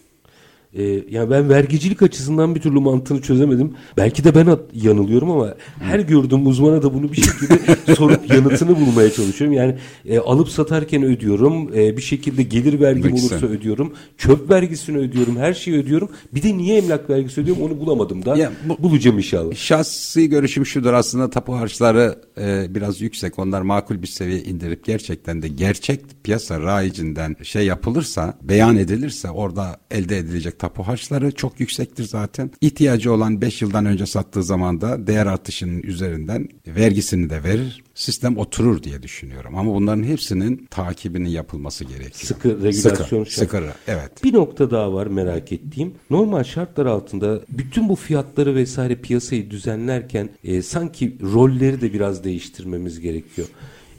Ee, 0.74 0.84
yani 1.10 1.30
ben 1.30 1.50
vergicilik 1.50 2.02
açısından 2.02 2.56
bir 2.56 2.62
türlü 2.62 2.80
mantığını 2.80 3.22
çözemedim. 3.22 3.74
Belki 3.98 4.24
de 4.24 4.36
ben 4.36 4.58
yanılıyorum 4.74 5.32
ama 5.32 5.54
her 5.80 6.00
gördüğüm 6.00 6.48
uzmana 6.48 6.82
da 6.84 6.94
bunu 6.94 7.12
bir 7.12 7.22
şekilde 7.22 7.60
sorup 7.96 8.30
yanıtını 8.34 8.76
bulmaya 8.76 9.12
çalışıyorum. 9.12 9.58
Yani 9.58 9.76
e, 10.06 10.20
alıp 10.20 10.50
satarken 10.50 11.04
ödüyorum. 11.04 11.74
E, 11.78 11.98
bir 11.98 12.02
şekilde 12.02 12.44
gelir 12.44 12.80
vergim 12.80 13.04
Vergisi. 13.04 13.34
olursa 13.36 13.48
ödüyorum. 13.48 13.94
Çöp 14.18 14.50
vergisini 14.50 14.98
ödüyorum. 14.98 15.38
Her 15.38 15.54
şeyi 15.54 15.78
ödüyorum. 15.78 16.10
Bir 16.34 16.44
de 16.44 16.58
niye 16.58 16.78
emlak 16.78 17.10
vergisi 17.10 17.42
ödüyorum 17.42 17.64
onu 17.64 17.80
bulamadım 17.80 18.26
da. 18.26 18.38
Ya 18.38 18.52
bu- 18.70 18.84
Bulacağım 18.84 19.18
inşallah. 19.18 19.56
Şahsi 19.56 20.30
görüşüm 20.30 20.66
şudur 20.66 20.94
aslında 20.94 21.30
tapu 21.30 21.54
harçları 21.54 22.16
e, 22.42 22.66
biraz 22.76 23.02
yüksek. 23.02 23.40
Onlar 23.40 23.62
makul 23.62 24.02
bir 24.02 24.08
seviyeye 24.08 24.44
indirip 24.44 24.86
gerçekten 24.86 25.42
de 25.42 25.48
gerçek 25.48 26.02
piyasa 26.24 26.62
rayicinden 26.62 27.36
şey 27.44 27.66
yapılırsa, 27.66 28.38
beyan 28.42 28.78
edilirse 28.78 29.30
orada 29.30 29.78
elde 29.92 30.18
edilecek 30.18 30.59
tapu 30.60 30.84
harçları 30.84 31.32
çok 31.32 31.60
yüksektir 31.60 32.04
zaten. 32.04 32.52
İhtiyacı 32.62 33.14
olan 33.14 33.42
5 33.42 33.62
yıldan 33.62 33.86
önce 33.86 34.06
sattığı 34.06 34.44
zaman 34.44 34.82
da 34.82 35.08
değer 35.08 35.26
artışının 35.26 35.82
üzerinden 35.82 36.48
vergisini 36.68 37.30
de 37.30 37.44
verir. 37.44 37.84
Sistem 37.96 38.38
oturur 38.38 38.84
diye 38.84 39.04
düşünüyorum. 39.04 39.58
Ama 39.58 39.74
bunların 39.74 40.04
hepsinin 40.04 40.68
takibinin 40.70 41.30
yapılması 41.30 41.84
gerekiyor. 41.84 42.14
Sıkı 42.14 42.50
regülasyon 42.64 43.24
sıkı, 43.24 43.32
şart. 43.32 43.50
sıkı, 43.50 43.64
evet. 43.88 44.24
Bir 44.24 44.34
nokta 44.34 44.72
daha 44.72 44.94
var 44.94 45.08
merak 45.08 45.52
ettiğim. 45.52 45.94
Normal 46.10 46.44
şartlar 46.44 46.86
altında 46.86 47.42
bütün 47.50 47.90
bu 47.90 47.96
fiyatları 47.96 48.56
vesaire 48.56 48.96
piyasayı 48.96 49.52
düzenlerken 49.52 50.30
e, 50.44 50.62
sanki 50.62 51.18
rolleri 51.22 51.82
de 51.82 51.94
biraz 51.94 52.24
değiştirmemiz 52.24 53.00
gerekiyor. 53.00 53.48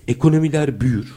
Ekonomiler 0.08 0.80
büyür, 0.80 1.12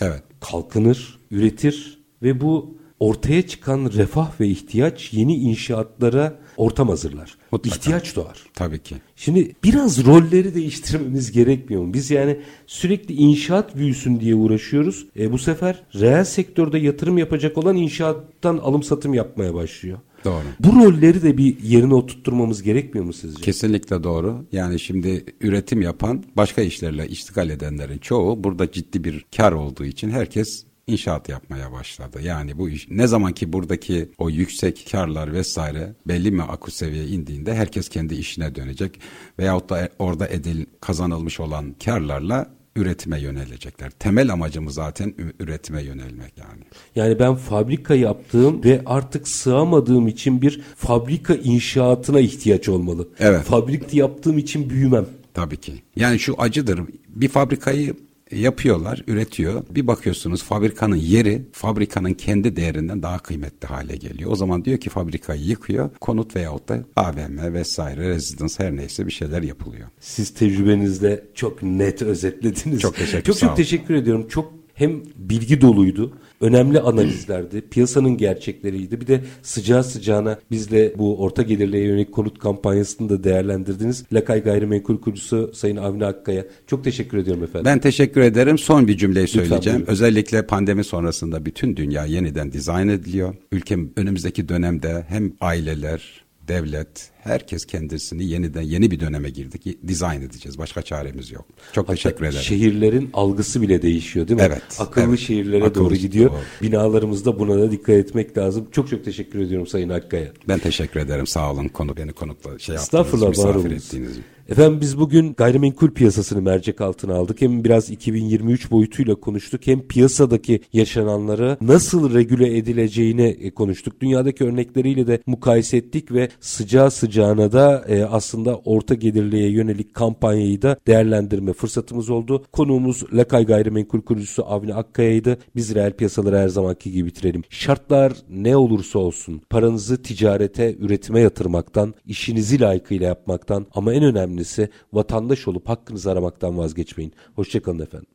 Evet. 0.00 0.22
kalkınır, 0.40 1.18
üretir 1.30 1.98
ve 2.22 2.40
bu 2.40 2.78
ortaya 3.00 3.46
çıkan 3.46 3.90
refah 3.94 4.40
ve 4.40 4.48
ihtiyaç 4.48 5.12
yeni 5.12 5.34
inşaatlara 5.34 6.38
ortam 6.56 6.88
hazırlar. 6.88 7.36
Mutlaka. 7.52 7.76
İhtiyaç 7.76 8.16
doğar. 8.16 8.42
Tabii 8.54 8.78
ki. 8.78 8.96
Şimdi 9.16 9.52
biraz 9.64 10.06
rolleri 10.06 10.54
değiştirmemiz 10.54 11.32
gerekmiyor 11.32 11.82
mu? 11.82 11.94
Biz 11.94 12.10
yani 12.10 12.40
sürekli 12.66 13.14
inşaat 13.14 13.76
büyüsün 13.76 14.20
diye 14.20 14.34
uğraşıyoruz. 14.34 15.06
E, 15.18 15.32
bu 15.32 15.38
sefer 15.38 15.82
reel 15.94 16.24
sektörde 16.24 16.78
yatırım 16.78 17.18
yapacak 17.18 17.58
olan 17.58 17.76
inşaattan 17.76 18.58
alım 18.58 18.82
satım 18.82 19.14
yapmaya 19.14 19.54
başlıyor. 19.54 19.98
Doğru. 20.24 20.44
Bu 20.60 20.84
rolleri 20.84 21.22
de 21.22 21.38
bir 21.38 21.62
yerine 21.62 21.94
oturtturmamız 21.94 22.62
gerekmiyor 22.62 23.06
mu 23.06 23.12
sizce? 23.12 23.42
Kesinlikle 23.42 24.04
doğru. 24.04 24.44
Yani 24.52 24.80
şimdi 24.80 25.24
üretim 25.40 25.82
yapan, 25.82 26.24
başka 26.36 26.62
işlerle 26.62 27.08
iştigal 27.08 27.50
edenlerin 27.50 27.98
çoğu 27.98 28.44
burada 28.44 28.72
ciddi 28.72 29.04
bir 29.04 29.26
kar 29.36 29.52
olduğu 29.52 29.84
için 29.84 30.10
herkes 30.10 30.66
inşaat 30.86 31.28
yapmaya 31.28 31.72
başladı. 31.72 32.20
Yani 32.22 32.58
bu 32.58 32.68
iş 32.68 32.88
ne 32.90 33.06
zaman 33.06 33.32
ki 33.32 33.52
buradaki 33.52 34.10
o 34.18 34.30
yüksek 34.30 34.88
karlar 34.92 35.32
vesaire 35.32 35.94
belli 36.06 36.30
mi 36.30 36.42
akut 36.42 36.74
seviyeye 36.74 37.08
indiğinde 37.08 37.54
herkes 37.54 37.88
kendi 37.88 38.14
işine 38.14 38.54
dönecek 38.54 39.00
veyahut 39.38 39.70
da 39.70 39.88
orada 39.98 40.28
edil 40.28 40.64
kazanılmış 40.80 41.40
olan 41.40 41.74
karlarla 41.84 42.56
üretime 42.76 43.20
yönelecekler. 43.20 43.90
Temel 43.90 44.32
amacımız 44.32 44.74
zaten 44.74 45.14
üretime 45.40 45.82
yönelmek 45.82 46.38
yani. 46.38 46.62
Yani 46.94 47.18
ben 47.18 47.34
fabrika 47.34 47.94
yaptığım 47.94 48.64
ve 48.64 48.82
artık 48.86 49.28
sığamadığım 49.28 50.08
için 50.08 50.42
bir 50.42 50.60
fabrika 50.76 51.34
inşaatına 51.34 52.20
ihtiyaç 52.20 52.68
olmalı. 52.68 53.08
Evet. 53.18 53.42
Fabrika 53.42 53.86
yaptığım 53.92 54.38
için 54.38 54.70
büyümem. 54.70 55.06
Tabii 55.34 55.56
ki. 55.56 55.72
Yani 55.96 56.18
şu 56.18 56.34
acıdır. 56.38 56.80
Bir 57.08 57.28
fabrikayı 57.28 57.94
yapıyorlar, 58.30 59.02
üretiyor. 59.06 59.62
Bir 59.70 59.86
bakıyorsunuz 59.86 60.42
fabrikanın 60.42 60.96
yeri 60.96 61.42
fabrikanın 61.52 62.14
kendi 62.14 62.56
değerinden 62.56 63.02
daha 63.02 63.18
kıymetli 63.18 63.68
hale 63.68 63.96
geliyor. 63.96 64.30
O 64.30 64.36
zaman 64.36 64.64
diyor 64.64 64.78
ki 64.78 64.90
fabrikayı 64.90 65.42
yıkıyor. 65.42 65.90
Konut 66.00 66.36
veyahut 66.36 66.68
da 66.68 66.84
AVM 66.96 67.54
vesaire, 67.54 68.08
residence 68.08 68.54
her 68.58 68.76
neyse 68.76 69.06
bir 69.06 69.12
şeyler 69.12 69.42
yapılıyor. 69.42 69.88
Siz 70.00 70.34
tecrübenizle 70.34 71.24
çok 71.34 71.62
net 71.62 72.02
özetlediniz. 72.02 72.80
Çok 72.80 72.96
teşekkür, 72.96 73.24
Çok 73.24 73.38
çok 73.38 73.56
teşekkür 73.56 73.94
ediyorum. 73.94 74.28
Çok 74.28 74.65
hem 74.76 75.02
bilgi 75.16 75.60
doluydu, 75.60 76.12
önemli 76.40 76.80
analizlerdi, 76.80 77.60
piyasanın 77.60 78.16
gerçekleriydi. 78.16 79.00
Bir 79.00 79.06
de 79.06 79.20
sıcağı 79.42 79.84
sıcağına 79.84 80.38
bizle 80.50 80.92
bu 80.98 81.22
orta 81.22 81.42
gelirliğe 81.42 81.84
yönelik 81.84 82.12
konut 82.12 82.38
kampanyasını 82.38 83.08
da 83.08 83.24
değerlendirdiniz. 83.24 84.04
Lakay 84.12 84.42
Gayrimenkul 84.42 85.00
kurucusu 85.00 85.50
Sayın 85.54 85.76
Avni 85.76 86.06
Akkaya. 86.06 86.44
Çok 86.66 86.84
teşekkür 86.84 87.18
ediyorum 87.18 87.42
efendim. 87.44 87.64
Ben 87.64 87.78
teşekkür 87.78 88.20
ederim. 88.20 88.58
Son 88.58 88.88
bir 88.88 88.96
cümleyi 88.96 89.28
söyleyeceğim. 89.28 89.78
buyurun. 89.78 89.92
Özellikle 89.92 90.46
pandemi 90.46 90.84
sonrasında 90.84 91.46
bütün 91.46 91.76
dünya 91.76 92.04
yeniden 92.04 92.52
dizayn 92.52 92.88
ediliyor. 92.88 93.34
Ülkem 93.52 93.90
önümüzdeki 93.96 94.48
dönemde 94.48 95.04
hem 95.08 95.32
aileler, 95.40 96.25
devlet, 96.48 97.10
herkes 97.18 97.66
kendisini 97.66 98.24
yeniden 98.24 98.62
yeni 98.62 98.90
bir 98.90 99.00
döneme 99.00 99.30
girdik. 99.30 99.88
Dizayn 99.88 100.22
edeceğiz. 100.22 100.58
Başka 100.58 100.82
çaremiz 100.82 101.30
yok. 101.30 101.44
Çok 101.72 101.88
teşekkür 101.88 102.24
ederim. 102.24 102.42
Şehirlerin 102.42 103.10
algısı 103.12 103.62
bile 103.62 103.82
değişiyor 103.82 104.28
değil 104.28 104.40
mi? 104.40 104.46
Evet, 104.46 104.62
Akıllı 104.78 105.04
evet. 105.04 105.18
şehirlere 105.18 105.64
Akıllı, 105.64 105.84
doğru 105.84 105.94
gidiyor. 105.94 106.30
doğru. 106.30 106.38
Binalarımızda 106.62 107.38
buna 107.38 107.58
da 107.58 107.70
dikkat 107.70 107.96
etmek 107.96 108.38
lazım. 108.38 108.68
Çok 108.72 108.88
çok 108.88 109.04
teşekkür 109.04 109.40
ediyorum 109.40 109.66
Sayın 109.66 109.88
Akkaya. 109.88 110.28
Ben 110.48 110.58
teşekkür 110.58 111.00
ederim. 111.00 111.26
Sağ 111.26 111.52
olun. 111.52 111.68
Konu 111.68 111.96
beni 111.96 112.12
konukla 112.12 112.58
şey 112.58 112.74
yaptınız. 112.74 112.82
Estağfurullah 112.82 113.64
var 113.64 113.70
ettiğiniz 113.70 114.10
için. 114.10 114.24
Efendim 114.48 114.80
biz 114.80 114.98
bugün 114.98 115.34
gayrimenkul 115.34 115.90
piyasasını 115.90 116.42
mercek 116.42 116.80
altına 116.80 117.14
aldık. 117.14 117.40
Hem 117.42 117.64
biraz 117.64 117.90
2023 117.90 118.70
boyutuyla 118.70 119.14
konuştuk 119.14 119.66
hem 119.66 119.80
piyasadaki 119.80 120.60
yaşananları 120.72 121.56
nasıl 121.60 122.14
regüle 122.14 122.56
edileceğini 122.58 123.22
e, 123.22 123.50
konuştuk. 123.50 124.00
Dünyadaki 124.00 124.44
örnekleriyle 124.44 125.06
de 125.06 125.20
mukayese 125.26 125.76
ettik 125.76 126.12
ve 126.12 126.28
sıcağı 126.40 126.90
sıcağına 126.90 127.52
da 127.52 127.84
e, 127.88 128.04
aslında 128.04 128.56
orta 128.56 128.94
gelirliğe 128.94 129.50
yönelik 129.50 129.94
kampanyayı 129.94 130.62
da 130.62 130.76
değerlendirme 130.86 131.52
fırsatımız 131.52 132.10
oldu. 132.10 132.44
Konuğumuz 132.52 133.04
Lakay 133.12 133.46
Gayrimenkul 133.46 134.00
kurucusu 134.00 134.44
Avni 134.46 134.74
Akkaya'ydı. 134.74 135.38
Biz 135.56 135.74
reel 135.74 135.92
piyasaları 135.92 136.38
her 136.38 136.48
zamanki 136.48 136.92
gibi 136.92 137.06
bitirelim. 137.06 137.42
Şartlar 137.50 138.12
ne 138.30 138.56
olursa 138.56 138.98
olsun 138.98 139.42
paranızı 139.50 140.02
ticarete, 140.02 140.74
üretime 140.80 141.20
yatırmaktan, 141.20 141.94
işinizi 142.06 142.60
layıkıyla 142.60 143.06
yapmaktan 143.06 143.66
ama 143.74 143.94
en 143.94 144.02
önemlisi 144.36 144.68
vatandaş 144.92 145.48
olup 145.48 145.68
hakkınızı 145.68 146.10
aramaktan 146.10 146.58
vazgeçmeyin. 146.58 147.12
Hoşçakalın 147.34 147.78
efendim. 147.78 148.08